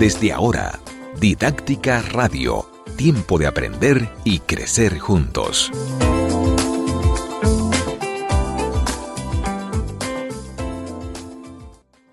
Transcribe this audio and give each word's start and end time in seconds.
Desde 0.00 0.32
ahora, 0.32 0.80
Didáctica 1.20 2.00
Radio, 2.00 2.64
tiempo 2.96 3.38
de 3.38 3.46
aprender 3.46 4.08
y 4.24 4.38
crecer 4.38 4.98
juntos. 4.98 5.70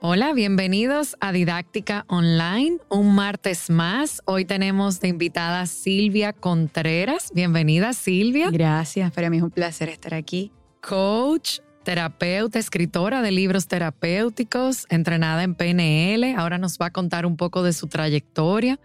Hola, 0.02 0.34
bienvenidos 0.34 1.16
a 1.22 1.32
Didáctica 1.32 2.04
Online, 2.10 2.80
un 2.90 3.16
martes 3.16 3.70
más. 3.70 4.22
Hoy 4.26 4.44
tenemos 4.44 5.00
de 5.00 5.08
invitada 5.08 5.66
Silvia 5.66 6.34
Contreras. 6.34 7.32
Bienvenida 7.34 7.94
Silvia. 7.94 8.50
Gracias, 8.52 9.14
para 9.14 9.30
mí 9.30 9.38
es 9.38 9.44
un 9.44 9.52
placer 9.52 9.88
estar 9.88 10.14
aquí. 10.14 10.52
Coach, 10.82 11.60
terapeuta, 11.88 12.60
escritora 12.60 13.22
de 13.22 13.32
libros 13.32 13.70
terapéuticos, 13.70 14.86
entrenada 14.90 15.44
en 15.44 15.56
PNL. 15.56 16.36
Ahora 16.36 16.58
nos 16.58 16.78
va 16.78 16.88
a 16.88 16.92
contar 16.92 17.26
un 17.26 17.38
poco 17.38 17.64
de 17.64 17.72
su 17.72 17.88
trayectoria. 17.88 18.78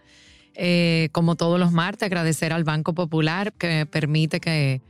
Eh, 0.55 1.09
como 1.11 1.35
todos 1.35 1.59
los 1.59 1.73
martes, 1.73 2.05
agradecer 2.05 2.53
al 2.53 2.63
Banco 2.63 2.93
Popular 2.93 3.51
que 3.51 3.85
permite 3.85 4.39
que 4.39 4.81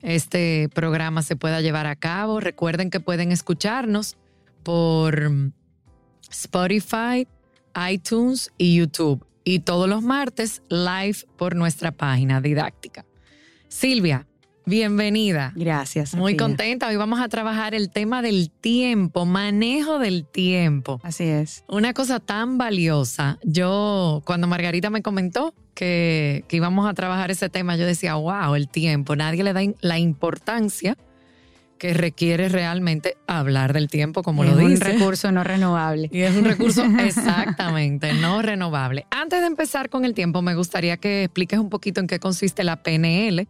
este 0.00 0.70
programa 0.74 1.22
se 1.22 1.36
pueda 1.36 1.60
llevar 1.60 1.86
a 1.86 1.94
cabo. 1.94 2.40
Recuerden 2.40 2.90
que 2.90 2.98
pueden 2.98 3.30
escucharnos 3.30 4.16
por 4.64 5.30
Spotify, 6.32 7.28
iTunes 7.92 8.50
y 8.58 8.74
YouTube. 8.74 9.24
Y 9.44 9.60
todos 9.60 9.88
los 9.88 10.02
martes 10.02 10.62
live 10.68 11.18
por 11.36 11.54
nuestra 11.54 11.92
página 11.92 12.40
didáctica. 12.40 13.06
Silvia, 13.68 14.26
Bienvenida. 14.64 15.52
Gracias. 15.56 16.14
Muy 16.14 16.36
contenta. 16.36 16.88
Hoy 16.88 16.96
vamos 16.96 17.20
a 17.20 17.28
trabajar 17.28 17.74
el 17.74 17.90
tema 17.90 18.22
del 18.22 18.50
tiempo, 18.50 19.26
manejo 19.26 19.98
del 19.98 20.24
tiempo. 20.24 21.00
Así 21.02 21.24
es. 21.24 21.64
Una 21.68 21.92
cosa 21.92 22.20
tan 22.20 22.58
valiosa. 22.58 23.38
Yo, 23.42 24.22
cuando 24.24 24.46
Margarita 24.46 24.90
me 24.90 25.02
comentó 25.02 25.54
que, 25.74 26.44
íbamos 26.50 26.88
a 26.88 26.94
trabajar 26.94 27.30
ese 27.30 27.48
tema, 27.48 27.76
yo 27.76 27.86
decía, 27.86 28.14
wow, 28.14 28.54
el 28.54 28.68
tiempo. 28.68 29.16
Nadie 29.16 29.42
le 29.42 29.52
da 29.52 29.62
la 29.80 29.98
importancia 29.98 30.96
que 31.78 31.94
requiere 31.94 32.48
realmente 32.48 33.16
hablar 33.26 33.72
del 33.72 33.88
tiempo, 33.88 34.22
como 34.22 34.44
lo 34.44 34.56
dice. 34.56 34.74
Es 34.74 34.80
un 34.80 34.86
recurso 34.86 35.32
no 35.32 35.42
renovable. 35.42 36.08
Y 36.12 36.20
es 36.20 36.36
un 36.36 36.44
recurso 36.44 36.84
exactamente 37.00 38.12
no 38.12 38.40
renovable. 38.42 39.06
Antes 39.10 39.40
de 39.40 39.46
empezar 39.46 39.88
con 39.88 40.04
el 40.04 40.14
tiempo, 40.14 40.40
me 40.42 40.54
gustaría 40.54 40.96
que 40.98 41.24
expliques 41.24 41.58
un 41.58 41.68
poquito 41.68 42.00
en 42.00 42.06
qué 42.06 42.20
consiste 42.20 42.62
la 42.62 42.84
PNL 42.84 43.48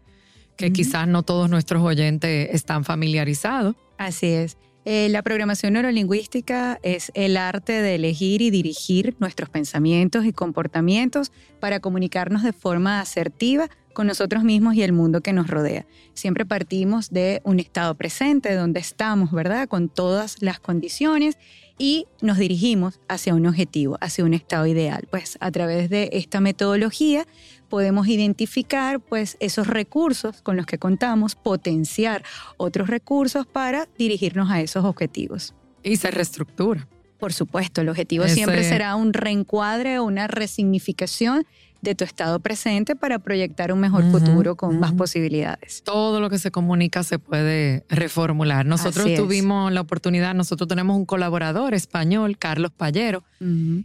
que 0.56 0.72
quizás 0.72 1.08
no 1.08 1.22
todos 1.22 1.48
nuestros 1.50 1.82
oyentes 1.82 2.48
están 2.52 2.84
familiarizados. 2.84 3.74
Así 3.98 4.26
es. 4.26 4.56
Eh, 4.84 5.08
la 5.10 5.22
programación 5.22 5.74
neurolingüística 5.74 6.80
es 6.82 7.12
el 7.14 7.36
arte 7.36 7.72
de 7.72 7.94
elegir 7.94 8.42
y 8.42 8.50
dirigir 8.50 9.14
nuestros 9.20 9.48
pensamientos 9.48 10.24
y 10.24 10.32
comportamientos 10.32 11.30
para 11.60 11.78
comunicarnos 11.78 12.42
de 12.42 12.52
forma 12.52 13.00
asertiva 13.00 13.68
con 13.92 14.08
nosotros 14.08 14.42
mismos 14.42 14.74
y 14.74 14.82
el 14.82 14.92
mundo 14.92 15.20
que 15.20 15.32
nos 15.32 15.46
rodea. 15.48 15.86
Siempre 16.14 16.44
partimos 16.44 17.10
de 17.10 17.40
un 17.44 17.60
estado 17.60 17.94
presente, 17.94 18.54
donde 18.54 18.80
estamos, 18.80 19.30
¿verdad? 19.30 19.68
Con 19.68 19.88
todas 19.88 20.42
las 20.42 20.58
condiciones 20.58 21.38
y 21.78 22.06
nos 22.20 22.38
dirigimos 22.38 23.00
hacia 23.08 23.34
un 23.34 23.46
objetivo, 23.46 23.98
hacia 24.00 24.24
un 24.24 24.34
estado 24.34 24.66
ideal. 24.66 25.06
Pues 25.10 25.36
a 25.40 25.50
través 25.50 25.90
de 25.90 26.10
esta 26.12 26.40
metodología 26.40 27.26
podemos 27.72 28.06
identificar 28.06 29.00
pues 29.00 29.38
esos 29.40 29.66
recursos 29.66 30.42
con 30.42 30.58
los 30.58 30.66
que 30.66 30.76
contamos, 30.76 31.36
potenciar 31.36 32.22
otros 32.58 32.90
recursos 32.90 33.46
para 33.46 33.88
dirigirnos 33.96 34.50
a 34.50 34.60
esos 34.60 34.84
objetivos. 34.84 35.54
Y 35.82 35.96
se 35.96 36.10
reestructura. 36.10 36.86
Por 37.18 37.32
supuesto, 37.32 37.80
el 37.80 37.88
objetivo 37.88 38.28
siempre 38.28 38.62
será 38.62 38.94
un 38.94 39.14
reencuadre 39.14 39.98
o 39.98 40.04
una 40.04 40.26
resignificación 40.26 41.46
de 41.80 41.94
tu 41.94 42.04
estado 42.04 42.40
presente 42.40 42.94
para 42.94 43.20
proyectar 43.20 43.72
un 43.72 43.80
mejor 43.80 44.04
futuro 44.10 44.54
con 44.54 44.78
más 44.78 44.92
posibilidades. 44.92 45.82
Todo 45.82 46.20
lo 46.20 46.28
que 46.28 46.38
se 46.38 46.50
comunica 46.50 47.02
se 47.04 47.18
puede 47.18 47.86
reformular. 47.88 48.66
Nosotros 48.66 49.14
tuvimos 49.16 49.72
la 49.72 49.80
oportunidad, 49.80 50.34
nosotros 50.34 50.68
tenemos 50.68 50.94
un 50.94 51.06
colaborador 51.06 51.72
español, 51.72 52.36
Carlos 52.36 52.70
Payero, 52.76 53.24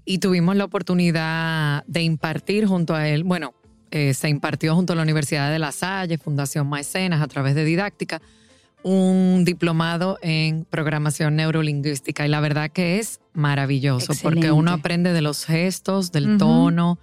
y 0.03 0.17
tuvimos 0.17 0.57
la 0.57 0.65
oportunidad 0.65 1.85
de 1.87 2.01
impartir 2.01 2.65
junto 2.65 2.93
a 2.93 3.07
él, 3.07 3.23
bueno, 3.23 3.53
eh, 3.91 4.13
se 4.13 4.29
impartió 4.29 4.75
junto 4.75 4.93
a 4.93 4.95
la 4.95 5.01
Universidad 5.01 5.51
de 5.51 5.59
La 5.59 5.71
Salle, 5.71 6.17
Fundación 6.17 6.67
Maecenas, 6.67 7.21
a 7.21 7.27
través 7.27 7.55
de 7.55 7.63
didáctica, 7.63 8.21
un 8.83 9.43
diplomado 9.45 10.17
en 10.21 10.65
programación 10.65 11.35
neurolingüística. 11.35 12.25
Y 12.25 12.29
la 12.29 12.39
verdad 12.39 12.69
que 12.71 12.99
es 12.99 13.19
maravilloso, 13.33 14.13
porque 14.21 14.51
uno 14.51 14.71
aprende 14.71 15.13
de 15.13 15.21
los 15.21 15.45
gestos, 15.45 16.11
del 16.11 16.37
tono, 16.37 16.99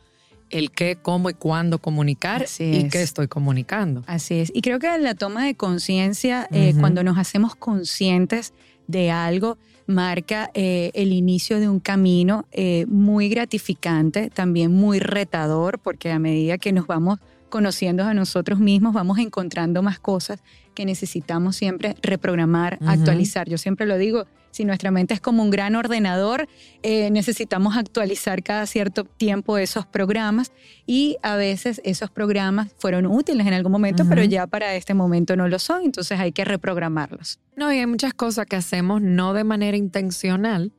el 0.50 0.70
qué, 0.70 0.96
cómo 1.00 1.30
y 1.30 1.34
cuándo 1.34 1.78
comunicar 1.78 2.46
y 2.58 2.88
qué 2.88 3.02
estoy 3.02 3.28
comunicando. 3.28 4.04
Así 4.06 4.34
es. 4.34 4.52
Y 4.54 4.62
creo 4.62 4.78
que 4.78 4.96
la 4.98 5.14
toma 5.14 5.44
de 5.44 5.54
conciencia, 5.56 6.48
eh, 6.52 6.74
cuando 6.78 7.02
nos 7.02 7.18
hacemos 7.18 7.56
conscientes 7.56 8.52
de 8.86 9.10
algo, 9.10 9.58
marca 9.86 10.50
eh, 10.54 10.90
el 10.94 11.12
inicio 11.12 11.60
de 11.60 11.68
un 11.68 11.80
camino 11.80 12.46
eh, 12.52 12.86
muy 12.88 13.28
gratificante, 13.28 14.30
también 14.30 14.72
muy 14.72 14.98
retador, 14.98 15.78
porque 15.78 16.10
a 16.10 16.18
medida 16.18 16.58
que 16.58 16.72
nos 16.72 16.86
vamos 16.86 17.18
conociendo 17.54 18.02
a 18.02 18.14
nosotros 18.14 18.58
mismos, 18.58 18.92
vamos 18.94 19.18
encontrando 19.18 19.80
más 19.80 20.00
cosas 20.00 20.42
que 20.74 20.84
necesitamos 20.84 21.54
siempre 21.54 21.94
reprogramar, 22.02 22.80
actualizar. 22.84 23.48
Yo 23.48 23.58
siempre 23.58 23.86
lo 23.86 23.96
digo, 23.96 24.26
si 24.50 24.64
nuestra 24.64 24.90
mente 24.90 25.14
es 25.14 25.20
como 25.20 25.40
un 25.40 25.50
gran 25.50 25.76
ordenador, 25.76 26.48
eh, 26.82 27.12
necesitamos 27.12 27.76
actualizar 27.76 28.42
cada 28.42 28.66
cierto 28.66 29.04
tiempo 29.04 29.56
esos 29.56 29.86
programas 29.86 30.50
y 30.84 31.16
a 31.22 31.36
veces 31.36 31.80
esos 31.84 32.10
programas 32.10 32.74
fueron 32.76 33.06
útiles 33.06 33.46
en 33.46 33.52
algún 33.52 33.70
momento, 33.70 34.04
pero 34.08 34.24
ya 34.24 34.48
para 34.48 34.74
este 34.74 34.92
momento 34.92 35.36
no 35.36 35.46
lo 35.46 35.60
son, 35.60 35.84
entonces 35.84 36.18
hay 36.18 36.32
que 36.32 36.44
reprogramarlos. 36.44 37.38
No, 37.54 37.72
y 37.72 37.78
hay 37.78 37.86
muchas 37.86 38.14
cosas 38.14 38.46
que 38.46 38.56
hacemos 38.56 39.00
no 39.00 39.32
de 39.32 39.44
manera 39.44 39.76
intencional, 39.76 40.72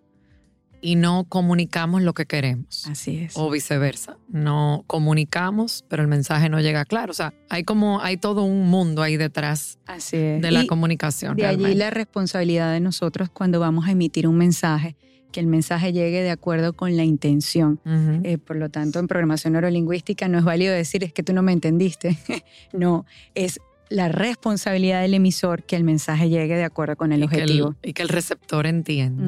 y 0.85 0.96
no 0.96 1.25
comunicamos 1.28 2.03
lo 2.03 2.13
que 2.13 2.28
queremos. 2.28 2.85
Así 2.85 3.18
es. 3.18 3.35
O 3.35 3.50
viceversa. 3.50 4.18
No 4.29 4.84
comunicamos, 4.85 5.84
pero 5.90 6.03
el 6.03 6.07
mensaje 6.07 6.47
no 6.47 6.62
llega 6.62 6.85
claro. 6.85 7.09
O 7.09 7.16
sea, 7.16 7.34
hay 7.50 7.63
como, 7.63 8.01
hay 8.01 8.18
todo 8.18 8.44
un 8.44 8.68
mundo 8.68 9.01
ahí 9.01 9.18
detrás 9.18 9.79
de 10.12 10.51
la 10.51 10.68
comunicación. 10.68 11.38
De 11.38 11.47
allí 11.47 11.73
la 11.73 11.90
responsabilidad 11.90 12.72
de 12.72 12.81
nosotros 12.81 13.29
cuando 13.31 13.59
vamos 13.59 13.88
a 13.88 13.91
emitir 13.91 14.28
un 14.28 14.38
mensaje, 14.38 14.96
que 15.31 15.40
el 15.40 15.47
mensaje 15.47 15.91
llegue 15.91 16.22
de 16.22 16.29
acuerdo 16.29 16.73
con 16.73 16.96
la 16.96 17.03
intención. 17.03 17.79
Eh, 18.23 18.38
por 18.38 18.56
lo 18.56 18.69
tanto, 18.69 19.00
en 19.00 19.07
programación 19.07 19.53
neurolingüística 19.53 20.28
no 20.28 20.38
es 20.38 20.44
válido 20.44 20.72
decir 20.72 21.03
es 21.03 21.12
que 21.12 21.23
tú 21.23 21.34
no 21.34 21.41
me 21.41 21.52
entendiste. 21.52 22.16
no, 22.73 23.07
es 23.34 23.59
la 23.90 24.09
responsabilidad 24.09 25.02
del 25.02 25.16
emisor 25.16 25.63
que 25.63 25.75
el 25.75 25.84
mensaje 25.84 26.29
llegue 26.29 26.56
de 26.56 26.63
acuerdo 26.63 26.96
con 26.96 27.12
el 27.12 27.23
objetivo. 27.23 27.75
y 27.84 27.94
que 27.94 28.03
el 28.03 28.09
receptor 28.09 28.67
entienda. 28.67 29.23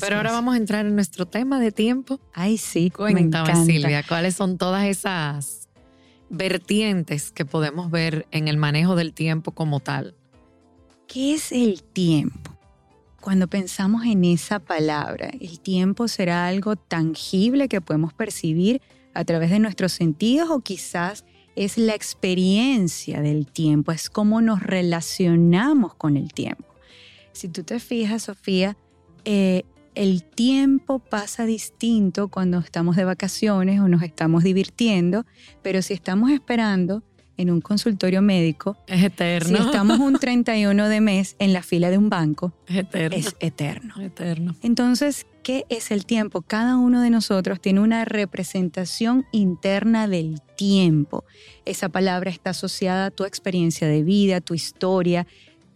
Pero 0.00 0.16
ahora 0.16 0.32
vamos 0.32 0.54
a 0.54 0.58
entrar 0.58 0.86
en 0.86 0.94
nuestro 0.94 1.26
tema 1.26 1.60
de 1.60 1.72
tiempo. 1.72 2.20
Ay, 2.32 2.58
sí, 2.58 2.90
cuéntame 2.90 3.64
Silvia, 3.64 4.02
¿cuáles 4.02 4.36
son 4.36 4.58
todas 4.58 4.84
esas 4.84 5.68
vertientes 6.28 7.30
que 7.30 7.44
podemos 7.44 7.90
ver 7.90 8.26
en 8.30 8.48
el 8.48 8.56
manejo 8.56 8.96
del 8.96 9.12
tiempo 9.12 9.52
como 9.52 9.80
tal? 9.80 10.14
¿Qué 11.06 11.34
es 11.34 11.52
el 11.52 11.82
tiempo? 11.82 12.56
Cuando 13.20 13.48
pensamos 13.48 14.04
en 14.04 14.24
esa 14.24 14.58
palabra, 14.58 15.30
el 15.40 15.60
tiempo 15.60 16.08
será 16.08 16.46
algo 16.46 16.76
tangible 16.76 17.68
que 17.68 17.80
podemos 17.80 18.12
percibir 18.12 18.80
a 19.14 19.24
través 19.24 19.50
de 19.50 19.58
nuestros 19.58 19.92
sentidos 19.92 20.50
o 20.50 20.60
quizás 20.60 21.24
es 21.56 21.78
la 21.78 21.94
experiencia 21.94 23.22
del 23.22 23.46
tiempo, 23.46 23.90
es 23.90 24.10
cómo 24.10 24.42
nos 24.42 24.62
relacionamos 24.62 25.94
con 25.94 26.16
el 26.16 26.32
tiempo. 26.32 26.66
Si 27.32 27.48
tú 27.48 27.62
te 27.64 27.80
fijas, 27.80 28.24
Sofía, 28.24 28.76
eh, 29.24 29.64
el 29.96 30.22
tiempo 30.22 30.98
pasa 30.98 31.46
distinto 31.46 32.28
cuando 32.28 32.58
estamos 32.58 32.96
de 32.96 33.04
vacaciones 33.04 33.80
o 33.80 33.88
nos 33.88 34.02
estamos 34.02 34.44
divirtiendo, 34.44 35.24
pero 35.62 35.82
si 35.82 35.94
estamos 35.94 36.30
esperando 36.30 37.02
en 37.38 37.50
un 37.50 37.60
consultorio 37.60 38.22
médico, 38.22 38.76
es 38.86 39.02
eterno. 39.02 39.58
Si 39.58 39.64
estamos 39.64 39.98
un 39.98 40.18
31 40.18 40.88
de 40.88 41.00
mes 41.00 41.36
en 41.38 41.52
la 41.52 41.62
fila 41.62 41.90
de 41.90 41.98
un 41.98 42.08
banco, 42.08 42.52
es 42.66 42.76
eterno. 42.76 43.16
Es 43.16 43.36
eterno. 43.40 43.94
eterno. 44.00 44.56
Entonces, 44.62 45.26
¿qué 45.42 45.64
es 45.70 45.90
el 45.90 46.06
tiempo? 46.06 46.42
Cada 46.42 46.76
uno 46.76 47.00
de 47.00 47.10
nosotros 47.10 47.60
tiene 47.60 47.80
una 47.80 48.04
representación 48.04 49.26
interna 49.32 50.08
del 50.08 50.40
tiempo. 50.56 51.24
Esa 51.64 51.88
palabra 51.88 52.30
está 52.30 52.50
asociada 52.50 53.06
a 53.06 53.10
tu 53.10 53.24
experiencia 53.24 53.88
de 53.88 54.02
vida, 54.02 54.40
tu 54.40 54.54
historia, 54.54 55.26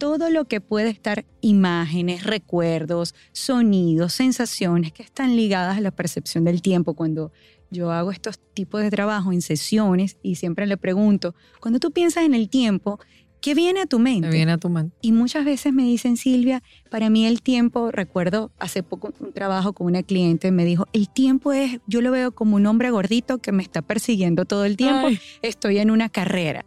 todo 0.01 0.31
lo 0.31 0.45
que 0.45 0.61
puede 0.61 0.89
estar 0.89 1.25
imágenes, 1.41 2.23
recuerdos, 2.23 3.13
sonidos, 3.33 4.13
sensaciones 4.13 4.91
que 4.91 5.03
están 5.03 5.35
ligadas 5.35 5.77
a 5.77 5.81
la 5.81 5.91
percepción 5.91 6.43
del 6.43 6.63
tiempo. 6.63 6.95
Cuando 6.95 7.31
yo 7.69 7.91
hago 7.91 8.11
estos 8.11 8.39
tipos 8.55 8.81
de 8.81 8.89
trabajo 8.89 9.31
en 9.31 9.43
sesiones 9.43 10.17
y 10.23 10.37
siempre 10.37 10.65
le 10.65 10.75
pregunto, 10.75 11.35
cuando 11.59 11.79
tú 11.79 11.91
piensas 11.91 12.23
en 12.25 12.33
el 12.33 12.49
tiempo, 12.49 12.99
¿Qué 13.41 13.55
viene 13.55 13.81
a 13.81 13.85
tu 13.87 13.97
mente? 13.97 14.29
¿Qué 14.29 14.35
viene 14.35 14.51
a 14.51 14.59
tu 14.59 14.69
mente? 14.69 14.95
Y 15.01 15.13
muchas 15.13 15.45
veces 15.45 15.73
me 15.73 15.81
dicen, 15.81 16.15
Silvia, 16.15 16.61
para 16.91 17.09
mí 17.09 17.25
el 17.25 17.41
tiempo, 17.41 17.89
recuerdo 17.89 18.51
hace 18.59 18.83
poco 18.83 19.11
un 19.19 19.33
trabajo 19.33 19.73
con 19.73 19.87
una 19.87 20.03
cliente, 20.03 20.51
me 20.51 20.63
dijo, 20.63 20.85
el 20.93 21.09
tiempo 21.09 21.51
es, 21.51 21.79
yo 21.87 22.01
lo 22.01 22.11
veo 22.11 22.33
como 22.33 22.57
un 22.57 22.67
hombre 22.67 22.91
gordito 22.91 23.39
que 23.39 23.51
me 23.51 23.63
está 23.63 23.81
persiguiendo 23.81 24.45
todo 24.45 24.65
el 24.65 24.77
tiempo, 24.77 25.07
estoy 25.41 25.79
en 25.79 25.89
una 25.89 26.09
carrera. 26.09 26.65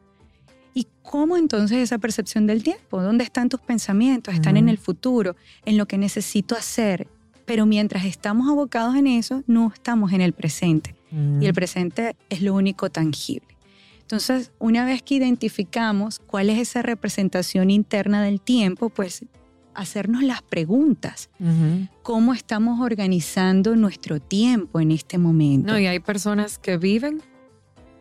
¿Y 0.75 0.88
cómo 1.03 1.37
entonces 1.37 1.79
esa 1.79 1.99
percepción 1.99 2.47
del 2.47 2.62
tiempo? 2.65 3.00
¿Dónde 3.00 3.23
están 3.25 3.49
tus 3.49 3.61
pensamientos? 3.61 4.35
Están 4.35 4.56
en 4.56 4.69
el 4.69 4.76
futuro, 4.76 5.37
en 5.65 5.79
lo 5.79 5.87
que 5.87 5.97
necesito 5.97 6.56
hacer. 6.56 7.06
Pero 7.47 7.65
mientras 7.65 8.05
estamos 8.05 8.49
abocados 8.49 8.97
en 8.97 9.06
eso, 9.06 9.44
no 9.47 9.71
estamos 9.73 10.12
en 10.12 10.21
el 10.21 10.32
presente. 10.32 10.97
Y 11.41 11.47
el 11.47 11.55
presente 11.55 12.17
es 12.29 12.43
lo 12.43 12.55
único 12.55 12.91
tangible. 12.91 13.56
Entonces, 14.00 14.50
una 14.59 14.85
vez 14.85 15.03
que 15.03 15.15
identificamos 15.15 16.19
cuál 16.19 16.50
es 16.50 16.59
esa 16.59 16.82
representación 16.82 17.71
interna 17.71 18.23
del 18.23 18.41
tiempo, 18.41 18.91
pues 18.91 19.25
hacernos 19.75 20.23
las 20.23 20.43
preguntas. 20.43 21.31
¿Cómo 22.03 22.35
estamos 22.35 22.81
organizando 22.81 23.76
nuestro 23.76 24.21
tiempo 24.21 24.81
en 24.81 24.91
este 24.91 25.19
momento? 25.19 25.73
No, 25.73 25.79
y 25.79 25.87
hay 25.87 26.00
personas 26.00 26.59
que 26.59 26.79
viven 26.79 27.23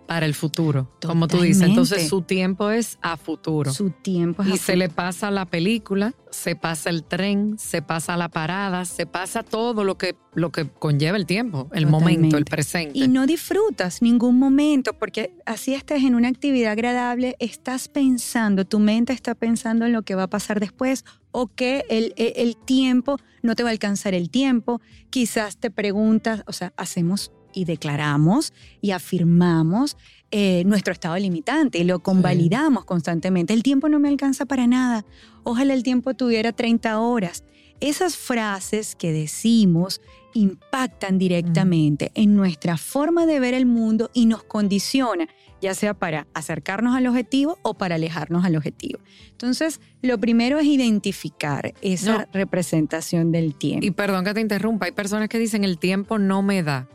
para 0.08 0.26
el 0.26 0.34
futuro, 0.34 0.92
como 1.06 1.28
tú 1.28 1.42
dices. 1.42 1.64
Entonces 1.64 2.10
su 2.10 2.22
tiempo 2.22 2.70
es 2.70 2.98
a 3.02 3.18
futuro. 3.18 3.72
Su 3.74 3.90
tiempo 3.90 4.44
es 4.44 4.50
Y 4.50 4.58
se 4.58 4.76
le 4.76 4.90
pasa 4.90 5.32
la 5.32 5.46
película, 5.46 6.14
se 6.30 6.56
pasa 6.56 6.90
el 6.90 7.04
tren, 7.04 7.58
se 7.58 7.82
pasa 7.82 8.18
la 8.18 8.30
parada, 8.30 8.86
se 8.86 9.06
pasa 9.06 9.44
todo 9.44 9.84
lo 9.84 9.98
que, 9.98 10.16
lo 10.34 10.52
que 10.52 10.68
conlleva 10.68 11.18
el 11.18 11.26
tiempo, 11.26 11.70
el 11.74 11.88
momento, 11.88 12.38
el 12.38 12.46
presente. 12.46 12.98
Y 12.98 13.08
no 13.08 13.26
disfrutas 13.26 14.02
ningún 14.02 14.38
momento, 14.40 14.94
porque 14.94 15.36
así 15.46 15.74
estés 15.74 16.04
en 16.04 16.16
una 16.16 16.28
actividad 16.28 16.74
agradable, 16.74 17.36
estás 17.40 17.88
pensando, 17.88 18.66
tu 18.66 18.80
mente 18.80 19.14
está 19.14 19.36
pensando 19.36 19.86
en 19.86 19.94
lo 19.94 20.02
que 20.04 20.16
va 20.16 20.24
a 20.24 20.30
pasar 20.30 20.60
después 20.60 21.06
o 21.32 21.48
que 21.48 21.84
el, 21.90 22.14
el 22.18 22.56
tiempo 22.58 23.18
no 23.42 23.56
te 23.56 23.64
va 23.64 23.70
a 23.70 23.72
alcanzar 23.72 24.14
el 24.14 24.30
tiempo. 24.30 24.82
Quizás 25.10 25.58
te 25.58 25.72
preguntas, 25.72 26.44
o 26.48 26.54
sea, 26.54 26.74
hacemos 26.78 27.32
y 27.54 27.66
declaramos 27.66 28.54
y 28.82 28.92
afirmamos 28.92 29.98
eh, 30.32 30.64
nuestro 30.66 30.94
estado 30.94 31.16
limitante 31.18 31.78
y 31.78 31.84
lo 31.84 32.00
convalidamos 32.00 32.86
constantemente. 32.86 33.54
El 33.54 33.62
tiempo 33.62 33.88
no 33.88 34.00
me 34.00 34.10
alcanza 34.10 34.46
para 34.46 34.66
nada. 34.66 35.06
Ojalá 35.44 35.74
el 35.76 35.84
tiempo 35.84 36.16
tuviera 36.16 36.52
30 36.52 37.00
horas. 37.00 37.44
Esas 37.80 38.18
frases 38.18 38.96
que 38.96 39.12
decimos 39.12 40.02
impactan 40.34 41.20
directamente 41.20 42.12
en 42.16 42.36
nuestra 42.36 42.78
forma 42.78 43.26
de 43.26 43.40
ver 43.40 43.54
el 43.54 43.66
mundo 43.66 44.10
y 44.14 44.26
nos 44.26 44.44
condiciona, 44.44 45.28
ya 45.62 45.76
sea 45.76 45.94
para 45.94 46.26
acercarnos 46.34 46.96
al 46.96 47.08
objetivo 47.08 47.60
o 47.62 47.76
para 47.76 47.96
alejarnos 47.96 48.44
al 48.44 48.56
objetivo. 48.56 49.00
Entonces, 49.32 49.82
lo 50.02 50.18
primero 50.18 50.58
es 50.60 50.66
identificar 50.66 51.74
esa 51.82 52.28
representación 52.34 53.32
del 53.32 53.54
tiempo. 53.54 53.86
Y 53.86 53.92
perdón 53.92 54.26
que 54.26 54.34
te 54.34 54.42
interrumpa, 54.42 54.88
hay 54.88 54.94
personas 54.94 55.30
que 55.30 55.38
dicen 55.38 55.64
el 55.64 55.78
tiempo 55.78 56.18
no 56.18 56.42
me 56.42 56.64
da 56.64 56.88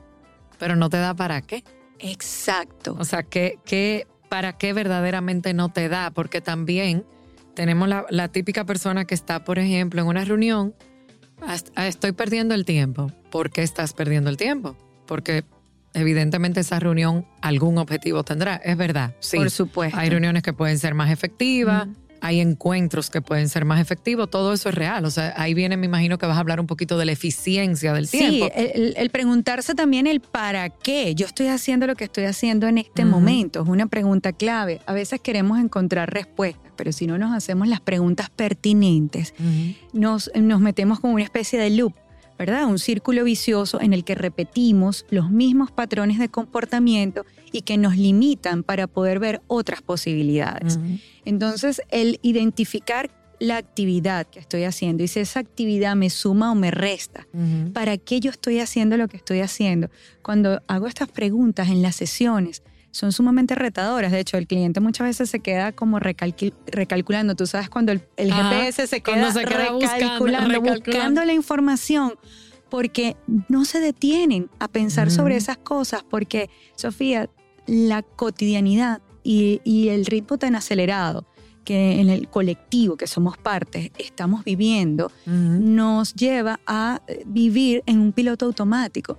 pero 0.58 0.76
no 0.76 0.90
te 0.90 0.98
da 0.98 1.14
para 1.14 1.40
qué. 1.42 1.64
Exacto. 1.98 2.96
O 2.98 3.04
sea, 3.04 3.22
¿qué, 3.22 4.06
para 4.28 4.56
qué 4.56 4.72
verdaderamente 4.72 5.54
no 5.54 5.70
te 5.70 5.88
da? 5.88 6.10
Porque 6.10 6.40
también 6.40 7.04
tenemos 7.54 7.88
la, 7.88 8.28
típica 8.28 8.64
persona 8.64 9.04
que 9.04 9.14
está, 9.14 9.44
por 9.44 9.58
ejemplo, 9.58 10.00
en 10.00 10.06
una 10.06 10.24
reunión, 10.24 10.74
estoy 11.76 12.12
perdiendo 12.12 12.54
el 12.54 12.64
tiempo. 12.64 13.10
¿Por 13.30 13.50
qué 13.50 13.62
estás 13.62 13.92
perdiendo 13.92 14.30
el 14.30 14.36
tiempo? 14.36 14.76
Porque 15.06 15.44
evidentemente 15.94 16.60
esa 16.60 16.78
reunión 16.78 17.26
algún 17.40 17.78
objetivo 17.78 18.22
tendrá, 18.22 18.56
es 18.56 18.76
verdad. 18.76 19.14
Sí, 19.20 19.38
por 19.38 19.50
supuesto. 19.50 19.98
Hay 19.98 20.10
reuniones 20.10 20.42
que 20.42 20.52
pueden 20.52 20.78
ser 20.78 20.94
más 20.94 21.10
efectivas 21.10 21.88
hay 22.20 22.40
encuentros 22.40 23.10
que 23.10 23.20
pueden 23.20 23.48
ser 23.48 23.64
más 23.64 23.80
efectivos, 23.80 24.30
todo 24.30 24.52
eso 24.52 24.68
es 24.68 24.74
real. 24.74 25.04
O 25.04 25.10
sea, 25.10 25.34
ahí 25.36 25.54
viene, 25.54 25.76
me 25.76 25.86
imagino 25.86 26.18
que 26.18 26.26
vas 26.26 26.36
a 26.36 26.40
hablar 26.40 26.60
un 26.60 26.66
poquito 26.66 26.98
de 26.98 27.04
la 27.04 27.12
eficiencia 27.12 27.92
del 27.92 28.08
tiempo. 28.08 28.46
Sí, 28.54 28.94
el, 28.96 29.10
preguntarse 29.10 29.74
también 29.74 30.06
el 30.06 30.20
para 30.20 30.70
qué. 30.70 31.14
Yo 31.14 31.26
estoy 31.26 31.48
haciendo 31.48 31.86
lo 31.86 31.94
que 31.96 32.04
estoy 32.04 32.24
haciendo 32.24 32.66
en 32.66 32.78
este 32.78 33.04
momento. 33.04 33.62
Es 33.62 33.68
una 33.68 33.86
pregunta 33.86 34.32
clave. 34.32 34.80
A 34.86 34.92
veces 34.92 35.20
queremos 35.20 35.58
encontrar 35.58 36.12
respuestas, 36.12 36.72
pero 36.76 36.92
si 36.92 37.06
no 37.06 37.18
nos 37.18 37.34
hacemos 37.34 37.68
las 37.68 37.80
preguntas 37.80 38.30
pertinentes, 38.30 39.34
nos, 39.92 40.30
nos 40.34 40.60
metemos 40.60 41.00
como 41.00 41.14
una 41.14 41.24
especie 41.24 41.58
de 41.58 41.70
loop 41.70 41.94
¿verdad? 42.38 42.66
Un 42.66 42.78
círculo 42.78 43.24
vicioso 43.24 43.80
en 43.80 43.92
el 43.92 44.04
que 44.04 44.14
repetimos 44.14 45.04
los 45.10 45.30
mismos 45.30 45.72
patrones 45.72 46.18
de 46.18 46.28
comportamiento 46.28 47.26
y 47.52 47.62
que 47.62 47.76
nos 47.76 47.96
limitan 47.96 48.62
para 48.62 48.86
poder 48.86 49.18
ver 49.18 49.42
otras 49.48 49.82
posibilidades. 49.82 50.78
Entonces, 51.24 51.82
el 51.90 52.20
identificar 52.22 53.10
la 53.40 53.56
actividad 53.56 54.26
que 54.26 54.40
estoy 54.40 54.64
haciendo 54.64 55.02
y 55.04 55.08
si 55.08 55.20
esa 55.20 55.40
actividad 55.40 55.94
me 55.94 56.10
suma 56.10 56.50
o 56.50 56.54
me 56.54 56.70
resta, 56.70 57.26
¿para 57.72 57.96
qué 57.96 58.20
yo 58.20 58.30
estoy 58.30 58.60
haciendo 58.60 58.96
lo 58.96 59.08
que 59.08 59.16
estoy 59.16 59.40
haciendo? 59.40 59.90
Cuando 60.22 60.62
hago 60.66 60.86
estas 60.86 61.08
preguntas 61.08 61.68
en 61.68 61.82
las 61.82 61.96
sesiones, 61.96 62.62
son 62.98 63.12
sumamente 63.12 63.54
retadoras. 63.54 64.10
De 64.10 64.18
hecho, 64.18 64.36
el 64.38 64.48
cliente 64.48 64.80
muchas 64.80 65.06
veces 65.06 65.30
se 65.30 65.38
queda 65.38 65.70
como 65.70 66.00
recalculando. 66.00 67.36
Tú 67.36 67.46
sabes, 67.46 67.70
cuando 67.70 67.92
el, 67.92 68.02
GPS 68.16 68.88
se 68.88 69.00
queda, 69.02 69.32
recalculando, 69.32 70.60
buscando, 70.60 71.24
la 71.24 71.32
información, 71.32 72.14
porque 72.68 73.16
no 73.48 73.64
se 73.64 73.78
detienen 73.78 74.50
a 74.58 74.66
pensar 74.66 75.12
sobre 75.12 75.36
esas 75.36 75.58
cosas, 75.58 76.02
porque, 76.02 76.50
Sofía, 76.74 77.30
la 77.66 78.02
cotidianidad 78.02 79.00
y, 79.22 79.60
y 79.62 79.90
el 79.90 80.04
ritmo 80.04 80.36
tan 80.36 80.56
acelerado 80.56 81.27
que 81.68 82.00
en 82.00 82.08
el 82.08 82.28
colectivo 82.28 82.96
que 82.96 83.06
somos 83.06 83.36
parte 83.36 83.92
estamos 83.98 84.42
viviendo 84.42 85.12
nos 85.26 86.14
lleva 86.14 86.60
a 86.66 87.02
vivir 87.26 87.82
en 87.84 87.98
un 87.98 88.12
piloto 88.12 88.46
automático. 88.46 89.18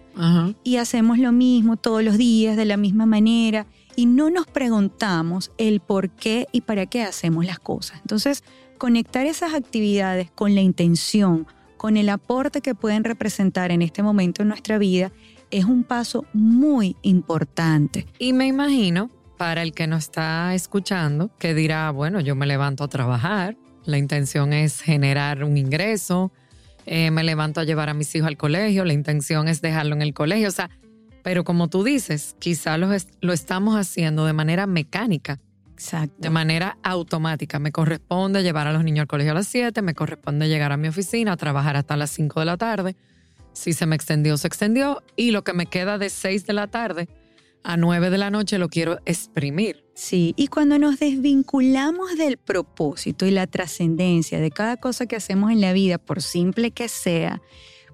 Y 0.63 0.78
hacemos 0.78 1.19
lo 1.19 1.31
mismo 1.31 1.78
todos 1.78 2.04
los 2.04 2.18
días 2.18 2.57
de 2.57 2.66
la 2.66 2.75
misma 2.75 3.06
manera 3.06 3.68
y 3.96 4.07
no 4.07 4.31
nos 4.31 4.48
preguntamos 4.48 5.51
el 5.60 5.80
por 5.80 6.10
qué 6.10 6.48
y 6.51 6.62
para 6.62 6.88
qué 6.88 7.04
hacemos 7.04 7.46
las 7.46 7.60
cosas. 7.60 8.00
Entonces, 8.01 8.44
conectar 8.80 9.28
esas 9.28 9.54
actividades 9.54 10.31
con 10.31 10.56
la 10.56 10.62
intención, 10.62 11.46
con 11.78 11.98
el 11.98 12.10
aporte 12.10 12.62
que 12.62 12.74
pueden 12.74 13.04
representar 13.04 13.72
en 13.72 13.84
este 13.84 14.01
momento 14.01 14.42
en 14.42 14.48
nuestra 14.48 14.80
vida, 14.80 15.12
es 15.51 15.66
un 15.66 15.84
paso 15.84 16.25
muy 16.34 16.96
importante. 17.04 18.07
Y 18.18 18.34
me 18.34 18.48
imagino 18.48 19.12
para 19.39 19.62
el 19.62 19.71
que 19.71 19.88
no 19.88 19.95
está 19.95 20.53
escuchando, 20.53 21.31
que 21.39 21.53
dirá, 21.53 21.91
bueno, 21.91 22.19
yo 22.19 22.36
me 22.36 22.45
levanto 22.45 22.83
a 22.83 22.89
trabajar, 22.89 23.56
la 23.86 23.97
intención 23.97 24.51
es 24.51 24.81
generar 24.81 25.45
un 25.45 25.56
ingreso, 25.56 26.33
eh, 26.86 27.09
me 27.09 27.24
levanto 27.24 27.62
a 27.62 27.63
llevar 27.63 27.88
a 27.88 27.94
mis 27.94 28.13
hijos 28.13 28.27
al 28.27 28.36
colegio, 28.36 28.83
la 28.83 28.91
intención 28.91 29.47
es 29.47 29.62
dejarlo 29.62 29.95
en 29.95 30.01
el 30.01 30.13
colegio, 30.13 30.50
o 30.50 30.51
sea, 30.51 30.69
pero 31.24 31.46
como 31.46 31.69
tú 31.69 31.86
dices, 31.86 32.36
quizá 32.39 32.77
lo, 32.77 32.89
lo 33.22 33.31
estamos 33.31 33.77
haciendo 33.77 34.25
de 34.25 34.34
manera 34.34 34.67
mecánica. 34.67 35.39
Exacto. 35.72 36.15
De 36.17 36.29
manera 36.29 36.77
automática. 36.84 37.60
Me 37.60 37.72
corresponde 37.72 38.43
llevar 38.43 38.67
a 38.67 38.74
los 38.74 38.84
niños 38.84 39.03
al 39.03 39.08
colegio 39.08 39.31
a 39.31 39.36
las 39.36 39.48
7, 39.48 39.81
me 39.81 39.93
corresponde 39.93 40.50
llegar 40.50 40.74
a 40.74 40.77
mi 40.77 40.89
oficina, 40.89 41.31
a 41.31 41.38
trabajar 41.38 41.77
hasta 41.77 41.96
las 41.96 42.12
5 42.12 42.41
de 42.41 42.46
la 42.46 42.58
tarde. 42.58 42.98
Si 43.53 43.72
se 43.72 43.86
me 43.86 43.96
extendió, 43.96 44.36
se 44.36 44.48
extendió. 44.48 45.01
Y 45.15 45.31
lo 45.31 45.46
que 45.46 45.53
me 45.53 45.65
queda 45.65 45.98
de 45.98 46.10
6 46.10 46.46
de 46.46 46.51
la 46.51 46.67
tarde 46.67 47.08
a 47.63 47.78
9 47.78 48.10
de 48.10 48.18
la 48.18 48.30
noche 48.30 48.58
lo 48.58 48.70
quiero 48.70 49.00
exprimir. 49.06 49.84
Sí, 49.94 50.34
y 50.38 50.48
cuando 50.48 50.80
nos 50.80 51.00
desvinculamos 51.00 52.18
del 52.18 52.38
propósito 52.38 53.25
y 53.25 53.32
la 53.32 53.48
trascendencia 53.48 54.39
de 54.39 54.51
cada 54.51 54.78
cosa 54.78 55.06
que 55.06 55.16
hacemos 55.16 55.51
en 55.51 55.62
la 55.62 55.74
vida, 55.74 55.98
por 55.98 56.22
simple 56.22 56.72
que 56.72 56.88
sea, 56.88 57.42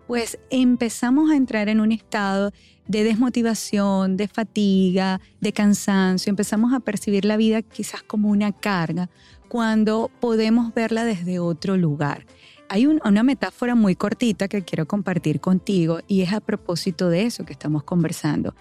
pues 0.08 0.38
empezamos 0.52 1.32
a 1.32 1.36
entrar 1.36 1.68
en 1.68 1.80
un 1.80 1.92
estado 1.92 2.52
de 2.88 3.04
desmotivación, 3.04 4.18
de 4.18 4.28
fatiga, 4.28 5.20
de 5.42 5.52
cansancio, 5.52 6.30
empezamos 6.30 6.74
a 6.74 6.80
percibir 6.80 7.26
la 7.26 7.38
vida 7.38 7.64
quizás 7.64 8.04
como 8.04 8.30
una 8.30 8.52
carga, 8.52 9.10
cuando 9.50 10.12
podemos 10.20 10.74
verla 10.74 11.06
desde 11.06 11.40
otro 11.40 11.78
lugar. 11.78 12.26
Hay 12.70 12.88
una 12.88 13.24
metáfora 13.24 13.76
muy 13.76 13.96
cortita 13.96 14.48
que 14.48 14.64
quiero 14.64 14.88
compartir 14.88 15.40
contigo 15.40 16.00
y 16.08 16.22
es 16.22 16.34
a 16.34 16.40
propósito 16.40 17.10
de 17.10 17.24
eso 17.24 17.46
que 17.46 17.54
estamos 17.54 17.84
conversando 17.84 18.56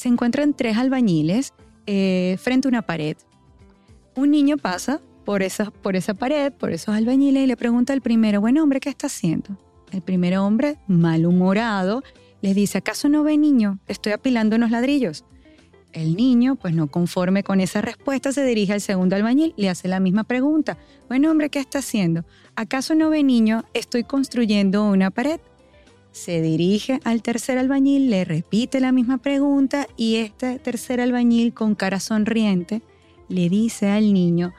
se 0.00 0.08
encuentran 0.08 0.54
tres 0.54 0.78
albañiles 0.78 1.52
eh, 1.86 2.38
frente 2.40 2.66
a 2.66 2.70
una 2.70 2.80
pared. 2.80 3.18
Un 4.16 4.30
niño 4.30 4.56
pasa 4.56 5.02
por 5.26 5.42
esa, 5.42 5.70
por 5.70 5.94
esa 5.94 6.14
pared, 6.14 6.54
por 6.54 6.72
esos 6.72 6.94
albañiles, 6.94 7.44
y 7.44 7.46
le 7.46 7.56
pregunta 7.58 7.92
al 7.92 8.00
primero, 8.00 8.40
bueno 8.40 8.62
hombre, 8.62 8.80
¿qué 8.80 8.88
está 8.88 9.08
haciendo? 9.08 9.58
El 9.92 10.00
primer 10.00 10.38
hombre, 10.38 10.78
malhumorado, 10.88 12.02
le 12.40 12.54
dice, 12.54 12.78
¿acaso 12.78 13.10
no 13.10 13.22
ve 13.24 13.36
niño? 13.36 13.78
Estoy 13.88 14.12
apilando 14.12 14.56
unos 14.56 14.70
ladrillos. 14.70 15.26
El 15.92 16.16
niño, 16.16 16.56
pues 16.56 16.74
no 16.74 16.86
conforme 16.86 17.42
con 17.42 17.60
esa 17.60 17.82
respuesta, 17.82 18.32
se 18.32 18.42
dirige 18.42 18.72
al 18.72 18.80
segundo 18.80 19.16
albañil, 19.16 19.52
le 19.58 19.68
hace 19.68 19.86
la 19.86 20.00
misma 20.00 20.24
pregunta. 20.24 20.78
Bueno, 21.08 21.30
hombre, 21.30 21.50
¿qué 21.50 21.58
está 21.58 21.80
haciendo? 21.80 22.24
¿Acaso 22.56 22.94
no 22.94 23.10
ve 23.10 23.22
niño? 23.22 23.64
Estoy 23.74 24.04
construyendo 24.04 24.82
una 24.88 25.10
pared 25.10 25.40
se 26.12 26.42
dirige 26.42 27.00
al 27.04 27.22
tercer 27.22 27.58
albañil, 27.58 28.10
le 28.10 28.24
repite 28.24 28.80
la 28.80 28.92
misma 28.92 29.18
pregunta 29.18 29.86
y 29.96 30.16
este 30.16 30.58
tercer 30.58 31.00
albañil 31.00 31.54
con 31.54 31.74
cara 31.74 32.00
sonriente 32.00 32.82
le 33.28 33.48
dice 33.48 33.88
al 33.90 34.12
niño, 34.12 34.52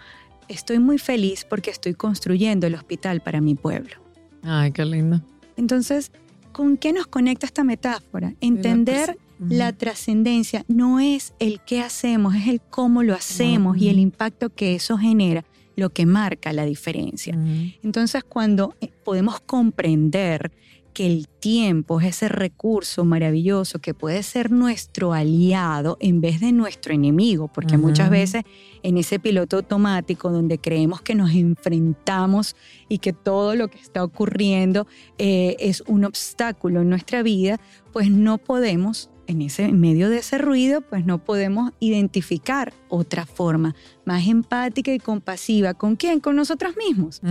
estoy 0.47 0.79
muy 0.79 0.97
feliz 0.97 1.45
porque 1.45 1.69
estoy 1.69 1.93
construyendo 1.93 2.67
el 2.67 2.75
hospital 2.75 3.21
para 3.21 3.41
mi 3.41 3.55
pueblo. 3.55 3.95
Ay, 4.43 4.71
qué 4.71 4.85
lindo. 4.85 5.21
Entonces, 5.57 6.11
¿con 6.51 6.77
qué 6.77 6.93
nos 6.93 7.07
conecta 7.07 7.45
esta 7.45 7.63
metáfora? 7.63 8.33
Entender 8.41 9.17
la 9.49 9.73
trascendencia 9.73 10.63
no 10.67 10.99
es 10.99 11.33
el 11.39 11.61
qué 11.61 11.81
hacemos, 11.81 12.35
es 12.35 12.47
el 12.47 12.61
cómo 12.61 13.01
lo 13.03 13.15
hacemos 13.15 13.77
y 13.77 13.89
el 13.89 13.99
impacto 13.99 14.51
que 14.51 14.75
eso 14.75 14.97
genera 14.97 15.43
lo 15.75 15.89
que 15.89 16.05
marca 16.05 16.53
la 16.53 16.65
diferencia. 16.65 17.37
Entonces, 17.83 18.23
cuando 18.23 18.75
eh, 18.81 18.91
podemos 19.03 19.39
comprender 19.41 20.51
que 20.93 21.05
el 21.05 21.27
tiempo 21.27 21.99
es 21.99 22.07
ese 22.07 22.29
recurso 22.29 23.05
maravilloso 23.05 23.79
que 23.79 23.93
puede 23.93 24.23
ser 24.23 24.51
nuestro 24.51 25.13
aliado 25.13 25.97
en 25.99 26.21
vez 26.21 26.39
de 26.39 26.51
nuestro 26.51 26.93
enemigo, 26.93 27.47
porque 27.47 27.77
muchas 27.77 28.09
veces 28.09 28.43
en 28.83 28.97
ese 28.97 29.19
piloto 29.19 29.57
automático 29.57 30.31
donde 30.31 30.59
creemos 30.59 31.01
que 31.01 31.15
nos 31.15 31.31
enfrentamos 31.31 32.55
y 32.89 32.99
que 32.99 33.13
todo 33.13 33.55
lo 33.55 33.69
que 33.69 33.79
está 33.79 34.03
ocurriendo 34.03 34.87
eh, 35.17 35.55
es 35.59 35.81
un 35.87 36.05
obstáculo 36.05 36.81
en 36.81 36.89
nuestra 36.89 37.23
vida, 37.23 37.59
pues 37.91 38.09
no 38.09 38.37
podemos 38.37 39.09
en 39.27 39.41
ese 39.41 39.71
medio 39.71 40.09
de 40.09 40.17
ese 40.17 40.37
ruido, 40.37 40.81
pues 40.81 41.05
no 41.05 41.23
podemos 41.23 41.71
identificar 41.79 42.73
otra 42.89 43.25
forma 43.25 43.75
más 44.05 44.27
empática 44.27 44.93
y 44.93 44.99
compasiva. 44.99 45.73
¿Con 45.73 45.95
quién? 45.95 46.19
Con 46.19 46.35
nosotros 46.35 46.75
mismos 46.75 47.21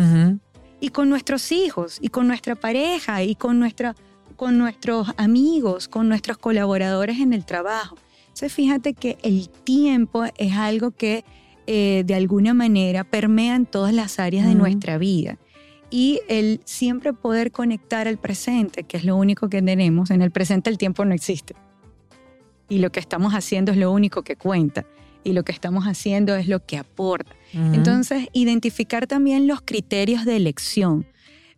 y 0.81 0.91
con 0.91 1.09
nuestros 1.09 1.53
hijos 1.53 1.99
y 2.01 2.09
con 2.09 2.27
nuestra 2.27 2.55
pareja 2.55 3.23
y 3.23 3.35
con, 3.35 3.59
nuestra, 3.59 3.95
con 4.37 4.59
nuestros 4.59 5.09
amigos, 5.17 5.89
con 5.89 6.09
nuestros 6.09 6.39
colaboradores 6.39 7.21
en 7.21 7.33
el 7.33 7.45
trabajo. 7.45 7.97
Entonces 8.23 8.53
fíjate 8.53 8.95
que 8.95 9.19
el 9.23 9.49
tiempo 9.49 10.25
es 10.39 10.55
algo 10.55 10.93
que 10.93 11.25
eh, 11.67 12.03
de 12.07 12.15
alguna 12.15 12.55
manera 12.55 13.05
permea 13.05 13.55
en 13.55 13.67
todas 13.67 13.93
las 13.93 14.19
áreas 14.19 14.47
de 14.47 14.55
nuestra 14.55 14.99
vida. 14.99 15.39
Y 15.91 16.21
el 16.29 16.61
siempre 16.65 17.13
poder 17.13 17.51
conectar 17.51 18.07
al 18.09 18.17
presente, 18.17 18.85
que 18.85 18.97
es 18.97 19.05
lo 19.05 19.17
único 19.17 19.49
que 19.49 19.61
tenemos, 19.61 20.11
en 20.11 20.23
el 20.23 20.31
presente 20.31 20.71
el 20.71 20.79
tiempo 20.79 21.05
no 21.05 21.15
existe. 21.15 21.55
Y 22.69 22.79
lo 22.79 22.91
que 22.91 23.01
estamos 23.01 23.35
haciendo 23.35 23.73
es 23.73 23.79
lo 23.79 23.91
único 23.91 24.23
que 24.23 24.37
cuenta. 24.37 24.87
Y 25.25 25.33
lo 25.33 25.43
que 25.43 25.53
estamos 25.53 25.85
haciendo 25.85 26.37
es 26.37 26.49
lo 26.49 26.65
que 26.65 26.79
aporta. 26.79 27.35
Entonces, 27.53 28.29
identificar 28.33 29.07
también 29.07 29.47
los 29.47 29.61
criterios 29.63 30.25
de 30.25 30.37
elección. 30.37 31.07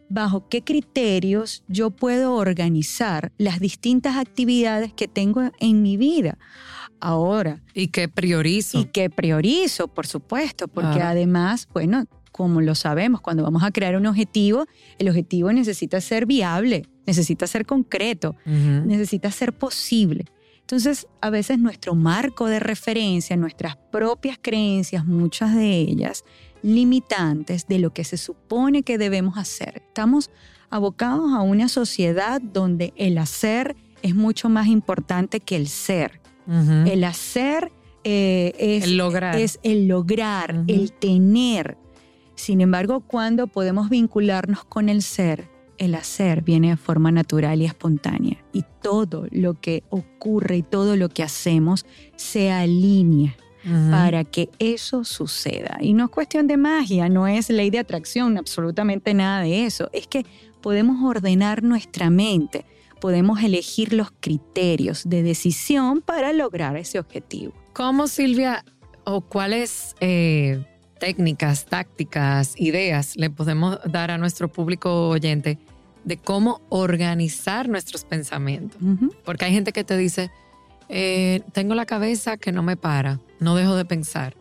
Bajo 0.09 0.49
qué 0.49 0.63
criterios 0.63 1.65
yo 1.69 1.91
puedo 1.91 2.35
organizar 2.35 3.33
las 3.39 3.61
distintas 3.61 4.17
actividades 4.17 4.93
que 4.93 5.09
tengo 5.09 5.51
en 5.59 5.83
mi 5.83 5.97
vida. 5.97 6.39
Ahora. 7.01 7.63
Y 7.75 7.89
qué 7.89 8.09
priorizo. 8.09 8.79
Y 8.79 8.85
qué 8.85 9.11
priorizo, 9.11 9.89
por 9.89 10.07
supuesto, 10.07 10.69
porque 10.69 11.01
además, 11.01 11.67
bueno, 11.73 12.07
como 12.31 12.61
lo 12.61 12.75
sabemos, 12.75 13.21
cuando 13.21 13.43
vamos 13.43 13.63
a 13.63 13.71
crear 13.71 13.97
un 13.97 14.07
objetivo, 14.07 14.67
el 14.99 15.09
objetivo 15.09 15.53
necesita 15.53 16.01
ser 16.01 16.27
viable, 16.27 16.87
necesita 17.07 17.47
ser 17.47 17.67
concreto, 17.67 18.35
necesita 18.47 19.31
ser 19.31 19.53
posible. 19.53 20.25
Entonces, 20.63 21.07
a 21.21 21.31
veces 21.31 21.59
nuestro 21.59 21.95
marco 21.95 22.47
de 22.47 22.59
referencia, 22.59 23.37
nuestras 23.37 23.77
propias 23.77 24.39
creencias, 24.41 25.05
muchas 25.05 25.55
de 25.55 25.79
ellas 25.79 26.25
limitantes 26.63 27.67
de 27.67 27.79
lo 27.79 27.93
que 27.93 28.05
se 28.05 28.17
supone 28.17 28.83
que 28.83 28.97
debemos 28.97 29.37
hacer. 29.37 29.83
Estamos 29.89 30.31
abocados 30.71 31.33
a 31.35 31.43
una 31.43 31.69
sociedad 31.69 32.41
donde 32.41 32.93
el 32.97 33.19
hacer 33.19 33.77
es 34.03 34.15
mucho 34.15 34.49
más 34.49 34.69
importante 34.69 35.41
que 35.41 35.57
el 35.57 35.69
ser. 35.69 36.21
El 36.87 37.05
hacer 37.05 37.71
eh, 38.03 38.53
es, 38.59 38.85
el 38.85 38.97
lograr, 38.97 39.39
es 39.39 39.61
el, 39.63 39.87
lograr 39.87 40.65
el 40.67 40.93
tener. 40.93 41.77
Sin 42.35 42.61
embargo, 42.61 43.01
cuando 43.01 43.47
podemos 43.47 43.89
vincularnos 43.91 44.65
con 44.65 44.89
el 44.89 45.03
ser, 45.03 45.49
el 45.83 45.97
hacer 45.97 46.43
viene 46.43 46.71
de 46.71 46.77
forma 46.77 47.11
natural 47.11 47.61
y 47.61 47.65
espontánea. 47.65 48.39
Y 48.53 48.65
todo 48.83 49.27
lo 49.31 49.55
que 49.55 49.83
ocurre 49.91 50.59
y 50.59 50.63
todo 50.63 50.97
lo 50.97 51.09
que 51.09 51.25
hacemos 51.25 51.87
se 52.17 52.53
alinea 52.53 53.37
para 53.91 54.25
que 54.25 54.49
eso 54.59 55.05
suceda. 55.05 55.79
Y 55.81 55.95
no 55.95 56.05
es 56.05 56.11
cuestión 56.11 56.47
de 56.49 56.57
magia, 56.57 57.09
no 57.09 57.29
es 57.29 57.49
ley 57.49 57.71
de 57.71 57.79
atracción, 57.79 58.37
absolutamente 58.39 59.15
nada 59.15 59.43
de 59.43 59.67
eso. 59.67 59.89
Es 59.93 60.07
que 60.07 60.27
podemos 60.61 61.03
ordenar 61.05 61.63
nuestra 61.63 62.11
mente, 62.11 62.65
podemos 63.01 63.43
elegir 63.43 63.93
los 63.93 64.13
criterios 64.21 65.09
de 65.09 65.23
decisión 65.23 66.01
para 66.01 66.33
lograr 66.33 66.77
ese 66.77 66.99
objetivo. 66.99 67.53
¿Cómo, 67.73 68.09
Silvia, 68.09 68.65
o 69.05 69.21
cuáles 69.21 69.95
eh, 70.01 70.65
técnicas, 70.99 71.67
tácticas, 71.67 72.55
ideas 72.57 73.17
le 73.17 73.31
podemos 73.31 73.79
dar 73.91 74.13
a 74.13 74.19
nuestro 74.19 74.47
público 74.47 75.09
oyente 75.09 75.59
de 76.05 76.17
cómo 76.17 76.61
organizar 76.69 77.69
nuestros 77.69 78.05
pensamientos. 78.05 78.81
Porque 79.25 79.45
hay 79.45 79.53
gente 79.53 79.73
que 79.73 79.85
te 79.85 79.97
dice, 79.97 80.31
eh, 80.89 81.43
tengo 81.53 81.75
la 81.75 81.87
cabeza 81.87 82.37
que 82.37 82.53
no 82.53 82.63
me 82.63 82.77
para, 82.77 83.21
no 83.41 83.57
dejo 83.57 83.77
de 83.77 83.85
pensar. 83.85 84.35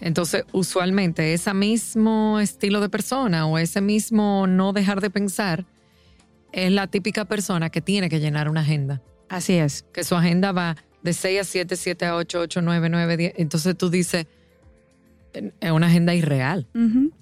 Entonces, 0.00 0.44
usualmente 0.52 1.32
ese 1.32 1.54
mismo 1.54 2.40
estilo 2.40 2.80
de 2.80 2.88
persona 2.88 3.46
o 3.46 3.56
ese 3.56 3.80
mismo 3.80 4.46
no 4.48 4.72
dejar 4.72 5.00
de 5.00 5.10
pensar 5.10 5.64
es 6.50 6.72
la 6.72 6.88
típica 6.88 7.24
persona 7.24 7.70
que 7.70 7.80
tiene 7.80 8.08
que 8.08 8.18
llenar 8.18 8.48
una 8.48 8.62
agenda. 8.62 9.00
Así 9.28 9.54
es. 9.54 9.84
Que 9.92 10.04
su 10.04 10.16
agenda 10.16 10.52
va 10.52 10.76
de 11.02 11.12
6 11.12 11.40
a 11.40 11.44
7, 11.44 11.76
7 11.76 12.06
a 12.06 12.16
8, 12.16 12.40
8, 12.40 12.62
9, 12.62 12.88
9, 12.88 13.16
10. 13.16 13.34
Entonces 13.36 13.76
tú 13.78 13.90
dices, 13.90 14.26
es 14.26 14.26
una 15.72 15.86
agenda 15.86 16.14
irreal, 16.14 16.66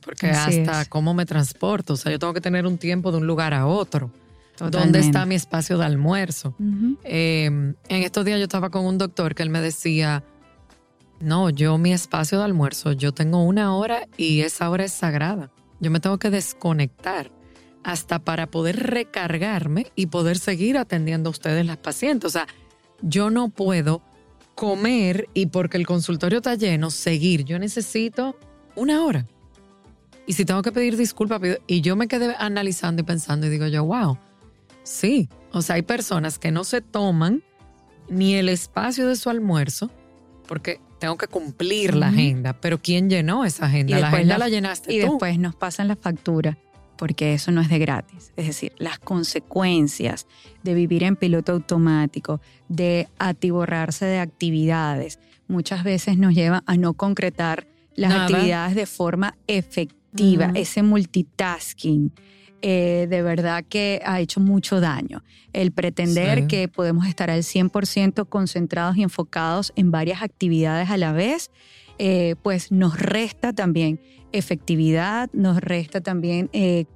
porque 0.01 0.29
hasta 0.29 0.85
cómo 0.87 1.15
me 1.15 1.27
transporto, 1.27 1.95
o 1.95 1.97
sea, 1.97 2.13
yo 2.13 2.19
tengo 2.19 2.35
que 2.35 2.41
tener 2.41 2.67
un 2.67 2.79
tiempo 2.79 3.13
de 3.13 3.19
un 3.19 3.27
lugar 3.27 3.55
a 3.55 3.67
otro. 3.67 4.11
¿Dónde 4.71 4.99
está 4.99 5.25
mi 5.25 5.35
espacio 5.35 5.79
de 5.79 5.87
almuerzo? 5.87 6.55
Em, 7.05 7.75
en 7.89 8.03
estos 8.03 8.25
días 8.25 8.39
yo 8.39 8.45
estaba 8.45 8.71
con 8.71 8.85
un 8.85 8.99
doctor 8.99 9.35
que 9.35 9.43
él 9.43 9.51
me 9.51 9.61
decía, 9.61 10.23
no, 11.21 11.51
yo 11.51 11.79
mi 11.79 11.93
espacio 11.93 12.39
de 12.39 12.45
almuerzo, 12.45 12.93
yo 12.93 13.13
tengo 13.13 13.43
una 13.45 13.75
hora 13.75 14.09
y 14.17 14.41
esa 14.41 14.69
hora 14.69 14.85
es 14.85 14.93
sagrada. 14.93 15.51
Yo 15.81 15.91
me 15.91 16.01
tengo 16.01 16.19
que 16.19 16.31
desconectar 16.31 17.31
hasta 17.83 18.19
para 18.19 18.47
poder 18.47 18.77
recargarme 18.77 19.87
y 19.95 20.07
poder 20.07 20.39
seguir 20.39 20.77
atendiendo 20.77 21.31
a 21.31 21.33
ustedes 21.33 21.65
las 21.65 21.79
pacientes. 21.79 22.29
O 22.29 22.31
sea, 22.31 22.47
yo 23.01 23.31
no 23.31 23.49
puedo 23.49 24.03
comer 24.61 25.27
y 25.33 25.47
porque 25.47 25.79
el 25.79 25.87
consultorio 25.87 26.41
está 26.41 26.55
lleno, 26.55 26.91
seguir. 26.91 27.45
Yo 27.47 27.59
necesito 27.59 28.37
una 28.77 29.03
hora. 29.07 29.27
Y 30.27 30.35
si 30.35 30.45
tengo 30.45 30.61
que 30.61 30.71
pedir 30.71 30.99
disculpas, 30.99 31.41
y 31.67 31.81
yo 31.81 31.97
me 31.97 32.09
quedé 32.09 32.35
analizando 32.39 33.01
y 33.01 33.07
pensando 33.07 33.47
y 33.47 33.49
digo 33.49 33.67
yo, 33.69 33.87
wow, 33.87 34.19
sí. 34.83 35.31
O 35.53 35.63
sea, 35.63 35.77
hay 35.77 35.83
personas 35.83 36.39
que 36.39 36.51
no 36.51 36.65
se 36.65 36.83
toman 36.83 37.43
ni 38.11 38.35
el 38.35 38.51
espacio 38.51 39.09
de 39.09 39.17
su 39.17 39.31
almuerzo 39.31 39.91
porque 40.47 40.79
tengo 40.99 41.17
que 41.17 41.27
cumplir 41.27 41.95
la 41.95 42.09
agenda. 42.09 42.53
Pero 42.61 42.83
¿quién 42.83 43.09
llenó 43.09 43.47
esa 43.47 43.65
agenda? 43.65 43.99
La 43.99 44.09
agenda 44.09 44.37
la, 44.37 44.51
llenaste 44.51 44.93
y 44.93 44.99
después 44.99 45.39
nos 45.39 45.55
pasan 45.55 45.89
la 45.89 45.97
factura 45.97 46.59
porque 47.01 47.33
eso 47.33 47.51
no 47.51 47.63
es 47.63 47.71
de 47.71 47.79
gratis. 47.79 48.31
Es 48.37 48.47
decir, 48.47 48.75
las 48.77 48.99
consecuencias 48.99 50.27
de 50.63 50.75
vivir 50.75 51.03
en 51.03 51.17
piloto 51.17 51.53
automático, 51.53 52.43
de 52.69 53.09
atiborrarse 53.19 54.05
de 54.05 54.19
actividades, 54.19 55.19
muchas 55.49 55.83
veces 55.83 56.19
nos 56.19 56.35
lleva 56.35 56.63
a 56.67 56.77
no 56.77 56.93
concretar 56.93 57.67
las 57.95 58.13
actividades 58.13 58.75
de 58.75 58.85
forma 58.85 59.35
efectiva, 59.47 60.53
ese 60.55 60.83
multitasking. 60.83 62.13
Eh, 62.61 63.07
de 63.09 63.23
verdad 63.23 63.65
que 63.67 64.03
ha 64.05 64.21
hecho 64.21 64.39
mucho 64.39 64.79
daño. 64.83 65.23
El 65.55 65.73
pretender 65.73 66.49
que 66.49 66.69
podemos 66.69 67.07
estar 67.07 67.31
al 67.31 67.45
100% 67.45 68.29
concentrados 68.29 68.99
y 68.99 69.03
enfocados 69.05 69.73
en 69.75 69.91
varias 69.91 70.21
actividades 70.21 70.91
a 70.91 70.99
la 70.99 71.13
vez, 71.13 71.51
eh, 71.97 72.35
pues 72.43 72.71
nos 72.71 73.01
resta 73.01 73.55
también 73.55 74.01
efectividad, 74.33 75.31
nos 75.33 75.61
resta 75.61 76.01
también 76.01 76.51
eh, 76.53 76.87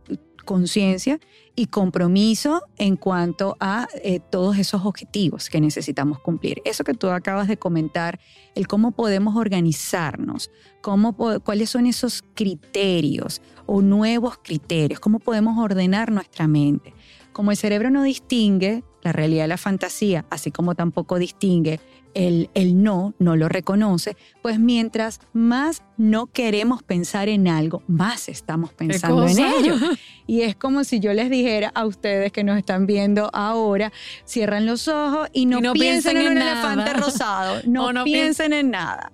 conciencia 0.45 1.19
y 1.57 1.67
compromiso 1.67 2.63
en 2.79 2.97
cuanto 2.97 3.57
a 3.61 3.89
eh, 4.03 4.21
todos 4.31 4.59
esos 4.59 4.85
objetivos 4.85 5.49
que 5.49 5.61
necesitamos 5.61 6.21
cumplir. 6.21 6.61
Eso 6.65 6.85
que 6.85 6.95
tú 6.95 7.09
acabas 7.09 7.49
de 7.49 7.57
comentar, 7.57 8.21
el 8.55 8.67
cómo 8.67 8.93
podemos 8.93 9.37
organizarnos, 9.37 10.51
cómo, 10.81 11.17
cuáles 11.43 11.71
son 11.71 11.87
esos 11.87 12.23
criterios 12.35 13.41
o 13.67 13.83
nuevos 13.83 14.39
criterios, 14.43 15.01
cómo 15.01 15.19
podemos 15.19 15.59
ordenar 15.59 16.13
nuestra 16.13 16.47
mente. 16.47 16.95
Como 17.33 17.51
el 17.51 17.57
cerebro 17.57 17.91
no 17.91 18.03
distingue 18.03 18.85
la 19.03 19.13
realidad 19.13 19.45
de 19.45 19.49
la 19.49 19.59
fantasía, 19.59 20.25
así 20.31 20.51
como 20.51 20.75
tampoco 20.75 21.19
distingue 21.19 21.81
el, 22.15 22.51
el, 22.55 22.83
no, 22.83 23.15
no 23.19 23.37
lo 23.37 23.49
reconoce, 23.49 24.17
pues 24.43 24.59
mientras 24.59 25.21
más 25.33 25.83
no 25.97 26.27
queremos 26.27 26.83
pensar 26.83 27.29
en 27.29 27.49
algo, 27.49 27.83
más 27.87 28.29
estamos 28.29 28.73
pensando 28.73 29.27
en 29.27 29.39
ello. 29.39 29.77
Y 30.27 30.41
es 30.41 30.57
como 30.57 30.85
si 30.85 31.01
yo 31.01 31.13
les 31.13 31.29
dijera 31.29 31.71
a 31.75 31.85
ustedes 31.85 32.33
que 32.33 32.45
nos 32.45 32.57
están 32.57 32.87
viendo 32.87 33.29
ahora, 33.35 33.93
cierran 34.25 34.65
los 34.65 34.89
ojos 34.89 35.29
y 35.35 35.45
no, 35.45 35.75
piensen, 35.75 36.17
en, 36.17 36.33
un 36.33 36.39
elefante 36.39 36.95
rosado, 36.95 37.61
no, 37.67 37.93
no 37.93 38.05
piensen 38.05 38.55
en 38.55 38.71
nada 38.71 39.13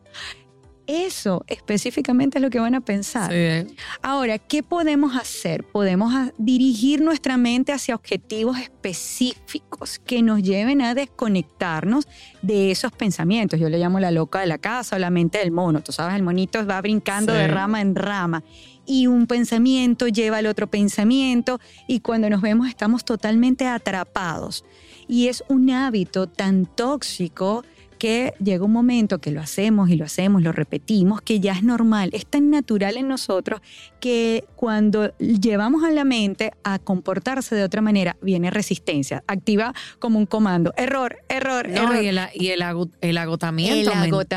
Eso 0.90 1.44
específicamente 1.46 2.38
es 2.38 2.42
lo 2.42 2.50
que 2.50 2.58
van 2.58 2.74
a 2.74 2.80
pensar. 2.80 3.30
Sí. 3.30 3.74
Ahora, 4.02 4.38
¿qué 4.38 4.62
podemos 4.64 5.14
hacer? 5.16 5.62
Podemos 5.64 6.12
dirigir 6.36 7.00
nuestra 7.00 7.36
mente 7.36 7.72
hacia 7.72 7.94
objetivos 7.94 8.58
específicos 8.58 9.98
que 10.00 10.22
nos 10.22 10.42
lleven 10.42 10.82
a 10.82 10.94
desconectarnos 10.94 12.08
de 12.42 12.70
esos 12.72 12.90
pensamientos. 12.92 13.60
Yo 13.60 13.68
le 13.68 13.78
llamo 13.78 14.00
la 14.00 14.10
loca 14.10 14.40
de 14.40 14.46
la 14.46 14.58
casa 14.58 14.96
o 14.96 14.98
la 14.98 15.10
mente 15.10 15.38
del 15.38 15.52
mono. 15.52 15.80
Tú 15.82 15.92
sabes, 15.92 16.16
el 16.16 16.22
monito 16.22 16.66
va 16.66 16.80
brincando 16.80 17.32
Sí. 17.32 17.38
de 17.38 17.46
rama 17.48 17.80
en 17.80 17.94
rama 17.94 18.42
y 18.86 19.06
un 19.06 19.26
pensamiento 19.26 20.08
lleva 20.08 20.38
al 20.38 20.46
otro 20.46 20.66
pensamiento 20.66 21.60
y 21.86 22.00
cuando 22.00 22.28
nos 22.28 22.40
vemos 22.40 22.68
estamos 22.68 23.04
totalmente 23.04 23.66
atrapados. 23.66 24.64
Y 25.06 25.28
es 25.28 25.44
un 25.48 25.70
hábito 25.70 26.26
tan 26.28 26.66
tóxico 26.66 27.64
que 28.00 28.32
llega 28.42 28.64
un 28.64 28.72
momento 28.72 29.18
que 29.20 29.30
lo 29.30 29.40
hacemos 29.40 29.90
y 29.90 29.96
lo 29.96 30.04
hacemos, 30.06 30.42
lo 30.42 30.50
repetimos, 30.52 31.20
que 31.20 31.38
ya 31.38 31.52
es 31.52 31.62
normal, 31.62 32.10
es 32.14 32.26
tan 32.26 32.50
natural 32.50 32.96
en 32.96 33.06
nosotros 33.06 33.60
que 34.00 34.44
cuando 34.56 35.16
llevamos 35.18 35.84
a 35.84 35.90
la 35.90 36.04
mente 36.04 36.50
a 36.64 36.78
comportarse 36.78 37.54
de 37.54 37.62
otra 37.62 37.82
manera, 37.82 38.16
viene 38.22 38.50
resistencia, 38.50 39.22
activa 39.28 39.74
como 39.98 40.18
un 40.18 40.24
comando, 40.26 40.72
error, 40.78 41.18
error, 41.28 41.68
No, 41.68 41.92
error. 41.92 42.02
y 42.02 42.08
el, 42.08 42.18
y 42.34 42.48
el, 42.48 42.62
agotamiento. 42.62 43.02
El 43.02 43.18
agotamiento, 43.18 43.92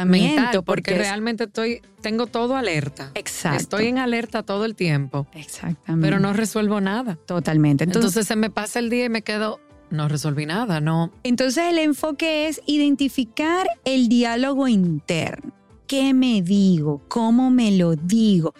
mental, 0.07 0.51
porque, 0.51 0.63
porque 0.65 0.91
es- 0.91 0.97
realmente 0.99 1.45
estoy, 1.45 1.81
tengo 2.01 2.27
todo 2.27 2.57
alerta. 2.57 3.11
Exacto. 3.15 3.59
Estoy 3.61 3.87
en 3.87 3.97
alerta 3.97 4.43
todo 4.43 4.65
el 4.65 4.75
tiempo, 4.75 5.25
Exactamente. 5.33 6.05
pero 6.05 6.19
no 6.19 6.33
resuelvo 6.33 6.81
nada. 6.81 7.17
Totalmente. 7.25 7.85
Entonces, 7.85 8.09
Entonces, 8.11 8.27
se 8.27 8.35
me 8.35 8.49
pasa 8.49 8.79
el 8.79 8.89
día 8.89 9.05
y 9.05 9.09
me 9.09 9.21
quedo, 9.21 9.61
no 9.93 10.07
resolví 10.07 10.45
nada, 10.45 10.81
no. 10.81 11.11
entonces 11.23 11.65
el 11.69 11.77
enfoque 11.77 12.47
es 12.47 12.61
identificar 12.65 13.67
el 13.85 14.09
diálogo 14.09 14.67
interno. 14.67 15.53
¿Qué 15.87 16.13
me 16.13 16.41
digo? 16.41 17.01
¿Cómo 17.07 17.51
me 17.51 17.71
lo 17.71 17.95
digo? 17.95 18.53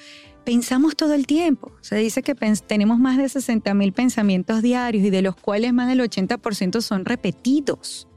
Pensamos 0.46 0.96
todo 0.96 1.14
el 1.14 1.26
tiempo. 1.26 1.72
Se 1.82 1.96
dice 1.96 2.22
que 2.22 2.36
tenemos 2.36 3.00
más 3.00 3.18
de 3.18 3.28
60 3.28 3.74
mil 3.74 3.94
pensamientos 3.94 4.62
diarios 4.62 5.06
y 5.06 5.10
de 5.10 5.22
los 5.22 5.36
cuales 5.36 5.74
más 5.74 5.88
del 5.88 6.02
80% 6.02 6.82
son 6.82 7.06
repetidos. 7.06 8.08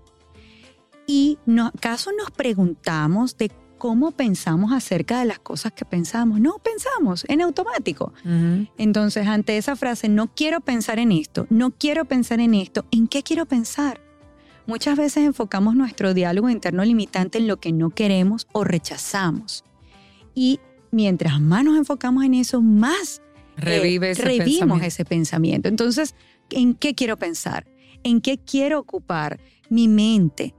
Y 1.07 1.39
no, 1.47 1.69
¿acaso 1.69 2.11
nos 2.19 2.31
preguntamos 2.33 3.37
de 3.39 3.51
cómo 3.87 4.11
pensamos 4.11 4.73
acerca 4.73 5.21
de 5.21 5.27
las 5.27 5.39
cosas 5.39 5.71
que 5.71 5.85
pensamos? 5.85 6.41
No 6.41 6.59
pensamos 6.59 7.25
en 7.29 7.41
automático. 7.41 8.13
Ujú. 8.25 8.67
Entonces, 8.79 9.29
ante 9.29 9.57
esa 9.59 9.77
frase, 9.77 10.09
no 10.09 10.27
quiero 10.35 10.61
pensar 10.61 10.99
en 10.99 11.13
esto, 11.13 11.47
no 11.51 11.71
quiero 11.71 12.05
pensar 12.05 12.41
en 12.41 12.55
esto, 12.55 12.85
¿en 12.91 13.07
qué 13.07 13.23
quiero 13.23 13.47
pensar? 13.47 14.01
Muchas 14.67 14.99
veces 14.99 15.19
enfocamos 15.25 15.77
nuestro 15.77 16.15
diálogo 16.15 16.51
interno 16.51 16.85
limitante 16.85 17.39
en 17.39 17.47
lo 17.47 17.59
que 17.59 17.71
no 17.71 17.91
queremos 17.91 18.49
o 18.51 18.65
rechazamos. 18.65 19.63
Y 20.35 20.59
mientras 20.91 21.41
más 21.41 21.63
nos 21.63 21.77
enfocamos 21.77 22.25
en 22.25 22.35
eso, 22.35 22.61
más 22.61 23.23
eh, 23.59 23.61
Revive 23.61 24.11
ese 24.11 24.23
revivimos 24.23 24.81
pensamiento. 24.81 24.87
ese 24.89 25.05
pensamiento. 25.05 25.69
Entonces, 25.69 26.17
¿en 26.51 26.75
qué 26.75 26.97
quiero 26.97 27.17
pensar? 27.17 27.69
¿En 28.03 28.21
qué 28.21 28.37
quiero 28.39 28.81
ocupar 28.81 29.39
mi 29.71 29.87
mente? 29.87 30.57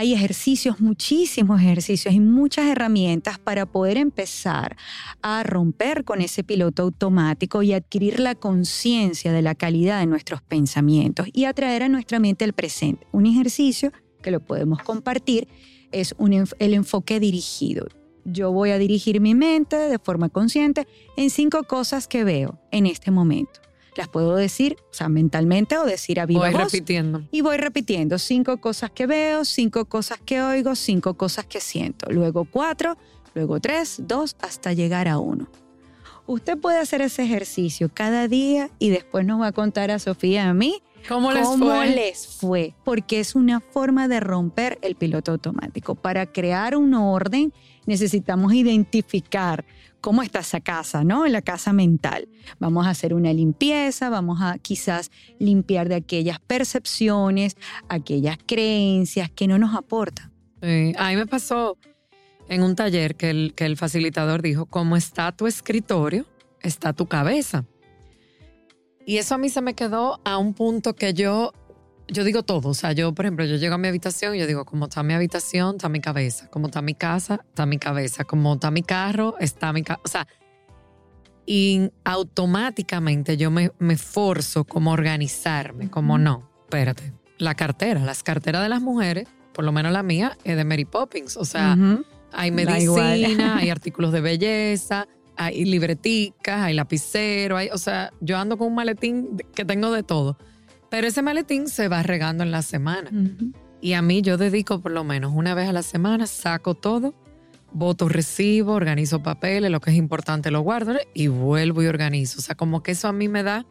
Hay 0.00 0.14
ejercicios, 0.14 0.80
muchísimos 0.80 1.60
ejercicios 1.60 2.14
y 2.14 2.20
muchas 2.20 2.70
herramientas 2.70 3.38
para 3.38 3.66
poder 3.66 3.98
empezar 3.98 4.78
a 5.20 5.42
romper 5.42 6.04
con 6.04 6.22
ese 6.22 6.42
piloto 6.42 6.84
automático 6.84 7.62
y 7.62 7.74
adquirir 7.74 8.18
la 8.18 8.34
conciencia 8.34 9.30
de 9.30 9.42
la 9.42 9.54
calidad 9.54 10.00
de 10.00 10.06
nuestros 10.06 10.40
pensamientos 10.40 11.26
y 11.34 11.44
atraer 11.44 11.82
a 11.82 11.90
nuestra 11.90 12.18
mente 12.18 12.46
el 12.46 12.54
presente. 12.54 13.06
Un 13.12 13.26
ejercicio 13.26 13.92
que 14.22 14.30
lo 14.30 14.40
podemos 14.40 14.82
compartir 14.82 15.48
es 15.92 16.14
el 16.58 16.72
enfoque 16.72 17.20
dirigido. 17.20 17.86
Yo 18.24 18.52
voy 18.52 18.70
a 18.70 18.78
dirigir 18.78 19.20
mi 19.20 19.34
mente 19.34 19.76
de 19.76 19.98
forma 19.98 20.30
consciente 20.30 20.86
en 21.18 21.28
cinco 21.28 21.64
cosas 21.64 22.08
que 22.08 22.24
veo 22.24 22.58
en 22.70 22.86
este 22.86 23.10
momento. 23.10 23.60
Las 24.00 24.08
puedo 24.08 24.34
decir, 24.34 24.78
o 24.90 24.94
sea, 24.94 25.10
mentalmente 25.10 25.76
o 25.76 25.84
decir 25.84 26.20
a 26.20 26.24
viva 26.24 26.40
Voy 26.40 26.52
voz. 26.52 26.72
repitiendo. 26.72 27.22
Y 27.30 27.42
voy 27.42 27.58
repitiendo 27.58 28.18
cinco 28.18 28.56
cosas 28.56 28.90
que 28.90 29.06
veo, 29.06 29.44
cinco 29.44 29.84
cosas 29.84 30.18
que 30.24 30.40
oigo, 30.40 30.74
cinco 30.74 31.12
cosas 31.18 31.44
que 31.44 31.60
siento. 31.60 32.10
Luego 32.10 32.46
cuatro, 32.46 32.96
luego 33.34 33.60
tres, 33.60 33.96
dos, 34.06 34.36
hasta 34.40 34.72
llegar 34.72 35.06
a 35.06 35.18
uno. 35.18 35.48
Usted 36.26 36.56
puede 36.56 36.78
hacer 36.78 37.02
ese 37.02 37.24
ejercicio 37.24 37.90
cada 37.92 38.26
día 38.26 38.70
y 38.78 38.88
después 38.88 39.26
nos 39.26 39.42
va 39.42 39.48
a 39.48 39.52
contar 39.52 39.90
a 39.90 39.98
Sofía 39.98 40.44
y 40.44 40.48
a 40.48 40.54
mí 40.54 40.82
¿Cómo 41.06 41.30
les 41.30 41.46
cómo 41.46 41.66
fue? 41.66 41.86
les 41.94 42.26
fue, 42.26 42.74
porque 42.82 43.20
es 43.20 43.34
una 43.34 43.60
forma 43.60 44.08
de 44.08 44.20
romper 44.20 44.78
el 44.80 44.94
piloto 44.94 45.32
automático. 45.32 45.94
Para 45.94 46.24
crear 46.24 46.74
un 46.74 46.94
orden 46.94 47.52
necesitamos 47.90 48.54
identificar 48.54 49.64
cómo 50.00 50.22
está 50.22 50.38
esa 50.38 50.60
casa, 50.60 51.04
¿no? 51.04 51.26
La 51.26 51.42
casa 51.42 51.72
mental. 51.72 52.28
Vamos 52.58 52.86
a 52.86 52.90
hacer 52.90 53.12
una 53.12 53.32
limpieza, 53.32 54.08
vamos 54.08 54.40
a 54.40 54.58
quizás 54.58 55.10
limpiar 55.38 55.88
de 55.88 55.96
aquellas 55.96 56.38
percepciones, 56.38 57.56
aquellas 57.88 58.38
creencias 58.46 59.28
que 59.30 59.48
no 59.48 59.58
nos 59.58 59.74
aportan. 59.74 60.32
Sí, 60.62 60.92
A 60.96 61.10
mí 61.10 61.16
me 61.16 61.26
pasó 61.26 61.76
en 62.48 62.62
un 62.62 62.76
taller 62.76 63.16
que 63.16 63.30
el, 63.30 63.54
que 63.54 63.66
el 63.66 63.76
facilitador 63.76 64.40
dijo, 64.40 64.66
como 64.66 64.96
está 64.96 65.32
tu 65.32 65.46
escritorio, 65.46 66.26
está 66.62 66.92
tu 66.92 67.06
cabeza. 67.06 67.64
Y 69.04 69.16
eso 69.16 69.34
a 69.34 69.38
mí 69.38 69.48
se 69.48 69.62
me 69.62 69.74
quedó 69.74 70.20
a 70.24 70.38
un 70.38 70.54
punto 70.54 70.94
que 70.94 71.12
yo, 71.12 71.52
yo 72.12 72.24
digo 72.24 72.42
todo. 72.42 72.68
O 72.68 72.74
sea, 72.74 72.92
yo, 72.92 73.12
por 73.14 73.24
ejemplo, 73.24 73.44
yo 73.44 73.56
llego 73.56 73.74
a 73.74 73.78
mi 73.78 73.88
habitación 73.88 74.34
y 74.34 74.38
yo 74.38 74.46
digo, 74.46 74.64
como 74.64 74.86
está 74.86 75.02
mi 75.02 75.14
habitación, 75.14 75.76
está 75.76 75.88
mi 75.88 76.00
cabeza. 76.00 76.48
Como 76.48 76.66
está 76.66 76.82
mi 76.82 76.94
casa, 76.94 77.40
está 77.48 77.66
mi 77.66 77.78
cabeza. 77.78 78.24
Como 78.24 78.54
está 78.54 78.70
mi 78.70 78.82
carro, 78.82 79.36
está 79.40 79.72
mi 79.72 79.82
casa. 79.82 80.00
O 80.04 80.08
sea, 80.08 80.26
y 81.46 81.90
automáticamente 82.04 83.36
yo 83.36 83.50
me, 83.50 83.70
me 83.78 83.96
forzo 83.96 84.64
como 84.64 84.90
a 84.90 84.94
organizarme, 84.94 85.90
como 85.90 86.18
no, 86.18 86.48
espérate, 86.64 87.12
la 87.38 87.54
cartera, 87.54 88.00
las 88.00 88.22
carteras 88.22 88.62
de 88.62 88.68
las 88.68 88.80
mujeres, 88.80 89.26
por 89.52 89.64
lo 89.64 89.72
menos 89.72 89.92
la 89.92 90.02
mía, 90.02 90.36
es 90.44 90.56
de 90.56 90.64
Mary 90.64 90.84
Poppins. 90.84 91.36
O 91.36 91.44
sea, 91.44 91.76
Ujú. 91.78 92.04
hay 92.32 92.50
Da 92.50 92.78
igual. 92.78 93.20
medicina, 93.20 93.56
hay 93.56 93.70
artículos 93.70 94.12
de 94.12 94.20
belleza, 94.20 95.08
hay 95.36 95.64
libreticas, 95.64 96.60
hay 96.60 96.74
lapicero, 96.74 97.56
hay, 97.56 97.68
o 97.72 97.78
sea, 97.78 98.12
yo 98.20 98.36
ando 98.38 98.56
con 98.58 98.68
un 98.68 98.74
maletín 98.74 99.38
que 99.54 99.64
tengo 99.64 99.90
de 99.90 100.02
todo. 100.02 100.36
Pero 100.90 101.06
ese 101.06 101.22
maletín 101.22 101.68
se 101.68 101.88
va 101.88 102.02
regando 102.02 102.42
en 102.42 102.50
la 102.50 102.62
semana. 102.62 103.10
Y 103.80 103.94
a 103.94 104.02
mí 104.02 104.22
yo 104.22 104.36
dedico 104.36 104.80
por 104.80 104.92
lo 104.92 105.04
menos 105.04 105.32
una 105.34 105.54
vez 105.54 105.68
a 105.68 105.72
la 105.72 105.82
semana, 105.82 106.26
saco 106.26 106.74
todo, 106.74 107.14
voto 107.72 108.08
recibo, 108.08 108.72
organizo 108.72 109.22
papeles, 109.22 109.70
lo 109.70 109.80
que 109.80 109.90
es 109.90 109.96
importante 109.96 110.50
lo 110.50 110.60
guardo 110.60 110.96
y 111.14 111.28
vuelvo 111.28 111.82
y 111.82 111.86
organizo. 111.86 112.40
O 112.40 112.42
sea, 112.42 112.56
como 112.56 112.82
que 112.82 112.92
eso 112.92 113.08
a 113.08 113.12
mí 113.12 113.28
me 113.28 113.42
da 113.42 113.64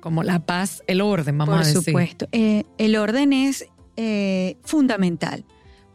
como 0.00 0.22
la 0.22 0.40
paz, 0.40 0.82
el 0.86 1.02
orden, 1.02 1.36
vamos 1.36 1.54
Por 1.54 1.62
a 1.62 1.66
decir. 1.66 1.82
supuesto. 1.82 2.26
Eh, 2.32 2.64
el 2.78 2.96
orden 2.96 3.32
es 3.32 3.66
eh, 3.96 4.56
fundamental, 4.64 5.44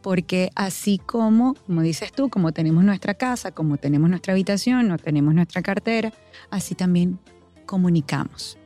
porque 0.00 0.50
así 0.54 0.98
como, 0.98 1.54
como 1.66 1.82
dices 1.82 2.12
tú, 2.12 2.30
como 2.30 2.52
tenemos 2.52 2.84
nuestra 2.84 3.14
casa, 3.14 3.50
como 3.50 3.76
tenemos 3.76 4.08
nuestra 4.08 4.32
habitación, 4.32 4.86
no 4.86 4.96
tenemos 4.96 5.34
nuestra 5.34 5.60
cartera, 5.60 6.12
así 6.50 6.76
también 6.76 7.18
comunicamos. 7.66 8.58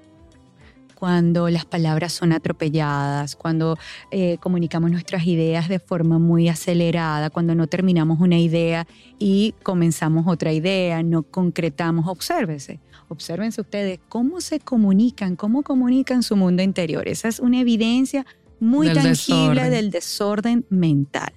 Cuando 1.01 1.49
las 1.49 1.65
palabras 1.65 2.13
son 2.13 2.31
atropelladas, 2.33 3.35
cuando 3.35 3.79
eh, 4.11 4.37
comunicamos 4.39 4.91
nuestras 4.91 5.27
ideas 5.27 5.71
de 5.71 5.79
forma 5.79 6.19
muy 6.19 6.51
acelerada, 6.51 7.31
cuando 7.31 7.55
no 7.55 7.69
terminamos 7.69 8.21
una 8.21 8.39
idea 8.39 8.87
y 9.19 9.55
comenzamos 9.63 10.27
otra 10.27 10.53
idea, 10.53 11.03
no 11.03 11.23
concretamos, 11.23 12.07
obsérvese. 12.07 12.81
Obsérvense 13.09 13.63
ustedes 13.63 13.99
cómo 14.11 14.43
se 14.43 14.61
comunican, 14.61 15.37
cómo 15.37 15.63
comunican 15.63 16.23
su 16.23 16.37
mundo 16.37 16.63
interior. 16.63 17.09
Esa 17.09 17.29
es 17.29 17.41
una 17.41 17.61
evidencia 17.61 18.27
muy 18.61 18.89
Del 18.89 18.97
tangible 18.99 19.55
desorden. 19.55 19.71
del 19.71 19.91
desorden 19.91 20.67
mental. 20.69 21.33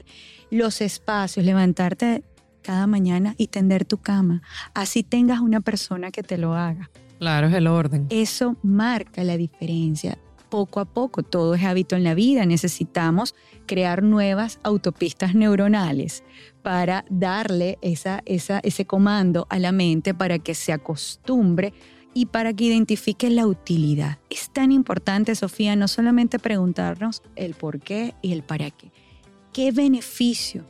Los 0.51 0.81
espacios, 0.81 1.45
levantarte 1.45 2.25
cada 2.63 2.85
mañana 2.85 3.33
y 3.37 3.47
tender 3.47 3.85
tu 3.85 3.97
cama. 3.97 4.41
Así 4.73 5.03
tengas 5.03 5.39
una 5.39 5.61
persona 5.61 6.11
que 6.11 6.21
te 6.21 6.37
lo 6.37 6.53
haga. 6.53 6.89
Claro, 7.23 7.47
es 7.47 7.53
el 7.53 7.67
orden. 7.67 8.05
Eso 8.09 8.57
marca 8.63 9.23
la 9.23 9.37
diferencia. 9.37 10.17
Poco 10.49 10.81
a 10.81 10.85
poco, 10.85 11.23
todo 11.23 11.55
es 11.55 11.63
hábito 11.63 11.95
en 11.95 12.03
la 12.03 12.15
vida. 12.15 12.45
Necesitamos 12.45 13.33
crear 13.65 14.03
nuevas 14.03 14.59
autopistas 14.61 15.33
neuronales 15.33 16.25
para 16.63 17.05
darle 17.09 17.79
esa, 17.81 18.21
esa, 18.25 18.59
ese 18.59 18.83
comando 18.83 19.47
a 19.49 19.57
la 19.57 19.71
mente 19.71 20.13
para 20.13 20.37
que 20.37 20.53
se 20.53 20.73
acostumbre 20.73 21.71
y 22.13 22.25
para 22.25 22.53
que 22.53 22.65
identifique 22.65 23.29
la 23.29 23.47
utilidad. 23.47 24.17
Es 24.29 24.49
tan 24.51 24.73
importante, 24.73 25.33
Sofía, 25.35 25.77
no 25.77 25.87
solamente 25.87 26.39
preguntarnos 26.39 27.23
el 27.37 27.53
por 27.53 27.79
qué 27.79 28.15
y 28.21 28.33
el 28.33 28.43
para 28.43 28.69
qué. 28.69 28.91
¿Qué 29.53 29.71
beneficio 29.71 30.65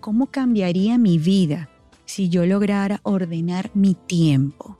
¿Cómo 0.00 0.26
cambiaría 0.26 0.98
mi 0.98 1.18
vida 1.18 1.68
si 2.12 2.28
yo 2.28 2.44
lograra 2.44 3.00
ordenar 3.04 3.70
mi 3.72 3.94
tiempo? 3.94 4.76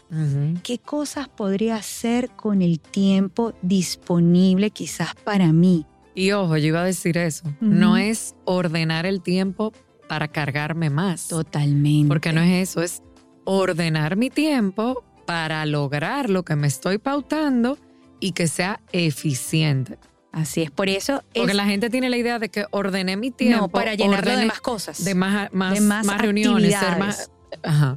¿Qué 0.62 0.79
cosas 0.79 1.31
podría 1.31 1.77
hacer 1.77 2.29
con 2.29 2.61
el 2.61 2.79
tiempo 2.79 3.55
disponible 3.62 4.71
quizás 4.71 5.14
para 5.25 5.51
mí? 5.51 5.87
Y 6.14 6.33
ojo, 6.33 6.59
yo 6.59 6.66
iba 6.66 6.83
a 6.83 6.85
decir 6.85 7.16
eso. 7.16 7.45
No 7.61 7.97
es 7.97 8.35
ordenar 8.45 9.07
el 9.07 9.23
tiempo 9.23 9.73
para 10.09 10.29
cargarme 10.29 10.90
más. 10.90 11.29
Totalmente. 11.29 12.09
Porque 12.09 12.35
no 12.35 12.42
es 12.42 12.68
eso, 12.68 12.83
es 12.83 13.03
ordenar 13.45 14.16
mi 14.16 14.29
tiempo 14.29 15.03
para 15.25 15.64
lograr 15.64 16.29
lo 16.29 16.42
que 16.42 16.55
me 16.55 16.66
estoy 16.66 16.99
pautando 16.99 17.79
y 18.21 18.33
que 18.33 18.47
sea 18.47 18.83
eficiente. 18.92 19.99
Así 20.33 20.62
es, 20.62 20.71
por 20.71 20.88
eso 20.88 21.23
Porque 21.35 21.53
la 21.53 21.66
gente 21.66 21.90
tiene 21.90 22.09
la 22.09 22.16
idea 22.16 22.38
de 22.38 22.49
que 22.49 22.64
ordené 22.71 23.16
mi 23.16 23.31
tiempo. 23.31 23.61
No, 23.61 23.68
para 23.68 23.95
llenarlo 23.95 24.35
de 24.35 24.47
más 24.47 24.61
cosas. 24.61 25.05
De 25.05 25.14
más, 25.14 25.53
más, 25.53 25.81
más, 25.81 26.21
reuniones, 26.21 26.75
ser 26.79 26.99
más... 26.99 27.31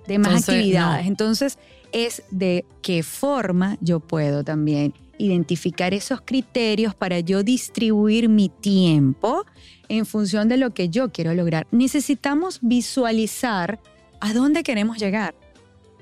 De 0.06 0.20
más 0.20 0.50
actividades. 0.50 1.08
Entonces, 1.08 1.58
es 1.94 2.24
de 2.30 2.66
qué 2.82 3.04
forma 3.04 3.78
yo 3.80 4.02
puedo 4.02 4.44
también 4.44 4.94
identificar 5.18 5.94
esos 5.94 6.20
criterios 6.22 6.94
para 6.94 7.22
yo 7.22 7.42
distribuir 7.42 8.28
mi 8.28 8.50
tiempo 8.50 9.46
en 9.88 10.06
función 10.06 10.50
de 10.50 10.58
lo 10.58 10.74
que 10.74 10.90
yo 10.90 11.14
quiero 11.14 11.34
lograr. 11.34 11.68
Necesitamos 11.72 12.60
visualizar 12.62 13.80
a 14.20 14.34
dónde 14.34 14.64
queremos 14.64 14.98
llegar, 14.98 15.36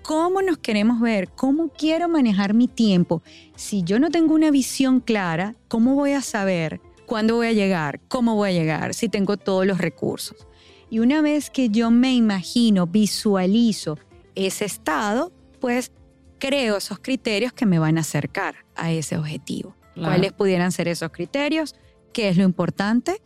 cómo 0.04 0.42
nos 0.42 0.58
queremos 0.58 1.00
ver, 1.00 1.30
cómo 1.30 1.70
quiero 1.70 2.08
manejar 2.08 2.54
mi 2.54 2.68
tiempo. 2.68 3.24
Si 3.56 3.84
yo 3.84 4.00
no 4.00 4.12
tengo 4.12 4.36
una 4.36 4.52
visión 4.52 5.00
clara, 5.00 5.56
¿cómo 5.68 5.96
voy 5.96 6.12
a 6.12 6.22
saber 6.22 6.82
cuándo 7.08 7.36
voy 7.38 7.48
a 7.48 7.54
llegar, 7.54 8.02
cómo 8.10 8.36
voy 8.36 8.50
a 8.50 8.54
llegar, 8.54 8.94
si 8.94 9.10
tengo 9.10 9.38
todos 9.38 9.66
los 9.66 9.80
recursos? 9.80 10.46
Y 10.90 11.00
una 11.00 11.22
vez 11.22 11.50
que 11.50 11.70
yo 11.70 11.90
me 11.90 12.14
imagino, 12.14 12.86
visualizo 12.86 13.98
ese 14.36 14.66
estado, 14.66 15.32
pues 15.60 15.92
creo 16.38 16.78
esos 16.78 17.00
criterios 17.00 17.54
que 17.54 17.66
me 17.66 17.80
van 17.80 17.98
a 17.98 18.02
acercar 18.02 18.56
a 18.76 18.92
ese 18.92 19.18
objetivo. 19.18 19.76
¿Cuáles 19.96 20.34
pudieran 20.34 20.72
ser 20.72 20.88
esos 20.88 21.12
criterios? 21.12 21.76
¿Qué 22.14 22.30
es 22.30 22.38
lo 22.38 22.44
importante? 22.44 23.22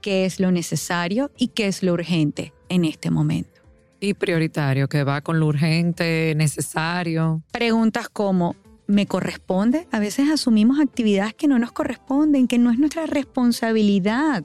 ¿Qué 0.00 0.24
es 0.24 0.40
lo 0.40 0.50
necesario? 0.50 1.30
¿Y 1.36 1.48
qué 1.48 1.68
es 1.68 1.82
lo 1.82 1.92
urgente 1.92 2.52
en 2.68 2.84
este 2.84 3.10
momento? 3.10 3.57
Y 4.00 4.14
prioritario, 4.14 4.88
que 4.88 5.04
va 5.04 5.20
con 5.20 5.40
lo 5.40 5.46
urgente, 5.46 6.34
necesario. 6.36 7.42
Preguntas 7.50 8.08
como, 8.08 8.54
¿me 8.86 9.06
corresponde? 9.06 9.88
A 9.90 9.98
veces 9.98 10.30
asumimos 10.30 10.78
actividades 10.80 11.34
que 11.34 11.48
no 11.48 11.58
nos 11.58 11.72
corresponden, 11.72 12.46
que 12.46 12.58
no 12.58 12.70
es 12.70 12.78
nuestra 12.78 13.06
responsabilidad. 13.06 14.44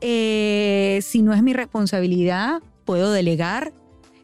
Eh, 0.00 1.00
si 1.02 1.20
no 1.20 1.34
es 1.34 1.42
mi 1.42 1.52
responsabilidad, 1.52 2.62
puedo 2.86 3.12
delegar, 3.12 3.72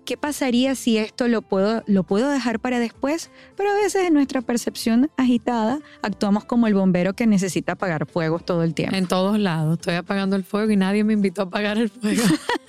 ¿qué 0.06 0.16
pasaría 0.16 0.74
si 0.74 0.96
esto 0.96 1.28
lo 1.28 1.42
puedo, 1.42 1.82
lo 1.86 2.04
puedo 2.04 2.30
dejar 2.30 2.60
para 2.60 2.78
después? 2.78 3.30
Pero 3.56 3.70
a 3.70 3.74
veces 3.74 4.06
en 4.06 4.14
nuestra 4.14 4.40
percepción 4.40 5.10
agitada 5.18 5.80
actuamos 6.00 6.46
como 6.46 6.66
el 6.66 6.72
bombero 6.72 7.12
que 7.12 7.26
necesita 7.26 7.72
apagar 7.72 8.06
fuegos 8.06 8.46
todo 8.46 8.62
el 8.62 8.72
tiempo. 8.72 8.96
En 8.96 9.06
todos 9.06 9.38
lados, 9.38 9.74
estoy 9.74 9.96
apagando 9.96 10.36
el 10.36 10.44
fuego 10.44 10.70
y 10.70 10.76
nadie 10.76 11.04
me 11.04 11.12
invitó 11.12 11.42
a 11.42 11.44
apagar 11.44 11.76
el 11.76 11.90
fuego. 11.90 12.22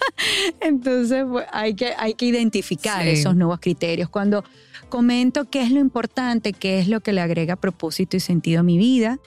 Entonces 0.59 1.23
pues, 1.29 1.45
hay, 1.53 1.75
que, 1.75 1.93
hay 1.97 2.15
que 2.15 2.25
identificar 2.25 3.07
esos 3.07 3.35
nuevos 3.35 3.59
criterios. 3.59 4.09
Cuando 4.09 4.43
comento 4.87 5.49
qué 5.49 5.61
es 5.61 5.71
lo 5.71 5.79
importante, 5.79 6.53
qué 6.53 6.79
es 6.79 6.87
lo 6.87 7.01
que 7.01 7.13
le 7.13 7.21
agrega 7.21 7.55
propósito 7.55 8.17
y 8.17 8.19
sentido 8.19 8.61
a 8.61 8.63
mi 8.63 8.77
vida, 8.77 9.19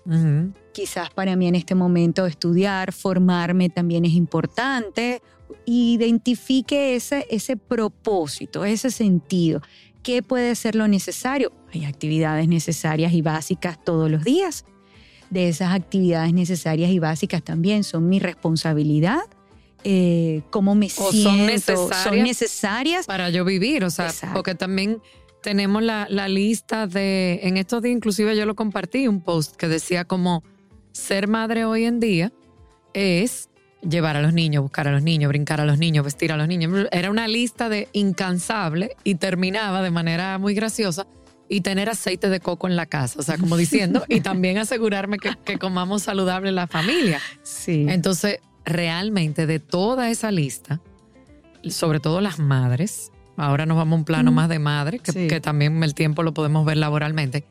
quizás 0.73 1.11
para 1.11 1.37
mí 1.37 1.47
en 1.47 1.55
este 1.55 1.75
momento 1.75 2.27
estudiar, 2.27 2.93
formarme 2.93 3.69
también 3.69 4.05
es 4.05 4.13
importante 4.13 5.23
identifique 5.67 6.97
ese, 6.97 7.27
ese 7.31 7.57
propósito, 7.57 8.65
ese 8.65 8.91
sentido. 8.91 9.61
¿Qué 10.03 10.23
puede 10.23 10.55
ser 10.55 10.75
lo 10.75 10.89
necesario? 10.89 11.53
Hay 11.73 11.85
actividades 11.85 12.49
necesarias 12.49 13.13
y 13.13 13.23
básicas 13.23 13.83
todos 13.85 14.11
los 14.11 14.25
días. 14.25 14.65
De 15.29 15.49
esas 15.49 15.75
actividades 15.75 16.33
necesarias 16.33 16.91
y 16.91 16.99
básicas 16.99 17.43
también 17.43 17.85
son 17.85 18.09
mi 18.09 18.19
responsabilidad. 18.19 19.21
Eh, 19.85 20.43
cómo 20.51 20.75
me 20.75 20.91
siento, 20.91 21.13
son 21.13 21.47
necesarias, 21.47 22.03
son 22.03 22.23
necesarias 22.23 23.07
para 23.07 23.31
yo 23.31 23.47
vivir, 23.47 23.83
o 23.85 23.89
sea, 23.89 24.13
porque 24.35 24.55
también 24.55 25.01
tenemos 25.43 25.83
la, 25.83 26.07
la, 26.11 26.29
lista 26.29 26.87
de, 26.87 27.41
en 27.43 27.57
estos 27.57 27.83
días 27.83 27.97
inclusive 27.97 28.37
yo 28.37 28.47
lo 28.47 28.55
compartí, 28.55 29.09
un 29.09 29.21
post 29.21 29.57
que 29.57 29.69
decía 29.69 30.05
como 30.05 30.43
ser 30.93 31.29
madre 31.29 31.65
hoy 31.65 31.85
en 31.85 32.01
día 32.01 32.33
es 32.93 33.49
llevar 33.89 34.17
a 34.17 34.23
los 34.23 34.33
niños, 34.33 34.63
buscar 34.63 34.89
a 34.89 34.93
los 34.93 35.03
niños, 35.03 35.29
brincar 35.29 35.61
a 35.61 35.65
los 35.65 35.79
niños, 35.79 36.05
vestir 36.05 36.33
a 36.33 36.37
los 36.37 36.49
niños. 36.49 36.89
Era 36.93 37.11
una 37.11 37.29
lista 37.29 37.69
de 37.69 37.89
incansable 37.93 38.97
y 39.05 39.17
terminaba 39.17 39.83
de 39.83 39.91
manera 39.91 40.39
muy 40.39 40.55
graciosa 40.55 41.07
y 41.49 41.63
tener 41.63 41.89
aceite 41.89 42.29
de 42.29 42.41
coco 42.41 42.69
en 42.69 42.77
la 42.77 42.87
casa, 42.87 43.19
o 43.19 43.23
sea, 43.23 43.37
como 43.37 43.57
diciendo, 43.57 44.05
y 44.09 44.21
también 44.21 44.59
asegurarme 44.59 45.19
que, 45.19 45.59
comamos 45.59 46.03
saludable 46.03 46.53
la 46.53 46.69
familia. 46.69 47.21
Sí. 47.43 47.87
Entonces, 47.89 48.39
realmente 48.65 49.47
de 49.47 49.59
toda 49.59 50.11
esa 50.11 50.31
lista, 50.31 50.81
sobre 51.69 51.99
todo 51.99 52.21
las 52.21 52.39
madres, 52.39 53.11
ahora 53.41 53.67
nos 53.67 53.77
vamos 53.77 53.97
a 53.97 53.99
un 54.01 54.05
plano 54.05 54.33
más 54.33 54.49
de 54.49 54.59
madre, 54.59 54.99
que, 54.99 55.27
que 55.27 55.41
también 55.41 55.83
el 55.83 55.95
tiempo 55.95 56.23
lo 56.23 56.35
podemos 56.35 56.65
ver 56.67 56.77
laboralmente, 56.77 57.47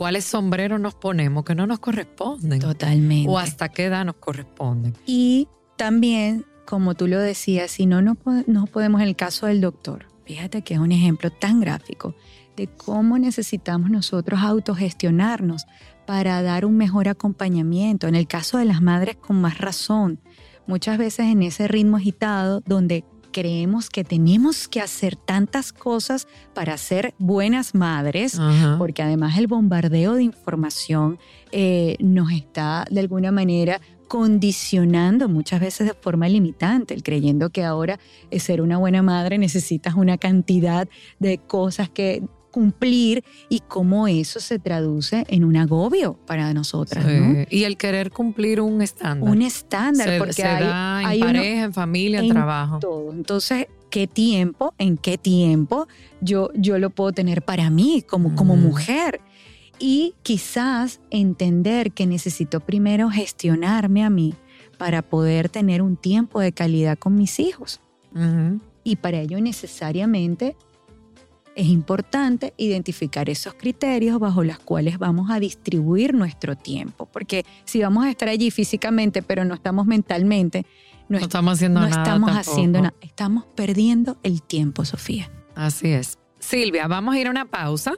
cuáles 0.00 0.24
sombreros 0.24 0.80
nos 0.80 0.94
ponemos 0.94 1.44
que 1.44 1.54
no 1.54 1.66
nos 1.66 1.78
corresponden. 1.78 2.58
Totalmente. 2.58 3.30
O 3.30 3.38
hasta 3.38 3.68
qué 3.68 3.84
edad 3.84 4.04
nos 4.04 4.16
corresponden. 4.16 4.94
Y 5.04 5.46
también, 5.76 6.46
como 6.64 6.94
tú 6.94 7.06
lo 7.06 7.18
decías, 7.18 7.70
si 7.70 7.84
no, 7.84 8.00
no, 8.00 8.14
podemos 8.14 9.02
en 9.02 9.08
el 9.08 9.14
caso 9.14 9.46
del 9.46 9.60
doctor, 9.60 10.06
fíjate 10.24 10.62
que 10.62 10.72
es 10.72 10.80
un 10.80 10.90
ejemplo 10.90 11.30
tan 11.30 11.60
gráfico 11.60 12.14
de 12.56 12.66
cómo 12.66 13.18
necesitamos 13.18 13.90
nosotros 13.90 14.40
autogestionarnos 14.40 15.66
para 16.06 16.40
dar 16.42 16.64
un 16.64 16.78
mejor 16.78 17.08
acompañamiento. 17.08 18.08
En 18.08 18.14
el 18.14 18.26
caso 18.26 18.56
de 18.56 18.64
las 18.64 18.80
madres, 18.80 19.16
con 19.16 19.40
más 19.40 19.58
razón. 19.58 20.18
Muchas 20.66 20.96
veces 20.96 21.26
en 21.26 21.42
ese 21.42 21.68
ritmo 21.68 21.98
agitado 21.98 22.62
donde 22.64 23.04
creemos 23.30 23.90
que 23.90 24.04
tenemos 24.04 24.68
que 24.68 24.80
hacer 24.80 25.16
tantas 25.16 25.72
cosas 25.72 26.26
para 26.54 26.76
ser 26.76 27.14
buenas 27.18 27.74
madres, 27.74 28.40
porque 28.78 29.02
además 29.02 29.38
el 29.38 29.46
bombardeo 29.46 30.14
de 30.14 30.22
información 30.22 31.18
eh, 31.52 31.96
nos 32.00 32.32
está 32.32 32.84
de 32.90 33.00
alguna 33.00 33.32
manera 33.32 33.80
condicionando 34.08 35.28
muchas 35.28 35.60
veces 35.60 35.86
de 35.86 35.94
forma 35.94 36.28
limitante, 36.28 36.94
el 36.94 37.04
creyendo 37.04 37.50
que 37.50 37.62
ahora 37.62 38.00
ser 38.38 38.60
una 38.60 38.76
buena 38.76 39.02
madre 39.02 39.38
necesitas 39.38 39.94
una 39.94 40.18
cantidad 40.18 40.88
de 41.20 41.38
cosas 41.38 41.88
que 41.88 42.24
cumplir 42.50 43.24
y 43.48 43.60
cómo 43.60 44.08
eso 44.08 44.40
se 44.40 44.58
traduce 44.58 45.24
en 45.28 45.44
un 45.44 45.56
agobio 45.56 46.18
para 46.26 46.52
nosotras. 46.54 47.04
Y 47.50 47.64
el 47.64 47.76
querer 47.76 48.10
cumplir 48.10 48.60
un 48.60 48.82
estándar. 48.82 49.30
Un 49.30 49.42
estándar, 49.42 50.18
porque 50.18 50.32
se 50.34 50.44
hay, 50.44 51.20
en 51.20 51.26
pareja, 51.26 51.64
en 51.64 51.72
familia, 51.72 52.20
en, 52.20 52.28
trabajo. 52.28 52.78
Todo. 52.78 53.12
Entonces, 53.12 53.66
¿qué 53.90 54.06
tiempo, 54.06 54.74
en 54.78 54.96
qué 54.96 55.18
tiempo 55.18 55.86
yo, 56.20 56.50
yo 56.54 56.78
lo 56.78 56.90
puedo 56.90 57.12
tener 57.12 57.42
para 57.42 57.70
mí 57.70 58.02
como, 58.06 58.34
como 58.34 58.56
mujer? 58.56 59.20
y 59.80 60.14
quizás 60.22 61.00
entender 61.10 61.92
que 61.92 62.06
necesito 62.06 62.60
primero 62.60 63.10
gestionarme 63.10 64.04
a 64.04 64.10
mí 64.10 64.34
para 64.78 65.02
poder 65.02 65.48
tener 65.48 65.82
un 65.82 65.96
tiempo 65.96 66.38
de 66.38 66.52
calidad 66.52 66.98
con 66.98 67.16
mis 67.16 67.40
hijos. 67.40 67.80
Y 68.84 68.96
para 68.96 69.20
ello 69.20 69.40
necesariamente 69.40 70.56
es 71.56 71.66
importante 71.66 72.54
identificar 72.56 73.28
esos 73.28 73.54
criterios 73.54 74.18
bajo 74.18 74.44
los 74.44 74.58
cuales 74.58 74.98
vamos 74.98 75.30
a 75.30 75.40
distribuir 75.40 76.14
nuestro 76.14 76.56
tiempo, 76.56 77.06
porque 77.06 77.44
si 77.64 77.80
vamos 77.82 78.04
a 78.04 78.10
estar 78.10 78.28
allí 78.28 78.50
físicamente 78.50 79.22
pero 79.22 79.44
no 79.44 79.54
estamos 79.54 79.86
mentalmente, 79.86 80.64
no, 81.08 81.18
estamos 81.18 81.54
haciendo 81.54 81.80
nada. 81.80 82.02
Estamos 82.02 82.30
haciendo 82.30 82.78
nada, 82.80 82.94
estamos 83.00 83.44
perdiendo 83.56 84.18
el 84.22 84.42
tiempo, 84.42 84.84
Sofía. 84.84 85.30
Así 85.56 85.88
es. 85.88 86.18
Silvia, 86.38 86.86
vamos 86.86 87.14
a 87.14 87.18
ir 87.18 87.26
a 87.26 87.30
una 87.30 87.46
pausa 87.46 87.94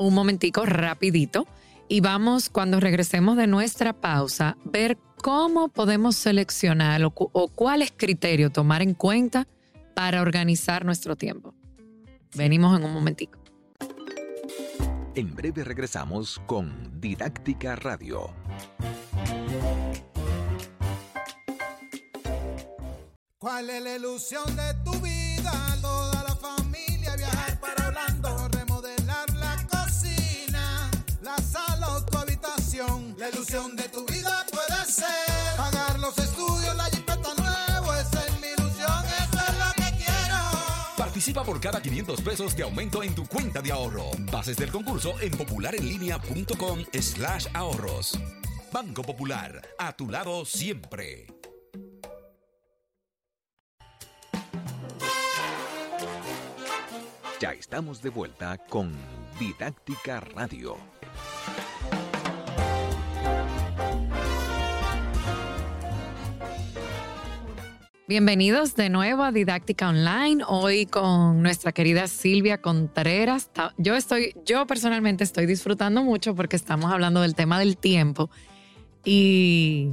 un 0.00 0.14
momentico 0.14 0.64
rapidito 0.66 1.46
y 1.88 2.00
vamos 2.00 2.48
cuando 2.48 2.80
regresemos 2.80 3.36
de 3.36 3.46
nuestra 3.46 3.92
pausa 3.92 4.56
ver 4.64 4.98
cómo 5.16 5.68
podemos 5.68 6.16
seleccionar 6.16 7.04
o, 7.04 7.12
o 7.14 7.48
cuáles 7.48 7.92
criterios 7.94 8.52
tomar 8.52 8.82
en 8.82 8.94
cuenta 8.94 9.46
para 9.94 10.22
organizar 10.22 10.84
nuestro 10.84 11.16
tiempo. 11.16 11.54
Venimos 12.34 12.78
en 12.78 12.84
un 12.84 12.92
momentico. 12.92 13.38
En 15.14 15.34
breve 15.34 15.64
regresamos 15.64 16.40
con 16.46 17.00
Didáctica 17.00 17.76
Radio. 17.76 18.32
¿Cuál 23.38 23.70
es 23.70 23.82
la 23.82 23.96
ilusión 23.96 24.44
de 24.54 24.74
tu 24.84 24.92
vida? 25.00 25.52
Toda 25.80 26.22
la 26.22 26.36
familia 26.36 27.16
viajar 27.16 27.58
para 27.60 27.88
Orlando 27.88 28.50
La 33.20 33.28
ilusión 33.28 33.76
de 33.76 33.82
tu 33.90 34.06
vida 34.06 34.46
puede 34.50 34.84
ser 34.86 35.56
pagar 35.58 35.98
los 36.00 36.16
estudios, 36.16 36.74
la 36.74 36.88
Participa 41.30 41.44
por 41.44 41.60
cada 41.60 41.80
500 41.80 42.20
pesos 42.22 42.56
de 42.56 42.64
aumento 42.64 43.02
en 43.04 43.14
tu 43.14 43.24
cuenta 43.24 43.62
de 43.62 43.70
ahorro. 43.70 44.10
Bases 44.32 44.56
del 44.56 44.70
concurso 44.70 45.14
en 45.20 45.30
popularenlinea.com 45.30 46.80
slash 46.92 47.46
ahorros. 47.54 48.18
Banco 48.72 49.02
Popular, 49.02 49.62
a 49.78 49.92
tu 49.92 50.08
lado 50.08 50.44
siempre. 50.44 51.26
Ya 57.40 57.52
estamos 57.52 58.02
de 58.02 58.10
vuelta 58.10 58.58
con 58.68 58.92
Didáctica 59.38 60.18
Radio. 60.20 60.76
Bienvenidos 68.10 68.74
de 68.74 68.88
nuevo 68.88 69.22
a 69.22 69.30
Didáctica 69.30 69.88
Online, 69.88 70.42
hoy 70.48 70.84
con 70.86 71.44
nuestra 71.44 71.70
querida 71.70 72.08
Silvia 72.08 72.60
Contreras. 72.60 73.52
Yo 73.78 73.94
estoy, 73.94 74.34
yo 74.44 74.66
personalmente 74.66 75.22
estoy 75.22 75.46
disfrutando 75.46 76.02
mucho 76.02 76.34
porque 76.34 76.56
estamos 76.56 76.90
hablando 76.90 77.20
del 77.20 77.36
tema 77.36 77.60
del 77.60 77.76
tiempo 77.76 78.28
y, 79.04 79.90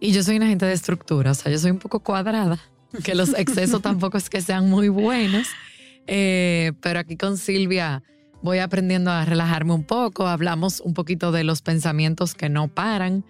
y 0.00 0.12
yo 0.12 0.22
soy 0.22 0.38
una 0.38 0.46
gente 0.46 0.64
de 0.64 0.72
estructura, 0.72 1.32
o 1.32 1.34
sea, 1.34 1.52
yo 1.52 1.58
soy 1.58 1.70
un 1.70 1.78
poco 1.78 2.00
cuadrada, 2.00 2.58
que 3.04 3.14
los 3.14 3.34
excesos 3.34 3.82
tampoco 3.82 4.16
es 4.16 4.30
que 4.30 4.40
sean 4.40 4.70
muy 4.70 4.88
buenos, 4.88 5.48
eh, 6.06 6.72
pero 6.80 7.00
aquí 7.00 7.18
con 7.18 7.36
Silvia 7.36 8.02
voy 8.40 8.60
aprendiendo 8.60 9.10
a 9.10 9.26
relajarme 9.26 9.74
un 9.74 9.84
poco, 9.84 10.26
hablamos 10.26 10.80
un 10.80 10.94
poquito 10.94 11.32
de 11.32 11.44
los 11.44 11.60
pensamientos 11.60 12.34
que 12.34 12.48
no 12.48 12.68
paran 12.68 13.26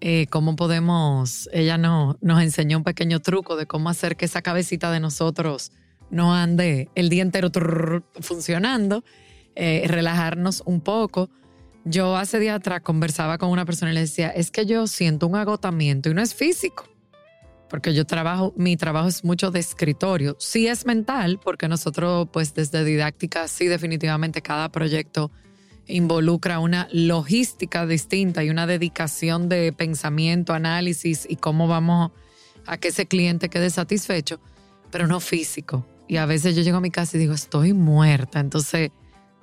eh, 0.00 0.26
cómo 0.30 0.56
podemos, 0.56 1.48
ella 1.52 1.76
no, 1.76 2.16
nos 2.22 2.42
enseñó 2.42 2.78
un 2.78 2.84
pequeño 2.84 3.20
truco 3.20 3.56
de 3.56 3.66
cómo 3.66 3.90
hacer 3.90 4.16
que 4.16 4.24
esa 4.24 4.40
cabecita 4.40 4.90
de 4.90 5.00
nosotros 5.00 5.72
no 6.10 6.34
ande 6.34 6.88
el 6.94 7.08
día 7.10 7.22
entero 7.22 7.50
funcionando, 8.20 9.04
eh, 9.54 9.84
relajarnos 9.86 10.62
un 10.64 10.80
poco. 10.80 11.28
Yo 11.84 12.16
hace 12.16 12.38
días 12.38 12.56
atrás 12.56 12.80
conversaba 12.80 13.36
con 13.36 13.50
una 13.50 13.64
persona 13.64 13.90
y 13.92 13.94
le 13.94 14.00
decía, 14.00 14.28
es 14.28 14.50
que 14.50 14.64
yo 14.64 14.86
siento 14.86 15.26
un 15.26 15.36
agotamiento 15.36 16.10
y 16.10 16.14
no 16.14 16.22
es 16.22 16.34
físico, 16.34 16.88
porque 17.68 17.94
yo 17.94 18.06
trabajo, 18.06 18.54
mi 18.56 18.76
trabajo 18.76 19.08
es 19.08 19.22
mucho 19.22 19.50
de 19.50 19.60
escritorio. 19.60 20.34
Sí 20.38 20.66
es 20.66 20.86
mental, 20.86 21.38
porque 21.42 21.68
nosotros 21.68 22.28
pues 22.32 22.54
desde 22.54 22.84
didáctica, 22.84 23.48
sí 23.48 23.66
definitivamente 23.66 24.40
cada 24.40 24.70
proyecto 24.70 25.30
involucra 25.90 26.58
una 26.58 26.88
logística 26.92 27.86
distinta 27.86 28.44
y 28.44 28.50
una 28.50 28.66
dedicación 28.66 29.48
de 29.48 29.72
pensamiento, 29.72 30.52
análisis 30.52 31.26
y 31.28 31.36
cómo 31.36 31.68
vamos 31.68 32.12
a 32.66 32.78
que 32.78 32.88
ese 32.88 33.06
cliente 33.06 33.48
quede 33.48 33.70
satisfecho, 33.70 34.40
pero 34.90 35.06
no 35.06 35.20
físico. 35.20 35.86
Y 36.08 36.16
a 36.16 36.26
veces 36.26 36.56
yo 36.56 36.62
llego 36.62 36.78
a 36.78 36.80
mi 36.80 36.90
casa 36.90 37.16
y 37.16 37.20
digo, 37.20 37.34
estoy 37.34 37.72
muerta. 37.72 38.40
Entonces, 38.40 38.90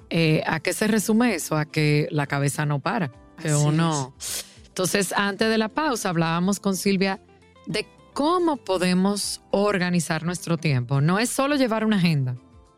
eh, 0.09 0.43
¿a 0.45 0.59
qué 0.59 0.73
se 0.73 0.87
resume 0.87 1.35
eso? 1.35 1.55
A 1.55 1.65
que 1.65 2.07
la 2.11 2.27
cabeza 2.27 2.65
no 2.65 2.79
para, 2.79 3.11
que 3.41 3.53
uno... 3.53 4.13
Entonces, 4.67 5.11
antes 5.13 5.49
de 5.49 5.57
la 5.57 5.69
pausa 5.69 6.09
hablábamos 6.09 6.59
con 6.59 6.75
Silvia 6.75 7.19
de 7.65 7.87
cómo 8.13 8.57
podemos 8.57 9.41
organizar 9.51 10.23
nuestro 10.23 10.57
tiempo. 10.57 11.01
No 11.01 11.19
es 11.19 11.29
solo 11.29 11.55
llevar 11.55 11.83
una 11.83 11.97
agenda 11.97 12.35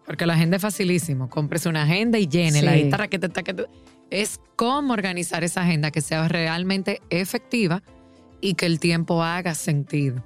porque 0.10 0.26
la 0.26 0.34
agenda 0.34 0.56
es 0.56 0.63
facilísimo. 0.63 1.30
Cómprese 1.30 1.69
una 1.69 1.84
agenda 1.84 2.17
y 2.17 2.28
llénela. 2.28 2.74
Sí. 2.74 2.80
es 4.10 4.41
cómo 4.56 4.93
organizar 4.93 5.43
esa 5.43 5.62
agenda 5.62 5.91
que 5.91 6.02
sea 6.02 6.28
realmente 6.28 7.00
efectiva 7.12 7.84
y 8.41 8.56
que 8.56 8.65
el 8.65 8.80
tiempo 8.80 9.22
haga 9.22 9.54
sentido. 9.54 10.26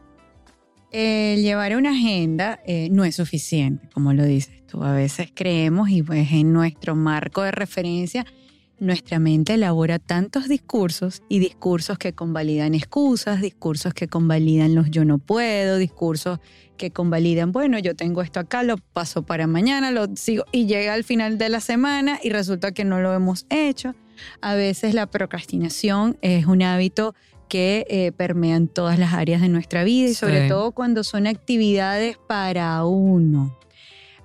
llevar 0.90 1.76
una 1.76 1.92
agenda 1.92 2.62
eh, 2.66 2.88
no 2.92 3.04
es 3.04 3.18
suficiente, 3.18 3.90
como 3.94 4.14
lo 4.14 4.24
dices 4.24 4.66
tú. 4.68 4.82
A 4.86 4.94
veces 4.94 5.34
creemos 5.34 5.90
y 5.90 6.02
pues 6.02 6.32
en 6.32 6.54
nuestro 6.54 6.96
marco 6.96 7.42
de 7.42 7.52
referencia 7.52 8.26
nuestra 8.80 9.20
mente 9.20 9.54
elabora 9.54 10.00
tantos 10.00 10.48
discursos 10.48 11.22
y 11.30 11.40
discursos 11.40 11.98
que 11.98 12.14
convalidan 12.14 12.74
excusas, 12.76 13.42
discursos 13.42 13.94
que 13.94 14.08
convalidan 14.08 14.76
los 14.76 14.90
yo 14.92 15.06
no 15.06 15.20
puedo, 15.20 15.78
discursos 15.78 16.40
que 16.78 16.92
convalidan, 16.92 17.52
bueno, 17.52 17.80
yo 17.80 17.96
tengo 17.96 18.22
esto 18.22 18.40
acá, 18.40 18.64
lo 18.64 18.78
paso 18.78 19.24
para 19.24 19.48
mañana, 19.48 19.92
lo 19.92 20.08
sigo 20.16 20.46
y 20.52 20.66
llega 20.66 20.94
al 20.94 21.04
final 21.04 21.38
de 21.38 21.50
la 21.50 21.60
semana 21.60 22.20
y 22.22 22.30
resulta 22.30 22.72
que 22.72 22.84
no 22.84 23.00
lo 23.00 23.14
hemos 23.14 23.46
hecho. 23.50 23.96
A 24.42 24.56
veces 24.56 24.94
la 24.94 25.08
procrastinación 25.08 26.18
es 26.22 26.46
un 26.46 26.62
hábito 26.62 27.16
que 27.48 27.86
eh, 27.90 28.12
permea 28.12 28.56
en 28.56 28.68
todas 28.68 28.98
las 28.98 29.14
áreas 29.14 29.42
de 29.42 29.50
nuestra 29.50 29.84
vida 29.84 30.10
y 30.10 30.14
sobre 30.14 30.48
todo 30.48 30.72
cuando 30.72 31.04
son 31.04 31.28
actividades 31.28 32.18
para 32.28 32.84
uno. 32.86 33.58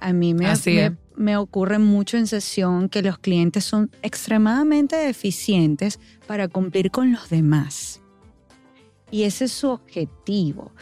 A 0.01 0.13
mí 0.13 0.33
me, 0.33 0.47
me, 0.47 0.97
me 1.19 1.37
ocurre 1.37 1.79
mucho 1.79 2.17
en 2.17 2.27
sesión 2.27 2.89
que 2.89 3.03
los 3.03 3.19
clientes 3.19 3.65
son 3.65 3.91
extremadamente 4.03 5.09
eficientes 5.09 6.01
para 6.27 6.49
cumplir 6.49 6.91
con 6.91 7.13
los 7.13 7.29
demás. 7.29 8.01
Y 9.11 9.23
ese 9.23 9.47
es 9.47 9.53
su 9.53 9.69
objetivo. 9.69 10.73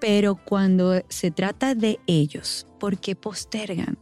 Pero 0.00 0.36
cuando 0.36 1.02
se 1.08 1.30
trata 1.30 1.74
de 1.74 1.98
ellos, 2.06 2.66
¿por 2.78 2.98
qué 2.98 3.14
postergan? 3.16 3.98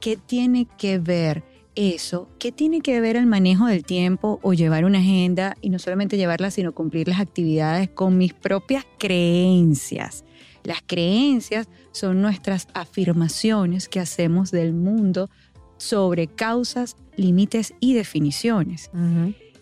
¿Qué 0.00 0.16
tiene 0.16 0.66
que 0.78 0.98
ver 0.98 1.44
eso? 1.74 2.28
¿Qué 2.38 2.52
tiene 2.52 2.80
que 2.80 3.00
ver 3.00 3.16
el 3.16 3.26
manejo 3.26 3.66
del 3.66 3.84
tiempo 3.84 4.40
o 4.42 4.54
llevar 4.54 4.84
una 4.84 4.98
agenda 4.98 5.56
y 5.60 5.70
no 5.70 5.78
solamente 5.78 6.16
llevarla, 6.16 6.50
sino 6.50 6.72
cumplir 6.72 7.08
las 7.08 7.20
actividades 7.20 7.90
con 7.90 8.16
mis 8.18 8.34
propias 8.34 8.84
creencias? 8.98 10.24
Las 10.64 10.82
creencias 10.86 11.68
son 11.92 12.20
nuestras 12.22 12.68
afirmaciones 12.74 13.88
que 13.88 14.00
hacemos 14.00 14.50
del 14.50 14.72
mundo 14.72 15.30
sobre 15.78 16.26
causas, 16.26 16.96
límites 17.16 17.74
y 17.80 17.94
definiciones. 17.94 18.90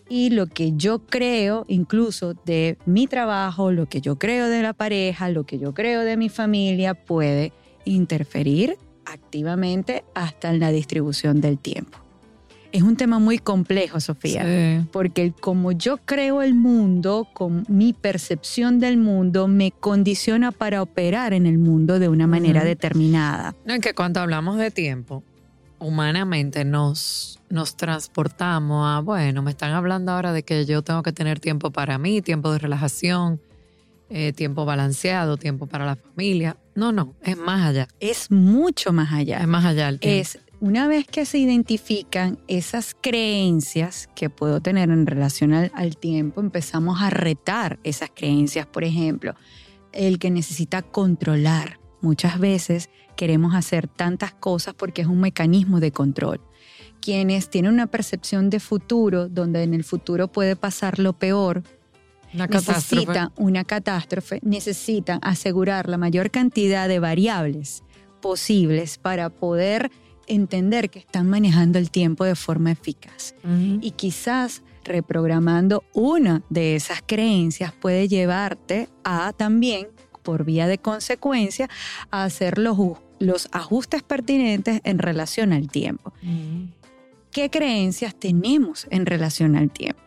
Y 0.09 0.31
lo 0.31 0.47
que 0.47 0.73
yo 0.75 1.05
creo, 1.05 1.65
incluso 1.67 2.33
de 2.33 2.77
mi 2.85 3.07
trabajo, 3.07 3.71
lo 3.71 3.85
que 3.85 4.01
yo 4.01 4.17
creo 4.17 4.47
de 4.47 4.61
la 4.61 4.73
pareja, 4.73 5.29
lo 5.29 5.45
que 5.45 5.59
yo 5.59 5.73
creo 5.73 6.01
de 6.01 6.17
mi 6.17 6.29
familia, 6.29 6.93
puede 6.93 7.53
interferir 7.85 8.77
activamente 9.05 10.03
hasta 10.15 10.49
en 10.49 10.59
la 10.59 10.71
distribución 10.71 11.41
del 11.41 11.57
tiempo 11.57 12.08
es 12.71 12.83
un 12.83 12.95
tema 12.95 13.19
muy 13.19 13.39
complejo, 13.39 13.99
Sofía, 13.99 14.85
porque 14.91 15.31
como 15.31 15.71
yo 15.71 15.97
creo 15.97 16.41
el 16.41 16.53
mundo, 16.53 17.27
con 17.33 17.65
mi 17.67 17.93
percepción 17.93 18.79
del 18.79 18.97
mundo, 18.97 19.47
me 19.47 19.71
condiciona 19.71 20.51
para 20.51 20.81
operar 20.81 21.33
en 21.33 21.45
el 21.45 21.57
mundo 21.57 21.99
de 21.99 22.09
una 22.09 22.27
manera 22.27 22.63
determinada. 22.63 23.55
No, 23.65 23.73
es 23.73 23.79
que 23.79 23.93
cuando 23.93 24.19
hablamos 24.19 24.57
de 24.57 24.71
tiempo, 24.71 25.23
humanamente 25.79 26.65
nos, 26.65 27.39
nos 27.49 27.75
transportamos 27.75 28.87
a, 28.87 28.99
bueno, 28.99 29.41
me 29.41 29.51
están 29.51 29.71
hablando 29.71 30.11
ahora 30.11 30.33
de 30.33 30.43
que 30.43 30.65
yo 30.65 30.81
tengo 30.81 31.03
que 31.03 31.11
tener 31.11 31.39
tiempo 31.39 31.71
para 31.71 31.97
mí, 31.97 32.21
tiempo 32.21 32.51
de 32.51 32.59
relajación, 32.59 33.41
eh, 34.09 34.33
tiempo 34.33 34.65
balanceado, 34.65 35.37
tiempo 35.37 35.67
para 35.67 35.85
la 35.85 35.95
familia. 35.95 36.57
No, 36.75 36.91
no, 36.91 37.15
es 37.23 37.37
más 37.37 37.67
allá. 37.67 37.87
Es 37.99 38.31
mucho 38.31 38.91
más 38.91 39.11
allá. 39.13 39.39
Es 39.39 39.47
más 39.47 39.65
allá 39.65 39.89
el 39.89 39.99
tiempo. 39.99 40.21
Es 40.21 40.39
una 40.61 40.87
vez 40.87 41.07
que 41.07 41.25
se 41.25 41.37
identifican 41.37 42.37
esas 42.47 42.95
creencias 42.99 44.09
que 44.15 44.29
puedo 44.29 44.59
tener 44.59 44.89
en 44.89 45.05
relación 45.05 45.53
al, 45.53 45.97
tiempo, 45.97 46.41
empezamos 46.41 47.01
a 47.01 47.09
retar 47.09 47.79
esas 47.83 48.09
creencias. 48.13 48.65
Por 48.65 48.83
ejemplo, 48.83 49.35
el 49.93 50.19
que 50.19 50.29
necesita 50.29 50.81
controlar. 50.81 51.79
Muchas 52.01 52.39
veces 52.39 52.89
queremos 53.15 53.55
hacer 53.55 53.87
tantas 53.87 54.33
cosas 54.33 54.73
porque 54.73 55.01
es 55.01 55.07
un 55.07 55.19
mecanismo 55.19 55.79
de 55.79 55.91
control. 55.91 56.41
Quienes 57.01 57.49
tienen 57.49 57.73
una 57.73 57.87
percepción 57.87 58.49
de 58.49 58.59
futuro, 58.59 59.29
donde 59.29 59.63
en 59.63 59.73
el 59.73 59.83
futuro 59.83 60.27
puede 60.27 60.55
pasar 60.55 60.99
lo 60.99 61.13
peor, 61.13 61.63
una 62.33 62.47
necesitan 62.47 63.31
una 63.37 63.63
catástrofe, 63.63 64.39
necesitan 64.43 65.19
asegurar 65.23 65.89
la 65.89 65.97
mayor 65.97 66.31
cantidad 66.31 66.87
de 66.87 66.99
variables 66.99 67.83
posibles 68.21 68.97
para 68.97 69.29
poder 69.29 69.89
entender 70.29 70.89
que 70.89 70.99
están 70.99 71.29
manejando 71.29 71.77
el 71.79 71.91
tiempo 71.91 72.23
de 72.23 72.35
forma 72.35 72.71
eficaz. 72.71 73.35
Y 73.81 73.91
quizás 73.91 74.63
reprogramando 74.85 75.83
una 75.93 76.41
de 76.49 76.75
esas 76.75 77.01
creencias 77.05 77.73
puede 77.73 78.07
llevarte 78.07 78.87
a 79.03 79.33
también, 79.33 79.87
por 80.23 80.45
vía 80.45 80.67
de 80.67 80.77
consecuencia, 80.77 81.69
a 82.11 82.23
hacer 82.23 82.57
los, 82.57 82.77
los 83.19 83.49
ajustes 83.51 84.03
pertinentes 84.03 84.81
en 84.83 84.99
relación 84.99 85.53
al 85.53 85.69
tiempo. 85.69 86.13
¿Qué 87.31 87.49
creencias 87.49 88.15
tenemos 88.15 88.87
en 88.89 89.05
relación 89.05 89.55
al 89.55 89.69
tiempo? 89.69 90.01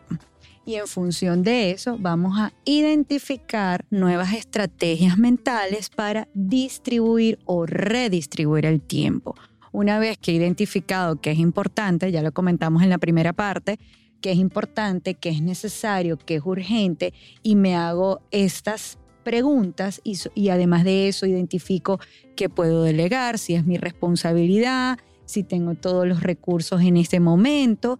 Y 0.65 0.75
en 0.75 0.87
función 0.87 1.43
de 1.43 1.71
eso 1.71 1.97
vamos 1.99 2.39
a 2.39 2.53
identificar 2.63 3.85
nuevas 3.89 4.33
estrategias 4.33 5.17
mentales 5.17 5.89
para 5.89 6.29
distribuir 6.33 7.37
o 7.45 7.65
redistribuir 7.65 8.65
el 8.65 8.79
tiempo 8.79 9.35
una 9.73 9.99
vez 9.99 10.17
que 10.17 10.31
he 10.31 10.35
identificado 10.35 11.19
que 11.19 11.31
es 11.31 11.39
importante, 11.39 12.11
ya 12.11 12.21
lo 12.21 12.31
comentamos 12.31 12.83
en 12.83 12.89
la 12.89 12.97
primera 12.97 13.33
parte, 13.33 13.79
que 14.21 14.31
es 14.31 14.37
importante, 14.37 15.15
que 15.15 15.29
es 15.29 15.41
necesario, 15.41 16.17
que 16.17 16.35
es 16.35 16.43
urgente, 16.45 17.13
y 17.41 17.57
me 17.57 17.75
hago 17.75 18.21
estas 18.31 18.97
preguntas 19.23 19.99
y, 20.03 20.17
y 20.35 20.49
además 20.49 20.85
de 20.85 21.09
eso 21.09 21.25
identifico 21.25 21.99
que 22.35 22.47
puedo 22.47 22.83
delegar, 22.83 23.37
si 23.37 23.55
es 23.55 23.65
mi 23.65 23.77
responsabilidad, 23.77 24.99
si 25.25 25.43
tengo 25.43 25.75
todos 25.75 26.07
los 26.07 26.23
recursos 26.23 26.81
en 26.81 26.95
ese 26.95 27.19
momento, 27.19 27.99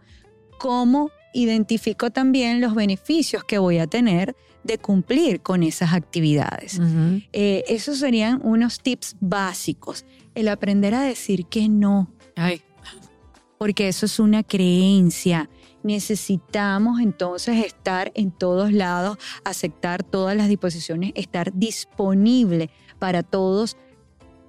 cómo 0.59 1.09
identifico 1.33 2.11
también 2.11 2.61
los 2.61 2.75
beneficios 2.75 3.43
que 3.43 3.57
voy 3.57 3.79
a 3.79 3.87
tener 3.87 4.35
de 4.63 4.77
cumplir 4.77 5.41
con 5.41 5.63
esas 5.63 5.93
actividades. 5.93 6.79
Eh, 7.33 7.63
esos 7.67 7.97
serían 7.97 8.39
unos 8.43 8.79
tips 8.79 9.17
básicos. 9.19 10.05
El 10.35 10.47
aprender 10.47 10.93
a 10.95 11.01
decir 11.03 11.45
que 11.45 11.69
no. 11.69 12.11
Ay, 12.35 12.61
porque 13.57 13.87
eso 13.87 14.05
es 14.05 14.19
una 14.19 14.43
creencia. 14.43 15.49
Necesitamos 15.83 16.99
entonces 16.99 17.65
estar 17.65 18.11
en 18.15 18.31
todos 18.31 18.73
lados, 18.73 19.17
aceptar 19.45 20.03
todas 20.03 20.35
las 20.35 20.49
disposiciones, 20.49 21.11
estar 21.15 21.53
disponible 21.53 22.69
para 22.99 23.23
todos 23.23 23.77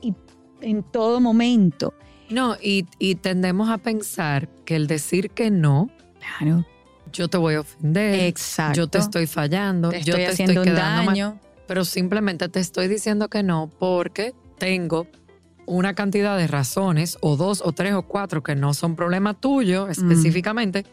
y 0.01 0.15
en 0.61 0.83
todo 0.83 1.21
momento. 1.21 1.95
no, 2.31 2.57
y, 2.63 2.87
y 2.99 3.15
tendemos 3.17 3.69
a 3.69 3.79
pensar 3.79 4.49
que 4.65 4.75
el 4.77 4.87
decir 4.87 5.31
que 5.31 5.51
no, 5.51 5.91
Claro, 6.39 6.67
yo 7.13 7.29
te 7.29 7.37
voy 7.37 7.55
a 7.55 7.61
ofender, 7.61 8.21
exacto. 8.25 8.77
yo 8.79 8.87
te 8.89 8.99
estoy 8.99 9.27
fallando, 9.27 9.91
Te 9.91 10.03
yo 10.03 10.15
estoy 10.15 10.25
te 10.25 10.33
haciendo 10.33 10.63
estoy 10.63 10.73
quedando 10.75 10.97
mal, 10.97 11.07
daño. 11.07 11.41
pero 11.69 11.85
simplemente 11.85 12.49
te 12.49 12.61
estoy 12.61 12.89
diciendo 12.89 13.29
que 13.29 13.43
no 13.43 13.71
porque 13.79 14.33
tengo 14.59 15.07
una 15.67 15.95
cantidad 15.95 16.37
de 16.39 16.47
razones, 16.47 17.19
o 17.21 17.37
dos, 17.37 17.63
o 17.65 17.73
tres, 17.73 17.95
o 17.95 18.03
cuatro, 18.03 18.43
que 18.43 18.55
no 18.55 18.75
son 18.75 18.97
problema 18.97 19.35
tuyo 19.35 19.89
específicamente, 19.89 20.85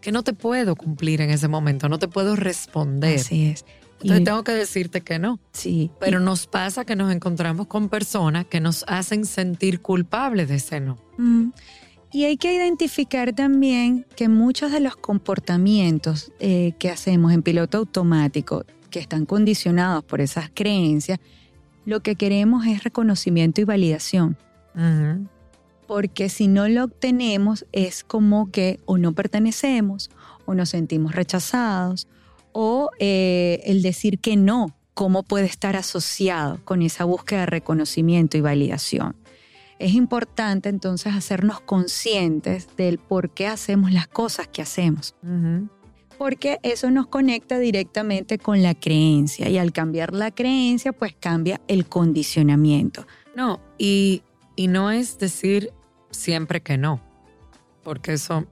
que 0.00 0.12
no 0.12 0.22
te 0.22 0.32
puedo 0.32 0.76
cumplir 0.76 1.20
en 1.20 1.30
ese 1.30 1.48
momento, 1.48 1.88
no 1.88 1.98
te 1.98 2.08
puedo 2.08 2.36
responder. 2.36 3.18
Así 3.20 3.46
es. 3.46 3.64
Entonces 4.00 4.20
Y- 4.20 4.24
tengo 4.24 4.44
que 4.44 4.52
decirte 4.52 5.00
que 5.00 5.18
no. 5.18 5.38
sí, 5.52 5.90
Pero 6.00 6.20
nos 6.20 6.46
pasa 6.46 6.84
que 6.84 6.94
nos 6.96 7.10
encontramos 7.12 7.66
con 7.68 7.88
personas 7.88 8.44
que 8.44 8.60
nos 8.60 8.84
hacen 8.86 9.24
sentir 9.24 9.80
culpables 9.80 10.48
de 10.48 10.56
ese 10.56 10.80
no. 10.80 10.98
Mm. 11.16 11.50
Y 12.12 12.24
hay 12.24 12.36
que 12.36 12.54
identificar 12.54 13.32
también 13.32 14.06
que 14.14 14.28
muchos 14.28 14.70
de 14.72 14.80
los 14.80 14.94
comportamientos 14.96 16.32
eh, 16.38 16.72
que 16.78 16.90
hacemos 16.90 17.32
en 17.32 17.42
piloto 17.42 17.78
automático, 17.78 18.64
que 18.90 18.98
están 19.00 19.24
condicionados 19.26 20.04
por 20.04 20.20
esas 20.20 20.50
creencias, 20.54 21.18
lo 21.84 22.00
que 22.00 22.16
queremos 22.16 22.66
es 22.66 22.84
reconocimiento 22.84 23.60
y 23.60 23.64
validación. 23.64 24.36
Porque 25.86 26.28
si 26.28 26.48
no 26.48 26.68
lo 26.68 26.84
obtenemos 26.84 27.66
es 27.72 28.04
como 28.04 28.50
que 28.50 28.80
o 28.86 28.98
no 28.98 29.12
pertenecemos 29.12 30.10
o 30.46 30.54
nos 30.54 30.70
sentimos 30.70 31.14
rechazados 31.14 32.08
o 32.52 32.90
eh, 32.98 33.60
el 33.64 33.82
decir 33.82 34.18
que 34.18 34.36
no, 34.36 34.74
cómo 34.94 35.22
puede 35.24 35.46
estar 35.46 35.76
asociado 35.76 36.60
con 36.64 36.82
esa 36.82 37.04
búsqueda 37.04 37.40
de 37.40 37.46
reconocimiento 37.46 38.36
y 38.36 38.40
validación. 38.40 39.16
Es 39.78 39.92
importante 39.94 40.68
entonces 40.68 41.14
hacernos 41.14 41.60
conscientes 41.60 42.68
del 42.76 42.98
por 42.98 43.30
qué 43.30 43.48
hacemos 43.48 43.92
las 43.92 44.06
cosas 44.06 44.46
que 44.48 44.62
hacemos. 44.62 45.14
Porque 46.18 46.58
eso 46.62 46.90
nos 46.90 47.06
conecta 47.06 47.58
directamente 47.58 48.38
con 48.38 48.62
la 48.62 48.74
creencia 48.74 49.48
y 49.48 49.58
al 49.58 49.72
cambiar 49.72 50.12
la 50.14 50.30
creencia 50.30 50.92
pues 50.92 51.14
cambia 51.18 51.60
el 51.68 51.86
condicionamiento. 51.86 53.06
No, 53.36 53.60
y, 53.78 54.22
y 54.56 54.68
no 54.68 54.90
es 54.90 55.18
decir 55.18 55.72
siempre 56.10 56.62
que 56.62 56.78
no, 56.78 57.00
porque 57.82 58.12
eso, 58.14 58.46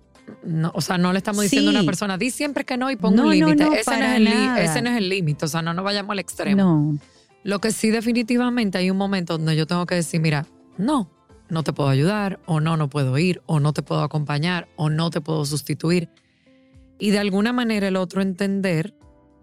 no, 0.45 0.73
o 0.75 0.81
sea, 0.81 0.99
no 0.99 1.13
le 1.13 1.19
estamos 1.19 1.43
diciendo 1.43 1.71
a 1.71 1.75
una 1.75 1.85
persona, 1.85 2.19
di 2.19 2.31
siempre 2.31 2.65
que 2.65 2.77
no 2.77 2.91
y 2.91 2.97
pon 2.97 3.15
No, 3.15 3.25
un 3.25 3.31
límite. 3.31 3.65
no, 3.65 3.73
ese, 3.75 3.91
no 3.91 3.97
para 3.97 4.11
es 4.13 4.17
el 4.19 4.25
li- 4.25 4.31
nada. 4.31 4.63
ese 4.63 4.83
no 4.83 4.91
es 4.91 4.97
el 4.97 5.09
límite, 5.09 5.45
o 5.45 5.49
sea, 5.49 5.63
no 5.63 5.73
nos 5.75 5.85
vayamos 5.85 6.11
al 6.13 6.19
extremo. 6.19 6.57
No, 6.63 6.99
Lo 7.45 7.61
que 7.61 7.71
sí 7.73 7.91
definitivamente 7.91 8.79
hay 8.79 8.91
un 8.91 8.97
momento 8.97 9.39
donde 9.39 9.57
yo 9.57 9.67
tengo 9.67 9.87
que 9.87 9.95
decir, 9.95 10.21
mira, 10.21 10.47
no, 10.79 11.09
no 11.49 11.63
te 11.63 11.73
puedo 11.73 11.89
ayudar, 11.89 12.41
o 12.47 12.61
no, 12.61 12.77
no 12.77 12.89
puedo 12.89 13.17
ir, 13.19 13.43
o 13.47 13.61
no 13.61 13.73
te 13.73 13.83
puedo 13.83 14.03
acompañar, 14.03 14.69
o 14.77 14.91
no 14.91 15.11
te 15.11 15.21
puedo 15.21 15.45
sustituir. 15.45 16.09
Y 17.03 17.11
de 17.11 17.19
alguna 17.19 17.53
manera 17.53 17.89
el 17.89 17.97
otro 17.97 18.23
entender 18.23 18.95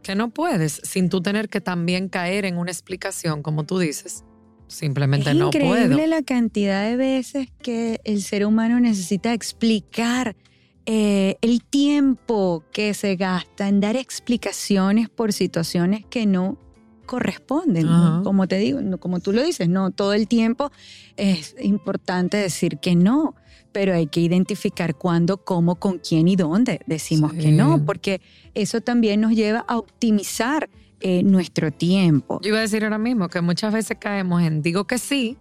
que 0.02 0.16
no 0.16 0.30
puedes, 0.30 0.80
sin 0.86 1.10
tú 1.10 1.20
tener 1.20 1.50
que 1.50 1.60
también 1.60 2.08
caer 2.08 2.46
en 2.46 2.58
una 2.58 2.72
explicación, 2.72 3.44
como 3.44 3.66
tú 3.66 3.80
dices. 3.80 4.24
Simplemente 4.68 5.32
es 5.32 5.36
no 5.36 5.48
increíble 5.48 5.90
puedo. 5.90 6.08
la 6.08 6.22
cantidad 6.22 6.90
de 6.90 6.96
veces 6.96 7.50
que 7.62 8.00
el 8.06 8.22
ser 8.22 8.46
humano 8.46 8.80
necesita 8.80 9.34
explicar 9.34 10.38
eh, 10.86 11.36
el 11.42 11.62
tiempo 11.62 12.64
que 12.72 12.94
se 12.94 13.18
gasta 13.18 13.68
en 13.68 13.82
dar 13.82 13.98
explicaciones 13.98 15.10
por 15.10 15.34
situaciones 15.34 16.06
que 16.10 16.26
no 16.26 16.58
corresponden. 17.06 17.88
¿no? 17.88 18.24
Como 18.24 18.48
te 18.48 18.56
digo, 18.56 18.80
como 19.00 19.20
tú 19.20 19.34
lo 19.34 19.44
dices, 19.44 19.68
no 19.68 19.92
todo 19.92 20.14
el 20.14 20.30
tiempo 20.30 20.72
es 21.18 21.58
importante 21.60 22.38
decir 22.38 22.78
que 22.78 22.96
no, 22.96 23.36
pero 23.72 23.94
hay 23.94 24.08
que 24.08 24.20
identificar 24.20 24.96
cuándo, 24.96 25.38
cómo, 25.38 25.76
con 25.76 26.00
quién 26.00 26.28
y 26.28 26.36
dónde 26.36 26.82
decimos 26.88 27.34
que 27.34 27.44
Sí. 27.44 27.52
no, 27.52 27.86
porque 27.86 28.22
eso 28.56 28.82
también 28.82 29.22
nos 29.22 29.32
lleva 29.34 29.64
a 29.68 29.78
optimizar 29.78 30.70
eh, 31.02 31.24
nuestro 31.24 31.72
tiempo. 31.72 32.40
Yo 32.42 32.50
iba 32.50 32.58
a 32.58 32.62
decir 32.62 32.84
ahora 32.84 32.98
mismo 32.98 33.30
que 33.30 33.40
muchas 33.42 33.72
veces 33.74 33.98
caemos 34.00 34.42
en 34.42 34.62
digo 34.62 34.86
que 34.86 34.98
sí, 34.98 35.38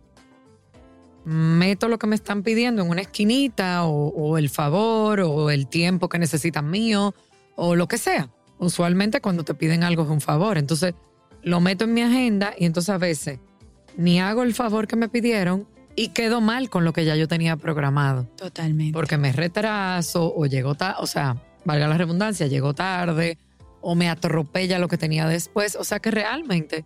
meto 1.24 1.88
lo 1.88 1.98
que 1.98 2.06
me 2.06 2.14
están 2.14 2.42
pidiendo 2.42 2.82
en 2.82 2.90
una 2.90 3.02
esquinita 3.02 3.84
o, 3.84 4.08
o 4.08 4.38
el 4.38 4.48
favor 4.48 5.20
o 5.20 5.50
el 5.50 5.66
tiempo 5.66 6.08
que 6.08 6.18
necesitan 6.18 6.70
mío 6.70 7.14
o 7.56 7.74
lo 7.76 7.88
que 7.88 7.98
sea. 7.98 8.30
Usualmente 8.58 9.20
cuando 9.20 9.44
te 9.44 9.54
piden 9.54 9.82
algo 9.82 10.04
es 10.04 10.08
un 10.08 10.20
favor. 10.20 10.58
Entonces 10.58 10.94
lo 11.42 11.60
meto 11.60 11.84
en 11.84 11.94
mi 11.94 12.02
agenda 12.02 12.54
y 12.58 12.64
entonces 12.64 12.90
a 12.90 12.98
veces 12.98 13.38
ni 13.96 14.20
hago 14.20 14.42
el 14.42 14.54
favor 14.54 14.86
que 14.86 14.96
me 14.96 15.08
pidieron 15.08 15.66
y 15.98 16.10
quedo 16.10 16.40
mal 16.40 16.70
con 16.70 16.84
lo 16.84 16.92
que 16.92 17.04
ya 17.04 17.16
yo 17.16 17.26
tenía 17.26 17.56
programado. 17.56 18.28
Totalmente. 18.36 18.92
Porque 18.92 19.18
me 19.18 19.32
retraso 19.32 20.32
o 20.32 20.46
llego 20.46 20.76
tarde, 20.76 20.98
o 21.00 21.08
sea, 21.08 21.42
valga 21.64 21.88
la 21.88 21.98
redundancia, 21.98 22.46
llego 22.46 22.72
tarde 22.72 23.36
o 23.80 23.96
me 23.96 24.08
atropella 24.08 24.78
lo 24.78 24.86
que 24.86 24.96
tenía 24.96 25.26
después. 25.26 25.74
O 25.74 25.82
sea 25.82 25.98
que 25.98 26.12
realmente 26.12 26.84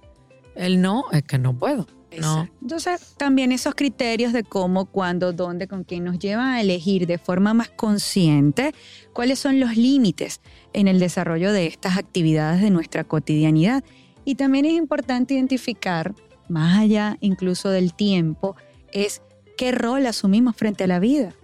el 0.57 0.81
no 0.81 1.05
es 1.13 1.25
que 1.25 1.37
no 1.37 1.53
puedo. 1.59 1.87
No. 2.19 2.49
Entonces, 2.63 3.15
también 3.19 3.53
esos 3.53 3.75
criterios 3.75 4.33
de 4.33 4.45
cómo, 4.45 4.87
cuándo, 4.87 5.35
dónde, 5.35 5.69
con 5.69 5.85
quién 5.85 6.05
nos 6.05 6.19
llevan 6.19 6.49
a 6.49 6.61
elegir 6.63 7.07
de 7.07 7.19
forma 7.19 7.53
más 7.53 7.69
consciente 7.69 8.75
cuáles 9.13 9.39
son 9.39 9.61
los 9.61 9.77
límites 9.77 10.41
en 10.73 10.89
el 10.89 10.99
desarrollo 10.99 11.53
de 11.53 11.67
estas 11.67 11.99
actividades 11.99 12.63
de 12.63 12.71
nuestra 12.71 13.05
cotidianidad. 13.05 13.85
Y 14.25 14.37
también 14.37 14.65
es 14.65 14.73
importante 14.73 15.35
identificar, 15.35 16.15
más 16.49 16.79
allá 16.79 17.17
incluso 17.21 17.71
del 17.71 17.95
tiempo, 17.95 18.57
es 18.93 19.23
qué 19.57 19.73
rol 19.73 20.07
asumimos 20.07 20.57
frente 20.57 20.85
a 20.85 20.87
la 20.87 21.01
vida. 21.01 21.35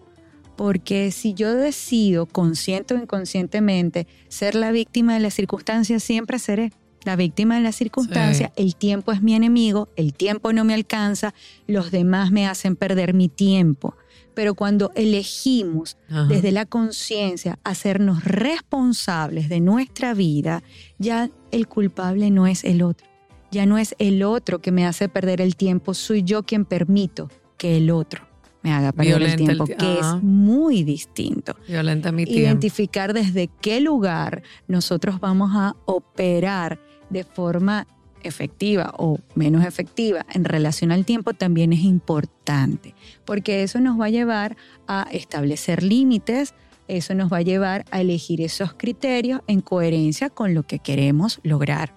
Porque 0.56 1.12
si 1.12 1.34
yo 1.34 1.54
decido, 1.54 2.26
consciente 2.26 2.94
o 2.94 2.98
inconscientemente, 2.98 4.06
ser 4.28 4.54
la 4.54 4.72
víctima 4.72 5.14
de 5.14 5.20
las 5.20 5.34
circunstancias, 5.34 6.02
siempre 6.02 6.38
seré 6.38 6.72
la 7.04 7.16
víctima 7.16 7.56
de 7.56 7.62
la 7.62 7.72
circunstancia, 7.72 8.52
el 8.56 8.76
tiempo 8.76 9.12
es 9.12 9.22
mi 9.22 9.34
enemigo, 9.34 9.88
el 9.96 10.12
tiempo 10.12 10.52
no 10.52 10.64
me 10.64 10.74
alcanza, 10.74 11.32
los 11.66 11.90
demás 11.90 12.30
me 12.32 12.46
hacen 12.46 12.76
perder 12.76 13.14
mi 13.14 13.28
tiempo. 13.28 13.96
Pero 14.34 14.54
cuando 14.54 14.92
elegimos 14.94 15.96
Ajá. 16.11 16.24
desde 16.24 16.52
la 16.52 16.66
conciencia 16.66 17.58
hacernos 17.64 18.24
responsables 18.24 19.48
de 19.48 19.61
nuestra 19.61 20.12
vida, 20.12 20.62
ya 20.98 21.30
el 21.50 21.66
culpable 21.66 22.30
no 22.30 22.46
es 22.46 22.64
el 22.64 22.82
otro. 22.82 23.07
Ya 23.50 23.64
no 23.66 23.78
es 23.78 23.94
el 23.98 24.22
otro 24.22 24.61
que 24.61 24.72
me 24.72 24.84
hace 24.87 25.08
perder 25.08 25.40
el 25.40 25.56
tiempo, 25.56 25.94
soy 25.94 26.22
yo 26.22 26.42
quien 26.42 26.64
permito 26.64 27.30
que 27.56 27.76
el 27.78 27.90
otro 27.90 28.26
me 28.62 28.72
haga 28.72 28.92
perder 28.92 29.18
Violenta 29.18 29.42
el 29.42 29.46
tiempo, 29.46 29.64
ti- 29.66 29.74
que 29.74 29.98
es 30.00 30.22
muy 30.22 30.82
distinto 30.82 31.56
Violenta 31.66 32.12
mi 32.12 32.24
tiempo. 32.24 32.40
identificar 32.40 33.14
desde 33.14 33.48
qué 33.61 33.80
lugar 33.80 34.42
nosotros 34.66 35.20
vamos 35.20 35.52
a 35.54 35.76
operar 35.87 36.78
de 37.08 37.24
forma 37.24 37.87
efectiva 38.24 38.92
o 38.98 39.18
menos 39.37 39.64
efectiva 39.64 40.26
en 40.34 40.44
relación 40.44 40.90
al 40.90 41.04
tiempo 41.04 41.34
también 41.34 41.72
es 41.72 41.80
importante, 41.80 42.94
porque 43.24 43.62
eso 43.62 43.80
nos 43.80 43.98
va 43.98 44.06
a 44.06 44.11
llevar 44.11 44.56
a 44.88 45.06
establecer 45.12 45.82
límites, 45.84 46.52
eso 46.88 47.14
nos 47.14 47.32
va 47.32 47.38
a 47.38 47.42
llevar 47.42 47.84
a 47.92 48.00
elegir 48.00 48.40
esos 48.40 48.74
criterios 48.74 49.40
en 49.46 49.61
coherencia 49.61 50.30
con 50.30 50.52
lo 50.52 50.64
que 50.64 50.80
queremos 50.80 51.38
lograr. 51.44 51.94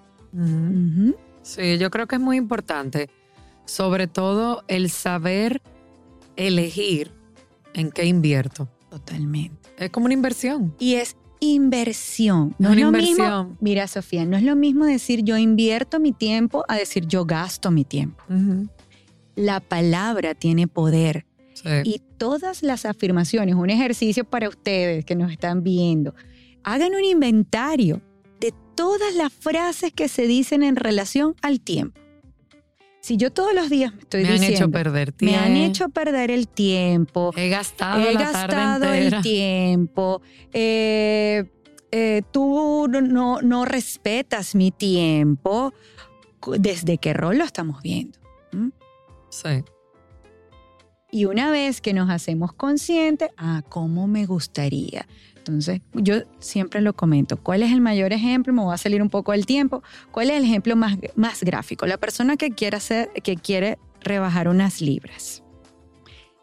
Sí, 1.42 1.78
yo 1.78 1.90
creo 1.92 2.08
que 2.08 2.16
es 2.16 2.22
muy 2.22 2.38
importante, 2.38 3.10
sobre 3.66 4.08
todo 4.08 4.64
el 4.68 4.90
saber 4.90 5.62
elegir 6.36 7.12
en 7.74 7.92
qué 7.92 8.06
invierto. 8.06 8.68
Totalmente. 8.90 9.70
Es 9.78 9.90
como 9.90 10.06
una 10.06 10.14
inversión. 10.14 10.76
Y 10.80 10.96
es 10.96 11.16
inversión. 11.40 12.54
No 12.60 12.72
Es 12.74 12.80
lo 12.80 12.92
mismo. 12.92 13.08
inversión. 13.10 13.58
Mira, 13.62 13.88
Sofía, 13.88 14.26
no 14.26 14.38
es 14.38 14.44
lo 14.44 14.56
mismo 14.56 14.86
decir 14.86 15.24
yo 15.24 15.38
invierto 15.38 16.00
mi 16.00 16.12
tiempo 16.12 16.64
a 16.68 16.76
decir 16.76 17.08
yo 17.08 17.26
gasto 17.26 17.72
mi 17.72 17.84
tiempo. 17.86 18.24
La 19.36 19.60
palabra 19.60 20.36
tiene 20.36 20.68
poder 20.68 21.26
Sí. 21.54 21.70
y 21.84 22.02
todas 22.18 22.64
las 22.64 22.86
afirmaciones, 22.86 23.56
un 23.56 23.70
ejercicio 23.70 24.24
para 24.24 24.50
ustedes 24.50 25.06
que 25.06 25.16
nos 25.16 25.32
están 25.32 25.64
viendo, 25.64 26.14
hagan 26.64 26.94
un 26.96 27.04
inventario 27.04 28.02
todas 28.82 29.14
las 29.16 29.32
frases 29.32 29.94
que 29.94 30.08
se 30.08 30.26
dicen 30.28 30.64
en 30.64 30.76
relación 30.76 31.36
al 31.44 31.60
tiempo. 31.62 32.00
Si 33.00 33.18
yo 33.18 33.32
todos 33.32 33.54
los 33.54 33.70
días 33.70 33.94
me 33.94 34.02
estoy 34.02 34.24
me 34.24 34.30
han 34.30 34.34
diciendo, 34.36 34.58
hecho 34.66 34.72
perder 34.72 35.08
me 35.10 35.14
tiempo. 35.18 35.40
han 35.46 35.56
hecho 35.58 35.90
perder 35.90 36.32
el 36.32 36.48
tiempo, 36.48 37.32
He 37.36 37.50
gastado 37.50 38.02
he 38.08 38.14
la 38.14 38.20
gastado 38.22 38.94
el 38.94 39.22
tiempo, 39.22 40.22
eh, 40.54 41.46
eh, 41.92 42.22
tú 42.32 42.88
no- 42.90 43.02
no, 43.02 43.42
no 43.42 43.66
respetas 43.66 44.56
mi 44.56 44.72
tiempo, 44.72 45.74
¿desde 46.60 46.98
qué 47.00 47.14
rol 47.14 47.38
lo 47.40 47.44
estamos 47.44 47.82
viendo? 47.82 48.20
¿Mm? 48.52 48.70
Sí. 49.30 49.64
Y 51.14 51.26
una 51.26 51.52
vez 51.52 51.82
que 51.82 51.94
nos 51.94 52.10
hacemos 52.10 52.54
conscientes, 52.54 53.30
ah, 53.36 53.64
¿cómo 53.68 54.08
me 54.08 54.26
gustaría? 54.26 55.08
Entonces, 55.42 55.82
yo 55.94 56.18
siempre 56.40 56.82
lo 56.82 56.94
comento. 56.94 57.38
¿Cuál 57.38 57.64
es 57.64 57.72
el 57.72 57.82
mayor 57.82 58.14
ejemplo? 58.14 58.54
Me 58.54 58.62
voy 58.62 58.74
a 58.74 58.78
salir 58.78 59.02
un 59.02 59.10
poco 59.10 59.32
del 59.32 59.48
tiempo. 59.48 59.82
¿Cuál 60.12 60.30
es 60.30 60.38
el 60.38 60.44
ejemplo 60.44 60.76
más, 60.76 60.98
más 61.16 61.44
gráfico? 61.44 61.88
La 61.88 61.98
persona 61.98 62.38
que 62.38 62.52
quiere, 62.52 62.78
hacer, 62.78 63.10
que 63.24 63.36
quiere 63.38 63.80
rebajar 64.02 64.48
unas 64.48 64.82
libras. 64.82 65.44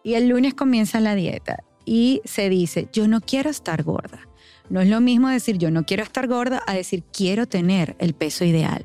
Y 0.02 0.14
el 0.14 0.28
lunes 0.28 0.54
comienza 0.54 0.98
la 0.98 1.14
dieta 1.14 1.62
y 1.84 2.20
se 2.24 2.48
dice, 2.48 2.88
yo 2.92 3.06
no 3.06 3.20
quiero 3.20 3.50
estar 3.50 3.84
gorda. 3.84 4.28
No 4.68 4.80
es 4.80 4.88
lo 4.88 5.00
mismo 5.00 5.28
decir 5.28 5.58
yo 5.58 5.70
no 5.70 5.84
quiero 5.84 6.02
estar 6.02 6.26
gorda 6.26 6.62
a 6.66 6.74
decir 6.74 7.04
quiero 7.12 7.46
tener 7.46 7.96
el 7.98 8.14
peso 8.14 8.44
ideal. 8.44 8.84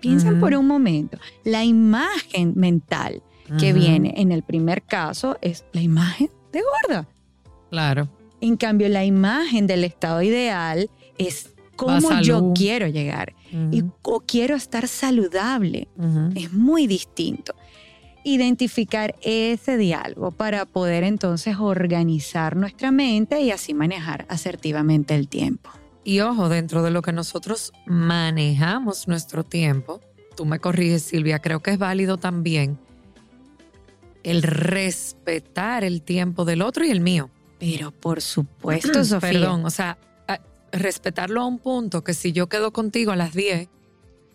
Piensen 0.00 0.40
por 0.40 0.54
un 0.54 0.66
momento, 0.66 1.18
la 1.44 1.64
imagen 1.64 2.54
mental 2.56 3.22
que 3.58 3.72
viene 3.72 4.14
en 4.16 4.32
el 4.32 4.42
primer 4.42 4.82
caso 4.82 5.36
es 5.42 5.64
la 5.72 5.82
imagen 5.82 6.30
de 6.52 6.62
gorda. 6.62 7.08
Claro. 7.68 8.08
En 8.40 8.56
cambio, 8.56 8.88
la 8.88 9.04
imagen 9.04 9.66
del 9.66 9.84
estado 9.84 10.22
ideal 10.22 10.90
es 11.18 11.50
cómo 11.76 12.20
yo 12.20 12.52
quiero 12.54 12.86
llegar 12.86 13.34
y 13.70 13.82
o 14.02 14.20
quiero 14.20 14.54
estar 14.54 14.88
saludable. 14.88 15.88
Es 16.34 16.52
muy 16.52 16.86
distinto. 16.86 17.54
Identificar 18.22 19.14
ese 19.22 19.78
diálogo 19.78 20.30
para 20.30 20.66
poder 20.66 21.04
entonces 21.04 21.56
organizar 21.58 22.54
nuestra 22.54 22.90
mente 22.90 23.40
y 23.40 23.50
así 23.50 23.72
manejar 23.72 24.26
asertivamente 24.28 25.14
el 25.14 25.28
tiempo. 25.28 25.70
Y 26.04 26.20
ojo, 26.20 26.48
dentro 26.48 26.82
de 26.82 26.90
lo 26.90 27.02
que 27.02 27.12
nosotros 27.12 27.72
manejamos 27.86 29.08
nuestro 29.08 29.44
tiempo, 29.44 30.00
tú 30.36 30.44
me 30.44 30.58
corriges 30.58 31.02
Silvia, 31.02 31.38
creo 31.38 31.60
que 31.60 31.72
es 31.72 31.78
válido 31.78 32.18
también 32.18 32.78
el 34.22 34.42
respetar 34.42 35.84
el 35.84 36.02
tiempo 36.02 36.44
del 36.44 36.62
otro 36.62 36.84
y 36.84 36.90
el 36.90 37.00
mío. 37.00 37.30
Pero 37.60 37.92
por 37.92 38.20
supuesto, 38.20 39.04
Sofía. 39.04 39.30
Perdón, 39.30 39.64
o 39.64 39.70
sea, 39.70 39.96
respetarlo 40.72 41.40
a 41.42 41.46
un 41.46 41.58
punto 41.58 42.02
que 42.02 42.14
si 42.14 42.32
yo 42.32 42.48
quedo 42.48 42.72
contigo 42.72 43.12
a 43.12 43.16
las 43.16 43.34
10 43.34 43.68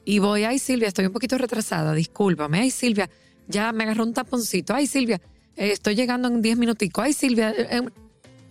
y 0.05 0.19
voy, 0.19 0.43
ay 0.43 0.59
Silvia, 0.59 0.87
estoy 0.87 1.05
un 1.05 1.13
poquito 1.13 1.37
retrasada, 1.37 1.93
discúlpame, 1.93 2.59
ay 2.59 2.71
Silvia, 2.71 3.09
ya 3.47 3.71
me 3.71 3.83
agarró 3.83 4.03
un 4.03 4.13
taponcito, 4.13 4.73
ay 4.73 4.87
Silvia, 4.87 5.21
eh, 5.55 5.71
estoy 5.71 5.95
llegando 5.95 6.27
en 6.27 6.41
10 6.41 6.57
minuticos, 6.57 7.03
ay 7.03 7.13
Silvia, 7.13 7.51
eh, 7.51 7.67
eh, 7.71 7.81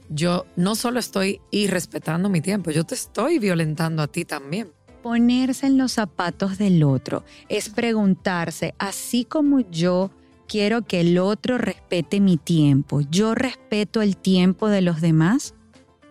yo 0.08 0.46
no 0.56 0.74
solo 0.74 1.00
estoy 1.00 1.40
irrespetando 1.50 2.28
mi 2.28 2.40
tiempo, 2.40 2.70
yo 2.70 2.84
te 2.84 2.94
estoy 2.94 3.38
violentando 3.38 4.02
a 4.02 4.06
ti 4.06 4.24
también. 4.24 4.72
Ponerse 5.02 5.66
en 5.66 5.76
los 5.76 5.92
zapatos 5.92 6.56
del 6.56 6.82
otro 6.82 7.24
es 7.48 7.68
preguntarse, 7.68 8.74
así 8.78 9.24
como 9.24 9.60
yo 9.60 10.10
quiero 10.48 10.82
que 10.82 11.00
el 11.00 11.18
otro 11.18 11.58
respete 11.58 12.20
mi 12.20 12.36
tiempo. 12.36 13.00
¿Yo 13.00 13.34
respeto 13.34 14.02
el 14.02 14.16
tiempo 14.16 14.68
de 14.68 14.82
los 14.82 15.00
demás? 15.00 15.54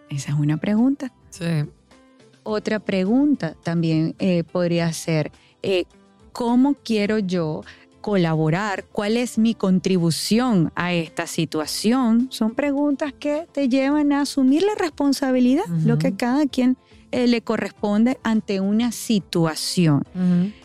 Esa 0.09 0.31
es 0.31 0.37
una 0.37 0.57
pregunta. 0.57 1.11
Sí. 1.29 1.65
Otra 2.43 2.79
pregunta 2.79 3.55
también 3.63 4.15
eh, 4.19 4.43
podría 4.43 4.91
ser, 4.91 5.31
eh, 5.61 5.85
¿cómo 6.33 6.75
quiero 6.75 7.19
yo 7.19 7.61
colaborar? 8.01 8.83
¿Cuál 8.91 9.15
es 9.15 9.37
mi 9.37 9.55
contribución 9.55 10.71
a 10.75 10.93
esta 10.93 11.25
situación? 11.25 12.27
Son 12.31 12.53
preguntas 12.53 13.13
que 13.17 13.47
te 13.51 13.69
llevan 13.69 14.11
a 14.11 14.21
asumir 14.21 14.63
la 14.63 14.75
responsabilidad, 14.75 15.65
lo 15.85 15.97
que 15.97 16.13
cada 16.15 16.45
quien 16.45 16.75
eh, 17.11 17.27
le 17.27 17.41
corresponde 17.41 18.19
ante 18.23 18.59
una 18.59 18.91
situación. 18.91 20.03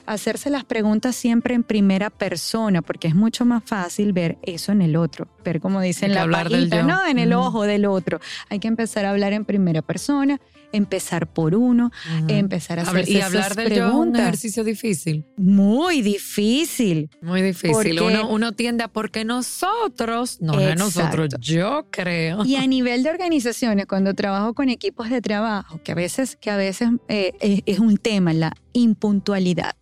Hacerse 0.09 0.51
las 0.51 0.65
preguntas 0.65 1.15
siempre 1.15 1.55
en 1.55 1.63
primera 1.63 2.11
persona, 2.11 2.83
porque 2.83 3.09
es 3.09 3.15
mucho 3.15 3.45
más 3.45 3.63
fácil 3.65 4.13
ver 4.13 4.39
eso 4.43 4.73
en 4.73 4.83
el 4.83 4.97
otro, 4.97 5.29
ver 5.45 5.61
como 5.61 5.81
dicen 5.81 6.15
la 6.15 6.29
pajita, 6.29 6.83
no, 6.83 7.07
en 7.07 7.19
el 7.19 7.33
ojo 7.33 7.65
del 7.65 7.85
otro. 7.87 8.21
Hay 8.49 8.59
que 8.59 8.69
empezar 8.69 9.05
a 9.05 9.11
hablar 9.11 9.33
en 9.33 9.45
primera 9.45 9.83
persona 9.83 10.41
empezar 10.73 11.27
por 11.27 11.55
uno, 11.55 11.91
empezar 12.29 12.79
a 12.79 12.83
hacer 12.83 13.09
Y 13.09 13.21
hablar 13.21 13.55
del 13.55 13.75
yo 13.75 13.89
es 13.89 13.95
un 13.95 14.17
ejercicio 14.17 14.65
difícil. 14.65 15.25
Muy 15.37 16.03
difícil. 16.03 17.11
Muy 17.21 17.43
difícil. 17.43 18.01
Uno, 18.01 18.29
uno, 18.29 18.53
tiende 18.53 18.85
a 18.85 18.89
porque 18.89 19.25
nosotros, 19.25 20.41
no, 20.41 20.55
no 20.55 20.75
nosotros, 20.75 21.35
yo 21.41 21.87
creo. 21.91 22.45
Y 22.45 22.57
a 22.57 22.67
nivel 22.67 23.03
de 23.03 23.11
organizaciones, 23.11 23.87
cuando 23.87 24.15
trabajo 24.15 24.55
con 24.55 24.69
equipos 24.69 25.11
de 25.11 25.21
trabajo, 25.21 25.81
que 25.83 25.93
a 25.93 25.95
veces, 25.95 26.37
que 26.37 26.51
a 26.51 26.57
veces 26.57 26.91
eh, 27.09 27.63
es 27.67 27.79
un 27.79 27.97
tema, 27.97 28.33
la 28.33 28.53
impuntualidad. 28.73 29.75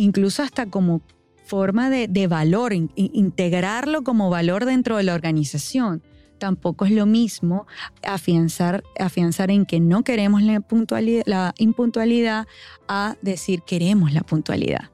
Incluso 0.00 0.42
hasta 0.42 0.66
como 0.66 1.02
forma 1.44 1.90
de, 1.90 2.08
de 2.08 2.26
valor, 2.26 2.72
integrarlo 2.72 4.02
como 4.02 4.30
valor 4.30 4.64
dentro 4.64 4.96
de 4.96 5.02
la 5.02 5.14
organización 5.14 6.02
tampoco 6.40 6.86
es 6.86 6.90
lo 6.90 7.06
mismo 7.06 7.68
afianzar, 8.02 8.82
afianzar 8.98 9.52
en 9.52 9.64
que 9.64 9.78
no 9.78 10.02
queremos 10.02 10.42
la, 10.42 10.58
puntualidad, 10.58 11.22
la 11.26 11.54
impuntualidad 11.58 12.48
a 12.88 13.16
decir 13.22 13.62
queremos 13.62 14.12
la 14.12 14.22
puntualidad. 14.22 14.90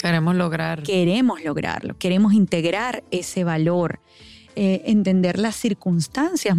Queremos 0.00 0.36
lograr. 0.36 0.82
Queremos 0.82 1.42
lograrlo, 1.42 1.98
queremos 1.98 2.32
integrar 2.32 3.02
ese 3.10 3.42
valor. 3.42 4.00
Eh, 4.58 4.90
entender 4.90 5.38
las 5.38 5.54
circunstancias 5.54 6.56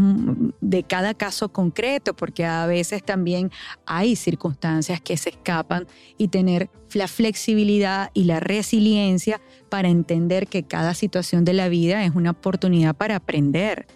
de 0.61 0.83
cada 0.83 1.15
caso 1.15 1.49
concreto, 1.49 2.15
porque 2.15 2.45
a 2.45 2.67
veces 2.67 3.03
también 3.03 3.49
hay 3.87 4.15
circunstancias 4.15 5.01
que 5.01 5.17
se 5.17 5.31
escapan 5.31 5.87
y 6.15 6.27
tener 6.27 6.69
la 6.93 7.07
flexibilidad 7.07 8.11
y 8.13 8.25
la 8.25 8.39
resiliencia 8.39 9.41
para 9.69 9.89
entender 9.89 10.45
que 10.45 10.61
cada 10.61 10.93
situación 10.93 11.43
de 11.43 11.53
la 11.53 11.69
vida 11.69 12.03
es 12.05 12.13
una 12.13 12.29
oportunidad 12.29 12.95
para 12.95 13.15
aprender 13.15 13.87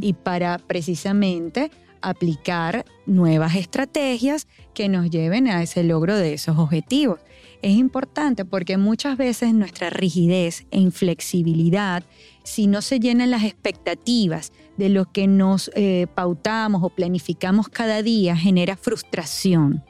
y 0.00 0.14
para 0.14 0.56
precisamente 0.56 1.70
aplicar 2.00 2.86
nuevas 3.04 3.54
estrategias 3.54 4.48
que 4.72 4.88
nos 4.88 5.10
lleven 5.10 5.46
a 5.48 5.62
ese 5.62 5.84
logro 5.84 6.16
de 6.16 6.32
esos 6.32 6.56
objetivos. 6.56 7.20
Es 7.62 7.76
importante 7.76 8.44
porque 8.44 8.76
muchas 8.76 9.16
veces 9.16 9.54
nuestra 9.54 9.88
rigidez 9.88 10.66
e 10.70 10.80
inflexibilidad 10.80 12.02
si 12.42 12.66
no 12.66 12.82
se 12.82 12.98
llenan 12.98 13.30
las 13.30 13.44
expectativas 13.44 14.52
de 14.76 14.88
lo 14.88 15.10
que 15.10 15.26
nos 15.26 15.70
eh, 15.74 16.06
pautamos 16.14 16.82
o 16.82 16.90
planificamos 16.90 17.68
cada 17.68 18.02
día, 18.02 18.36
genera 18.36 18.76
frustración. 18.76 19.84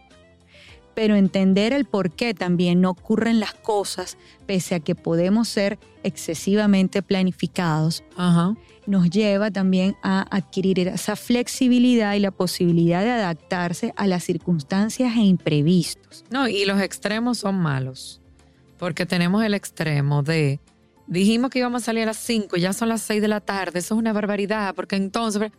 Pero 0.95 1.17
entender 1.17 1.73
el 1.73 1.87
por 1.87 2.11
qué 2.11 2.35
también 2.35 2.83
no 2.83 2.91
ocurren 2.91 3.41
las 3.41 3.55
cosas, 3.55 4.19
pese 4.47 4.75
a 4.75 4.81
que 4.81 4.95
podemos 4.95 5.49
ser 5.49 5.79
excesivamente 6.03 7.03
planificados, 7.03 8.05
nos 8.87 9.09
lleva 9.09 9.51
también 9.51 9.97
a 10.03 10.27
adquirir 10.37 10.81
esa 10.89 11.17
flexibilidad 11.17 12.15
y 12.15 12.21
la 12.21 12.31
posibilidad 12.31 13.03
de 13.03 13.11
adaptarse 13.11 13.95
a 13.97 14.07
las 14.07 14.25
circunstancias 14.25 15.17
e 15.17 15.21
imprevistos. 15.21 16.25
No, 16.31 16.47
y 16.47 16.67
los 16.67 16.81
extremos 16.81 17.39
son 17.39 17.55
malos, 17.55 18.21
porque 18.77 19.07
tenemos 19.07 19.43
el 19.45 19.55
extremo 19.55 20.23
de 20.23 20.61
dijimos 21.07 21.51
que 21.51 21.59
íbamos 21.59 21.83
a 21.83 21.85
salir 21.87 22.05
a 22.05 22.07
las 22.07 22.19
5 22.19 22.57
y 22.57 22.61
ya 22.61 22.73
son 22.73 22.89
las 22.89 23.03
6 23.03 23.21
de 23.21 23.29
la 23.29 23.41
tarde, 23.41 23.79
eso 23.79 23.95
es 23.95 23.99
una 23.99 24.13
barbaridad, 24.13 24.75
porque 24.75 24.97
entonces, 24.97 25.51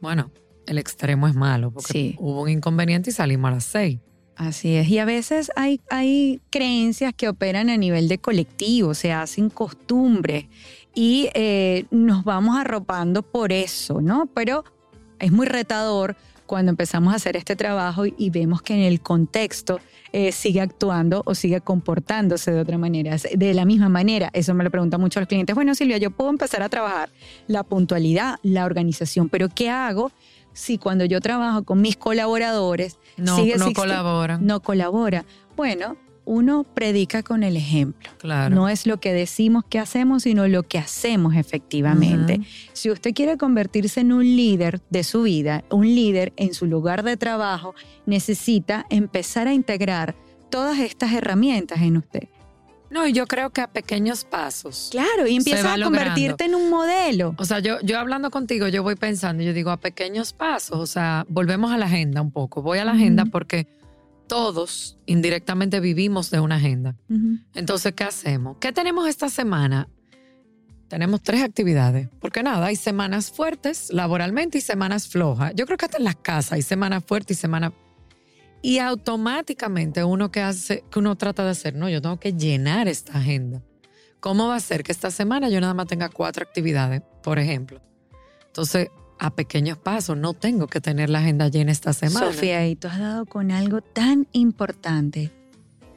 bueno, 0.00 0.30
el 0.66 0.78
extremo 0.78 1.26
es 1.28 1.34
malo, 1.34 1.70
porque 1.70 2.14
hubo 2.18 2.42
un 2.42 2.50
inconveniente 2.50 3.10
y 3.10 3.12
salimos 3.12 3.50
a 3.50 3.54
las 3.54 3.64
6. 3.64 3.98
Así 4.36 4.76
es, 4.76 4.88
y 4.88 4.98
a 4.98 5.04
veces 5.04 5.50
hay, 5.56 5.80
hay 5.90 6.40
creencias 6.50 7.12
que 7.12 7.28
operan 7.28 7.70
a 7.70 7.76
nivel 7.76 8.06
de 8.06 8.18
colectivo, 8.18 8.94
se 8.94 9.12
hacen 9.12 9.50
costumbres 9.50 10.46
y 10.94 11.28
eh, 11.34 11.86
nos 11.90 12.22
vamos 12.22 12.56
arropando 12.56 13.22
por 13.22 13.52
eso, 13.52 14.00
¿no? 14.00 14.26
Pero 14.34 14.64
es 15.18 15.32
muy 15.32 15.46
retador 15.46 16.16
cuando 16.48 16.70
empezamos 16.70 17.12
a 17.12 17.16
hacer 17.16 17.36
este 17.36 17.54
trabajo 17.54 18.04
y, 18.06 18.30
vemos 18.30 18.62
que 18.62 18.74
en 18.74 18.80
el 18.80 19.00
contexto 19.00 19.78
eh, 20.12 20.32
sigue 20.32 20.60
actuando 20.60 21.22
o 21.26 21.34
sigue 21.34 21.60
comportándose 21.60 22.50
de 22.50 22.60
otra 22.60 22.78
manera, 22.78 23.16
de 23.16 23.54
la 23.54 23.64
misma 23.64 23.88
manera. 23.88 24.30
Eso 24.32 24.54
me 24.54 24.64
lo 24.64 24.70
preguntan 24.70 25.00
mucho 25.00 25.20
los 25.20 25.28
clientes. 25.28 25.54
Bueno, 25.54 25.74
Silvia, 25.74 25.98
yo 25.98 26.10
puedo 26.10 26.30
empezar 26.30 26.62
a 26.62 26.68
trabajar 26.68 27.10
la 27.46 27.62
puntualidad, 27.62 28.36
la 28.42 28.64
organización, 28.64 29.28
pero 29.28 29.48
¿qué 29.48 29.68
hago 29.68 30.10
si 30.54 30.78
cuando 30.78 31.04
yo 31.04 31.20
trabajo 31.20 31.62
con 31.62 31.80
mis 31.82 31.96
colaboradores 31.96 32.98
no, 33.18 33.36
sigue 33.36 33.56
no 33.58 33.72
colaboran? 33.74 34.44
No 34.44 34.60
colabora. 34.60 35.26
Bueno, 35.54 35.96
uno 36.28 36.62
predica 36.62 37.22
con 37.22 37.42
el 37.42 37.56
ejemplo. 37.56 38.10
Claro. 38.18 38.54
No 38.54 38.68
es 38.68 38.86
lo 38.86 39.00
que 39.00 39.14
decimos 39.14 39.64
que 39.64 39.78
hacemos, 39.78 40.24
sino 40.24 40.46
lo 40.46 40.62
que 40.62 40.76
hacemos 40.76 41.34
efectivamente. 41.34 42.42
Si 42.74 42.90
usted 42.90 43.14
quiere 43.14 43.38
convertirse 43.38 44.00
en 44.00 44.12
un 44.12 44.24
líder 44.24 44.82
de 44.90 45.04
su 45.04 45.22
vida, 45.22 45.64
un 45.70 45.86
líder 45.86 46.34
en 46.36 46.52
su 46.52 46.66
lugar 46.66 47.02
de 47.02 47.16
trabajo, 47.16 47.74
necesita 48.04 48.84
empezar 48.90 49.48
a 49.48 49.54
integrar 49.54 50.14
todas 50.50 50.78
estas 50.80 51.12
herramientas 51.14 51.80
en 51.80 51.96
usted. 51.96 52.28
No, 52.90 53.06
yo 53.06 53.26
creo 53.26 53.50
que 53.50 53.62
a 53.62 53.68
pequeños 53.68 54.24
pasos. 54.24 54.88
Claro, 54.90 55.26
y 55.26 55.36
empiezas 55.36 55.78
a 55.78 55.82
convertirte 55.82 56.44
en 56.44 56.54
un 56.54 56.68
modelo. 56.68 57.34
O 57.38 57.44
sea, 57.46 57.58
yo, 57.60 57.80
yo 57.80 57.98
hablando 57.98 58.30
contigo, 58.30 58.68
yo 58.68 58.82
voy 58.82 58.96
pensando, 58.96 59.42
yo 59.42 59.54
digo 59.54 59.70
a 59.70 59.78
pequeños 59.78 60.34
pasos, 60.34 60.78
o 60.78 60.86
sea, 60.86 61.24
volvemos 61.28 61.72
a 61.72 61.78
la 61.78 61.86
agenda 61.86 62.20
un 62.20 62.30
poco. 62.30 62.60
Voy 62.60 62.78
a 62.78 62.84
la 62.84 62.92
agenda 62.92 63.24
porque 63.24 63.66
todos 64.28 64.98
indirectamente 65.06 65.80
vivimos 65.80 66.30
de 66.30 66.40
una 66.40 66.56
agenda. 66.56 66.94
Entonces, 67.54 67.94
¿qué 67.94 68.04
hacemos? 68.04 68.58
¿Qué 68.60 68.72
tenemos 68.72 69.08
esta 69.08 69.28
semana? 69.28 69.88
tenemos 70.88 71.22
tres 71.22 71.42
actividades. 71.42 72.08
Porque 72.18 72.42
nada, 72.42 72.66
hay 72.66 72.76
semanas 72.76 73.30
fuertes 73.30 73.92
laboralmente 73.92 74.58
y 74.58 74.60
semanas 74.60 75.06
flojas. 75.06 75.52
Yo 75.54 75.66
creo 75.66 75.78
que 75.78 75.84
hasta 75.84 75.98
en 75.98 76.04
las 76.04 76.16
casas 76.16 76.52
hay 76.52 76.62
semanas 76.62 77.04
fuertes 77.04 77.38
y 77.38 77.40
semanas... 77.40 77.72
Y 78.60 78.78
automáticamente 78.78 80.02
uno 80.02 80.32
que 80.32 80.40
hace, 80.40 80.82
que 80.90 80.98
uno 80.98 81.16
trata 81.16 81.44
de 81.44 81.50
hacer, 81.50 81.76
no, 81.76 81.88
yo 81.88 82.02
tengo 82.02 82.18
que 82.18 82.32
llenar 82.32 82.88
esta 82.88 83.16
agenda. 83.16 83.62
¿Cómo 84.18 84.48
va 84.48 84.56
a 84.56 84.60
ser 84.60 84.82
que 84.82 84.90
esta 84.90 85.12
semana 85.12 85.48
yo 85.48 85.60
nada 85.60 85.74
más 85.74 85.86
tenga 85.86 86.08
cuatro 86.08 86.42
actividades, 86.42 87.02
por 87.22 87.38
ejemplo? 87.38 87.80
Entonces, 88.46 88.88
a 89.18 89.30
pequeños 89.30 89.78
pasos, 89.78 90.16
no 90.16 90.34
tengo 90.34 90.66
que 90.66 90.80
tener 90.80 91.10
la 91.10 91.18
agenda 91.20 91.48
llena 91.48 91.72
esta 91.72 91.92
semana. 91.92 92.26
Sofía, 92.26 92.66
y 92.68 92.76
tú 92.76 92.88
has 92.88 92.98
dado 92.98 93.26
con 93.26 93.50
algo 93.50 93.80
tan 93.80 94.26
importante 94.32 95.32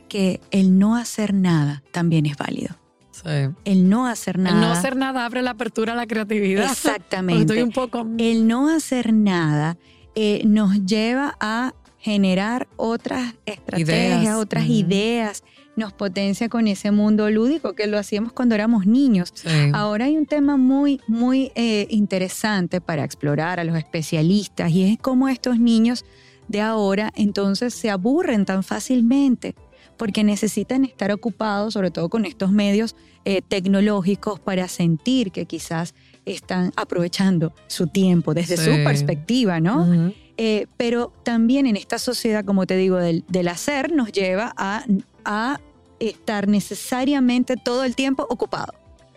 que 0.07 0.41
el 0.51 0.77
no 0.77 0.95
hacer 0.95 1.33
nada 1.33 1.83
también 1.91 2.25
es 2.25 2.37
válido. 2.37 2.75
Sí. 3.11 3.53
El 3.65 3.89
no 3.89 4.07
hacer 4.07 4.39
nada. 4.39 4.55
El 4.55 4.61
no 4.61 4.71
hacer 4.71 4.95
nada 4.95 5.25
abre 5.25 5.41
la 5.41 5.51
apertura 5.51 5.93
a 5.93 5.95
la 5.95 6.07
creatividad. 6.07 6.65
Exactamente. 6.71 7.41
Estoy 7.41 7.61
un 7.61 7.71
poco... 7.71 8.07
El 8.17 8.47
no 8.47 8.69
hacer 8.69 9.13
nada 9.13 9.77
eh, 10.15 10.41
nos 10.45 10.85
lleva 10.85 11.37
a 11.39 11.73
generar 11.99 12.67
otras 12.77 13.35
estrategias, 13.45 14.23
Ideas. 14.23 14.35
otras 14.35 14.65
ideas, 14.65 15.43
nos 15.75 15.93
potencia 15.93 16.49
con 16.49 16.67
ese 16.67 16.91
mundo 16.91 17.29
lúdico 17.29 17.73
que 17.73 17.87
lo 17.87 17.97
hacíamos 17.97 18.33
cuando 18.33 18.55
éramos 18.55 18.85
niños. 18.85 19.31
Sí. 19.33 19.47
Ahora 19.73 20.05
hay 20.05 20.17
un 20.17 20.25
tema 20.25 20.57
muy, 20.57 20.99
muy 21.07 21.51
eh, 21.55 21.87
interesante 21.89 22.81
para 22.81 23.03
explorar 23.03 23.59
a 23.59 23.63
los 23.63 23.77
especialistas 23.77 24.71
y 24.71 24.83
es 24.83 24.99
cómo 24.99 25.29
estos 25.29 25.59
niños 25.59 26.05
de 26.47 26.61
ahora 26.61 27.11
entonces 27.15 27.73
se 27.73 27.89
aburren 27.89 28.45
tan 28.45 28.63
fácilmente 28.63 29.55
porque 29.97 30.23
necesitan 30.23 30.83
estar 30.83 31.11
ocupados, 31.11 31.73
sobre 31.73 31.91
todo 31.91 32.09
con 32.09 32.25
estos 32.25 32.51
medios 32.51 32.95
eh, 33.23 33.41
tecnológicos, 33.47 34.39
para 34.39 34.67
sentir 34.67 35.31
que 35.31 35.45
quizás 35.45 35.93
están 36.25 36.71
aprovechando 36.75 37.53
su 37.67 37.85
tiempo 37.87 38.33
desde 38.33 38.57
Sí. 38.57 38.63
su 38.65 38.83
perspectiva, 38.83 39.59
¿no? 39.59 40.11
Eh, 40.37 40.67
pero 40.77 41.13
también 41.23 41.65
en 41.65 41.75
esta 41.75 41.99
sociedad, 41.99 42.43
como 42.45 42.65
te 42.65 42.75
digo, 42.77 42.97
del, 42.97 43.23
del 43.27 43.47
hacer 43.47 43.91
nos 43.91 44.11
lleva 44.11 44.53
a, 44.57 44.85
a 45.25 45.59
estar 45.99 46.47
necesariamente 46.47 47.55
todo 47.57 47.83
el 47.83 47.95
tiempo 47.95 48.25
ocupado. 48.29 48.73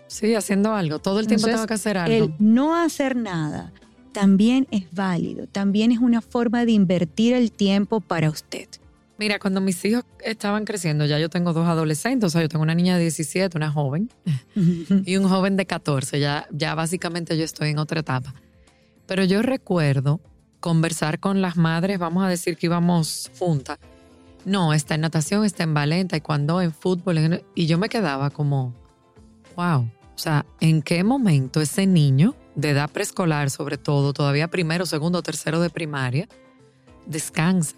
Sí, 0.07 0.35
haciendo 0.35 0.75
algo. 0.75 0.99
Todo 0.99 1.21
el 1.21 1.27
tiempo 1.27 1.47
Entonces, 1.47 1.57
tengo 1.57 1.67
que 1.67 1.75
hacer 1.75 1.99
algo. 1.99 2.25
El 2.27 2.35
no 2.39 2.77
hacer 2.77 3.17
nada 3.17 3.73
también 4.13 4.69
es 4.71 4.85
válido, 4.93 5.47
también 5.49 5.91
es 5.93 5.99
una 5.99 6.23
forma 6.23 6.65
de 6.65 6.73
invertir 6.73 7.35
el 7.35 7.51
tiempo 7.51 8.01
para 8.01 8.31
usted. 8.31 8.69
Mira, 9.19 9.39
cuando 9.39 9.61
mis 9.61 9.85
hijos 9.85 10.05
estaban 10.25 10.65
creciendo, 10.65 11.05
ya 11.05 11.19
yo 11.19 11.29
tengo 11.29 11.53
dos 11.53 11.67
adolescentes, 11.67 12.29
o 12.29 12.31
sea, 12.31 12.43
yo 12.43 12.49
tengo 12.49 12.63
una 12.63 12.75
niña 12.75 12.97
de 12.97 13.03
17, 13.03 13.57
una 13.57 13.71
joven, 13.71 14.11
y 15.05 15.17
un 15.17 15.29
joven 15.29 15.57
de 15.57 15.67
14, 15.67 16.19
ya, 16.21 16.47
ya 16.51 16.75
básicamente 16.75 17.37
yo 17.37 17.45
estoy 17.45 17.71
en 17.71 17.79
otra 17.79 18.01
etapa. 18.01 18.35
Pero 19.07 19.25
yo 19.25 19.43
recuerdo 19.43 20.21
conversar 20.65 21.21
con 21.21 21.43
las 21.43 21.59
madres, 21.59 21.99
vamos 21.99 22.25
a 22.25 22.29
decir 22.29 22.57
que 22.57 22.69
íbamos 22.69 23.31
juntas. 23.39 23.79
No, 24.47 24.73
está 24.73 24.95
en 24.95 25.03
natación, 25.03 25.45
está 25.45 25.63
en 25.63 25.75
ballet, 25.75 26.01
en 26.01 26.09
taekwondo, 26.09 26.63
en 26.63 26.73
fútbol, 26.73 27.19
en- 27.19 27.43
y 27.55 27.67
yo 27.67 27.77
me 27.77 27.91
quedaba 27.91 28.31
como, 28.31 28.73
wow, 29.57 29.81
o 29.83 30.19
sea, 30.19 30.47
¿en 30.61 30.81
qué 30.81 31.05
momento 31.05 31.61
ese 31.61 31.87
niño 31.87 32.35
de 32.55 32.71
edad 32.71 32.89
preescolar, 32.91 33.51
sobre 33.51 33.77
todo, 33.77 34.15
todavía 34.15 34.49
primero, 34.49 34.87
segundo, 34.87 35.23
tercero 35.23 35.61
de 35.61 35.69
primaria, 35.69 36.29
descansa? 37.05 37.77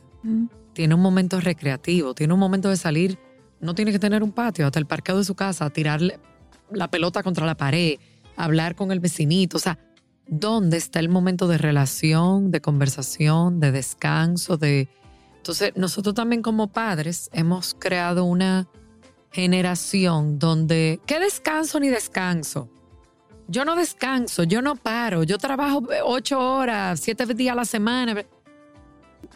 tiene 0.73 0.95
un 0.95 1.01
momento 1.01 1.41
recreativo, 1.41 2.15
tiene 2.15 2.35
un 2.35 2.39
momento 2.41 2.69
de 2.69 2.77
salir, 2.77 3.19
no 3.61 3.75
tiene 3.75 3.91
que 3.91 3.99
tener 3.99 4.23
un 4.23 4.31
patio, 4.31 4.65
hasta 4.67 4.79
el 4.79 4.87
parqueo 4.87 5.19
de 5.19 5.25
su 5.25 5.35
casa, 5.35 5.71
tirarle 5.71 6.21
la 6.71 6.89
pelota 6.89 7.25
contra 7.25 7.47
la 7.47 7.57
pared, 7.57 7.99
hablar 8.37 8.77
con 8.77 8.93
el 8.93 9.01
vecinito, 9.01 9.57
o 9.57 9.61
sea, 9.61 9.77
¿dónde 10.27 10.77
está 10.77 11.01
el 11.01 11.09
momento 11.09 11.49
de 11.49 11.59
relación, 11.59 12.51
de 12.51 12.61
conversación, 12.61 13.61
de 13.61 13.73
descanso, 13.73 14.57
de 14.57 14.89
Entonces, 15.37 15.73
nosotros 15.77 16.15
también 16.15 16.43
como 16.43 16.69
padres 16.69 17.31
hemos 17.33 17.75
creado 17.79 18.25
una 18.25 18.69
generación 19.31 20.39
donde 20.39 21.01
¿qué 21.07 21.21
descanso 21.21 21.79
ni 21.81 21.89
descanso? 21.89 22.69
Yo 23.49 23.65
no 23.65 23.77
descanso, 23.77 24.43
yo 24.43 24.61
no 24.61 24.75
paro, 24.75 25.23
yo 25.23 25.39
trabajo 25.39 25.83
ocho 26.05 26.41
horas, 26.41 26.99
siete 26.99 27.27
días 27.27 27.53
a 27.53 27.57
la 27.57 27.65
semana. 27.65 28.25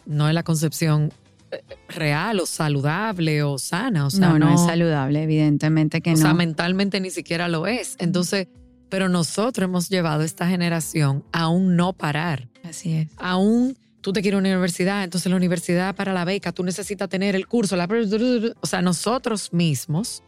No 0.05 0.27
es 0.27 0.33
la 0.33 0.43
concepción 0.43 1.13
eh, 1.51 1.63
real 1.87 2.41
o 2.41 2.45
saludable 2.45 3.43
o 3.43 3.57
sana. 3.57 4.05
O 4.05 4.09
sea, 4.09 4.29
no, 4.29 4.39
no, 4.39 4.49
no, 4.49 4.55
es 4.55 4.61
saludable, 4.61 5.23
evidentemente 5.23 6.01
que 6.01 6.11
o 6.11 6.13
no. 6.13 6.19
sea, 6.19 6.33
mentalmente 6.33 6.99
ni 6.99 7.09
siquiera 7.09 7.47
lo 7.47 7.67
es. 7.67 7.95
Entonces, 7.99 8.49
pero 8.91 9.09
nosotros 9.09 9.63
hemos 9.63 9.89
llevado 9.89 10.21
esta 10.21 10.47
generación 10.47 11.23
a 11.31 11.47
un 11.49 11.75
no 11.75 11.93
parar, 11.93 12.47
Así 12.63 12.93
es. 12.93 13.07
a 13.17 13.37
un 13.37 13.75
tú 14.01 14.13
te 14.13 14.21
quieres 14.21 14.39
una 14.39 14.49
universidad, 14.49 15.03
entonces 15.03 15.29
la 15.29 15.35
universidad 15.37 15.95
para 15.95 16.11
la 16.13 16.25
beca, 16.25 16.51
tú 16.51 16.63
necesitas 16.63 17.07
tener 17.07 17.35
el 17.35 17.47
curso, 17.47 17.75
la... 17.75 17.87
o 18.59 18.65
sea, 18.67 18.81
nosotros 18.81 19.53
mismos, 19.53 20.23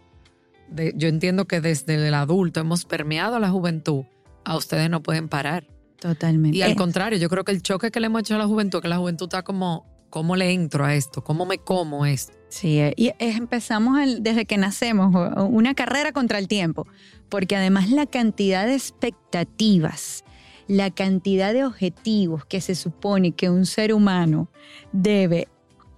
de- 0.70 0.94
yo 0.96 1.08
entiendo 1.08 1.46
que 1.46 1.60
desde 1.60 1.96
el 2.08 2.14
adulto 2.14 2.60
hemos 2.60 2.86
permeado 2.86 3.36
a 3.36 3.40
la 3.40 3.50
juventud, 3.50 4.04
a 4.46 4.56
ustedes 4.58 4.90
no 4.90 5.02
pueden 5.04 5.28
parar. 5.28 5.68
Totalmente. 6.00 6.58
Y 6.58 6.62
al 6.62 6.76
contrario, 6.76 7.18
yo 7.18 7.30
creo 7.30 7.44
que 7.44 7.52
el 7.52 7.62
choque 7.64 7.90
que 7.90 8.00
le 8.00 8.08
hemos 8.08 8.22
hecho 8.22 8.36
a 8.36 8.38
la 8.38 8.46
juventud, 8.46 8.82
que 8.82 8.88
la 8.90 8.98
juventud 8.98 9.26
está 9.26 9.42
como, 9.44 9.86
¿cómo 10.10 10.36
le 10.36 10.52
entro 10.52 10.86
a 10.86 10.94
esto? 10.94 11.24
¿Cómo 11.24 11.46
me 11.46 11.58
como 11.58 12.06
esto? 12.06 12.34
Sí, 12.54 12.80
eh, 12.80 12.94
y 12.98 13.12
empezamos 13.18 13.98
desde 14.20 14.46
que 14.46 14.58
nacemos, 14.58 15.12
una 15.50 15.74
carrera 15.74 16.12
contra 16.12 16.38
el 16.38 16.48
tiempo, 16.48 16.86
porque 17.28 17.56
además 17.56 17.90
la 17.90 18.06
cantidad 18.06 18.68
de 18.68 18.76
expectativas, 18.76 20.24
la 20.68 20.92
cantidad 20.92 21.52
de 21.52 21.66
objetivos 21.66 22.46
que 22.46 22.62
se 22.62 22.76
supone 22.76 23.32
que 23.32 23.50
un 23.50 23.66
ser 23.66 23.92
humano 23.92 24.50
debe 24.92 25.48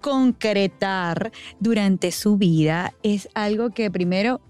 concretar 0.00 1.30
durante 1.60 2.10
su 2.10 2.38
vida 2.38 2.94
es 3.02 3.28
algo 3.34 3.68
que 3.68 3.90
primero 3.90 4.40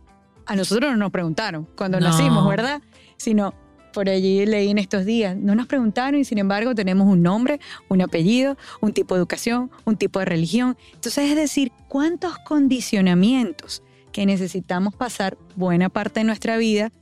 a 0.46 0.54
nosotros 0.54 0.92
no 0.92 0.96
nos 0.96 1.10
preguntaron 1.10 1.66
cuando 1.76 1.98
No. 1.98 2.06
nacimos, 2.06 2.48
¿verdad? 2.48 2.82
Sino 3.16 3.52
por 3.96 4.10
allí 4.10 4.44
leí 4.44 4.68
en 4.68 4.76
estos 4.76 5.06
días, 5.06 5.34
no 5.34 5.54
nos 5.54 5.66
preguntaron 5.66 6.20
y 6.20 6.26
sin 6.26 6.36
embargo 6.36 6.74
tenemos 6.74 7.08
un 7.08 7.22
nombre, 7.22 7.60
un 7.88 8.02
apellido, 8.02 8.58
un 8.82 8.92
tipo 8.92 9.14
de 9.14 9.20
educación, 9.20 9.70
un 9.86 9.96
tipo 9.96 10.18
de 10.18 10.26
religión. 10.26 10.76
Entonces, 10.92 11.30
es 11.30 11.34
decir, 11.34 11.72
cuántos 11.88 12.36
condicionamientos 12.40 13.82
que 14.12 14.26
necesitamos 14.26 14.94
pasar 14.94 15.38
buena 15.56 15.88
parte 15.88 16.20
de 16.20 16.24
nuestra 16.24 16.58
vida 16.58 16.92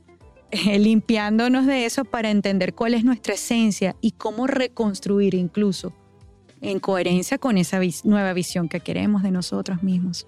eh, 0.51 0.79
limpiándonos 0.79 1.65
de 1.65 1.85
eso 1.85 2.05
para 2.05 2.31
entender 2.31 2.73
cuál 2.73 2.93
es 2.93 3.03
nuestra 3.03 3.33
esencia 3.33 3.97
y 3.99 4.11
cómo 4.11 4.47
reconstruir 4.47 5.35
incluso 5.35 5.91
en 6.61 6.79
coherencia 6.79 7.37
con 7.37 7.57
esa 7.57 7.77
vis- 7.79 8.05
nueva 8.05 8.31
visión 8.31 8.69
que 8.69 8.79
queremos 8.79 9.21
de 9.21 9.31
nosotros 9.31 9.83
mismos. 9.83 10.27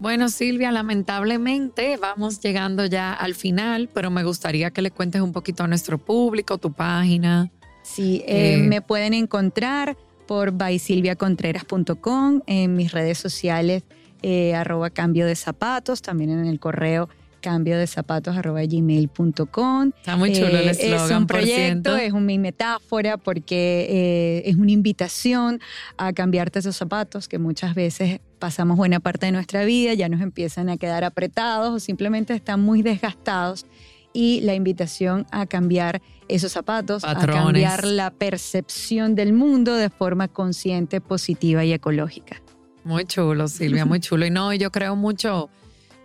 Bueno, 0.00 0.28
Silvia, 0.28 0.70
lamentablemente 0.70 1.96
vamos 1.96 2.40
llegando 2.40 2.86
ya 2.86 3.12
al 3.12 3.34
final, 3.34 3.88
pero 3.92 4.10
me 4.10 4.22
gustaría 4.22 4.70
que 4.70 4.80
le 4.80 4.90
cuentes 4.92 5.20
un 5.20 5.32
poquito 5.32 5.64
a 5.64 5.66
nuestro 5.66 5.98
público, 5.98 6.58
tu 6.58 6.72
página. 6.72 7.50
Sí, 7.82 8.22
eh, 8.26 8.54
Eh, 8.54 8.58
me 8.58 8.80
pueden 8.80 9.12
encontrar 9.14 9.96
por 10.26 10.52
bysilviacontreras.com, 10.52 12.42
en 12.46 12.74
mis 12.76 12.92
redes 12.92 13.18
sociales, 13.18 13.82
eh, 14.22 14.54
arroba 14.54 14.90
cambio 14.90 15.26
de 15.26 15.34
zapatos, 15.36 16.02
también 16.02 16.30
en 16.30 16.46
el 16.46 16.60
correo 16.60 17.08
cambio 17.40 17.78
de 17.78 17.86
zapatos 17.86 18.36
arroba 18.36 18.62
gmail.com. 18.64 19.92
Está 19.96 20.16
muy 20.16 20.32
chulo 20.32 20.48
el 20.58 20.68
eslogan, 20.70 21.04
Es 21.04 21.10
un 21.12 21.26
por 21.26 21.36
proyecto, 21.38 21.96
es 21.96 22.12
un- 22.12 22.26
mi 22.26 22.36
metáfora 22.36 23.16
porque 23.16 23.86
eh, 23.88 24.42
es 24.50 24.56
una 24.56 24.72
invitación 24.72 25.60
a 25.96 26.12
cambiarte 26.12 26.58
esos 26.58 26.76
zapatos 26.76 27.28
que 27.28 27.38
muchas 27.38 27.74
veces 27.76 28.20
pasamos 28.38 28.76
buena 28.76 29.00
parte 29.00 29.26
de 29.26 29.32
nuestra 29.32 29.64
vida, 29.64 29.94
ya 29.94 30.08
nos 30.08 30.20
empiezan 30.20 30.68
a 30.68 30.76
quedar 30.76 31.04
apretados 31.04 31.74
o 31.74 31.80
simplemente 31.80 32.34
están 32.34 32.60
muy 32.60 32.82
desgastados. 32.82 33.66
Y 34.14 34.40
la 34.40 34.54
invitación 34.54 35.26
a 35.30 35.46
cambiar 35.46 36.00
esos 36.28 36.52
zapatos, 36.52 37.04
a 37.04 37.14
cambiar 37.14 37.84
la 37.84 38.10
percepción 38.10 39.14
del 39.14 39.32
mundo 39.32 39.74
de 39.74 39.90
forma 39.90 40.28
consciente, 40.28 41.00
positiva 41.00 41.64
y 41.64 41.72
ecológica. 41.72 42.40
Muy 42.84 43.04
chulo, 43.04 43.48
Silvia, 43.48 43.84
muy 43.84 44.00
chulo. 44.00 44.24
Y 44.24 44.30
no, 44.30 44.52
yo 44.54 44.72
creo 44.72 44.96
mucho, 44.96 45.50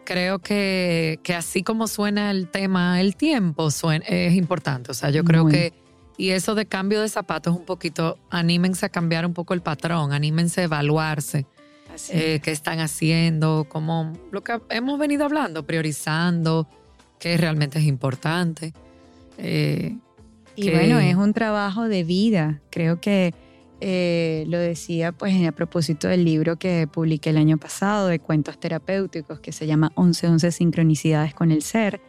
creo 0.04 0.40
que, 0.40 1.20
que 1.24 1.34
así 1.34 1.64
como 1.64 1.88
suena 1.88 2.30
el 2.30 2.50
tema, 2.50 3.00
el 3.00 3.16
tiempo 3.16 3.72
suena, 3.72 4.06
es 4.06 4.34
importante. 4.34 4.92
O 4.92 4.94
sea, 4.94 5.10
yo 5.10 5.24
creo 5.24 5.44
Muy. 5.44 5.54
que, 5.54 5.74
y 6.18 6.32
eso 6.32 6.56
de 6.56 6.66
cambio 6.66 7.02
de 7.02 7.10
zapatos 7.10 7.56
un 7.56 7.66
poquito, 7.66 8.18
anímense 8.30 8.86
a 8.86 8.90
cambiar 8.90 9.26
un 9.26 9.34
poco 9.34 9.54
el 9.54 9.62
patrón, 9.62 10.14
anímense 10.14 10.62
a 10.62 10.64
evaluarse. 10.66 11.46
Eh, 12.10 12.40
qué 12.44 12.52
están 12.52 12.80
haciendo, 12.80 13.66
como 13.70 14.14
lo 14.32 14.42
que 14.44 14.60
hemos 14.70 14.98
venido 15.00 15.26
hablando, 15.26 15.66
priorizando, 15.66 16.68
qué 17.20 17.38
realmente 17.38 17.80
es 17.80 17.86
importante. 17.86 18.74
Eh, 19.38 19.98
Y 20.56 20.64
que- 20.64 20.72
bueno, 20.72 21.00
es 21.00 21.16
un 21.16 21.34
trabajo 21.34 21.88
de 21.88 22.04
vida. 22.04 22.62
Creo 22.70 23.00
que 23.02 23.34
eh, 23.86 24.46
lo 24.48 24.58
decía 24.60 25.12
pues 25.12 25.36
a 25.46 25.52
propósito 25.52 26.08
del 26.08 26.24
libro 26.24 26.56
que 26.58 26.88
publiqué 26.88 27.32
el 27.32 27.38
año 27.38 27.58
pasado 27.58 28.08
de 28.08 28.20
cuentos 28.20 28.58
terapéuticos 28.58 29.40
que 29.42 29.52
se 29.52 29.68
llama 29.68 29.92
1111 29.98 30.52
sincronicidades 30.52 31.34
con 31.34 31.52
el 31.52 31.62
ser. 31.64 32.00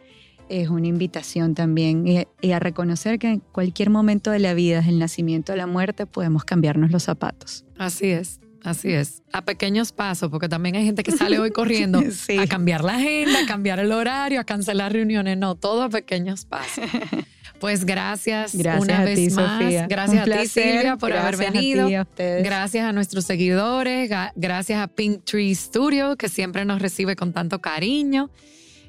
es 0.47 0.69
una 0.69 0.85
invitación 0.87 1.55
también 1.55 2.07
y, 2.07 2.23
y 2.39 2.51
a 2.51 2.59
reconocer 2.59 3.17
que 3.19 3.27
en 3.31 3.39
cualquier 3.39 3.89
momento 3.89 4.29
de 4.31 4.37
la 4.39 4.53
vida, 4.53 4.77
desde 4.77 4.91
el 4.91 4.99
nacimiento 4.99 5.51
a 5.53 5.55
la 5.55 5.65
muerte, 5.67 6.05
podemos 6.05 6.45
cambiarnos 6.45 6.91
los 6.91 7.01
zapatos. 7.03 7.65
Así 7.79 8.11
es. 8.11 8.39
Así 8.65 8.91
es, 8.91 9.21
a 9.31 9.45
pequeños 9.45 9.91
pasos, 9.91 10.29
porque 10.31 10.49
también 10.49 10.75
hay 10.75 10.83
gente 10.85 11.03
que 11.03 11.11
sale 11.11 11.37
hoy 11.39 11.51
corriendo 11.51 12.01
Sí. 12.11 12.37
a 12.37 12.47
cambiar 12.47 12.83
la 12.83 12.95
agenda, 12.95 13.39
a 13.43 13.45
cambiar 13.45 13.79
el 13.79 13.91
horario, 13.91 14.39
a 14.39 14.43
cancelar 14.43 14.91
reuniones. 14.91 15.37
No, 15.37 15.55
todo 15.55 15.83
a 15.83 15.89
pequeños 15.89 16.45
pasos. 16.45 16.83
Pues 17.57 17.85
gracias, 17.85 18.53
Gracias 18.53 18.83
una 18.83 18.99
a 18.99 19.05
vez 19.05 19.15
ti, 19.15 19.29
más. 19.33 19.63
Sofía. 19.63 19.87
Gracias 19.87 20.27
Un 20.27 20.33
a 20.33 20.37
ti. 20.41 20.47
Silvia, 20.49 20.97
por 20.97 21.13
haber 21.13 21.37
Gracias 21.37 21.49
a 21.49 21.51
ti, 21.53 21.73
venido. 21.73 21.99
a 21.99 22.01
ustedes. 22.01 22.43
Gracias 22.43 22.83
a 22.85 22.91
nuestros 22.91 23.23
seguidores. 23.23 24.09
Gracias 24.35 24.77
a 24.79 24.87
Pink 24.87 25.23
Tree 25.23 25.55
Studio, 25.55 26.17
que 26.17 26.27
siempre 26.27 26.65
nos 26.65 26.81
recibe 26.81 27.15
con 27.15 27.31
tanto 27.31 27.61
cariño. 27.61 28.29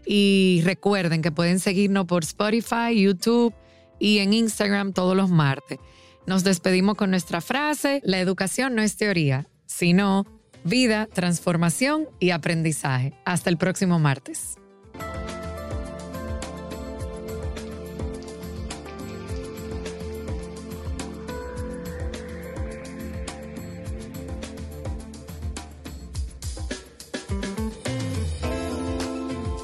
Y 0.05 0.63
recuerden 0.65 1.23
que 1.23 1.31
pueden 1.31 1.61
seguirnos 1.61 2.07
por 2.07 2.25
Spotify, 2.25 3.01
YouTube 3.01 3.55
y 4.01 4.19
en 4.19 4.33
Instagram 4.33 4.93
todos 4.93 5.17
los 5.17 5.31
martes. 5.31 5.79
Nos 6.27 6.43
despedimos 6.43 6.97
con 6.97 7.11
nuestra 7.11 7.41
frase, 7.41 8.01
la 8.05 8.19
educación 8.19 8.75
no 8.75 8.83
es 8.83 8.97
teoría, 8.97 9.47
sino 9.67 10.25
vida, 10.65 11.07
transformación 11.13 12.09
y 12.19 12.31
aprendizaje. 12.31 13.13
Hasta 13.25 13.51
el 13.51 13.57
próximo 13.57 13.99
martes. 13.99 14.59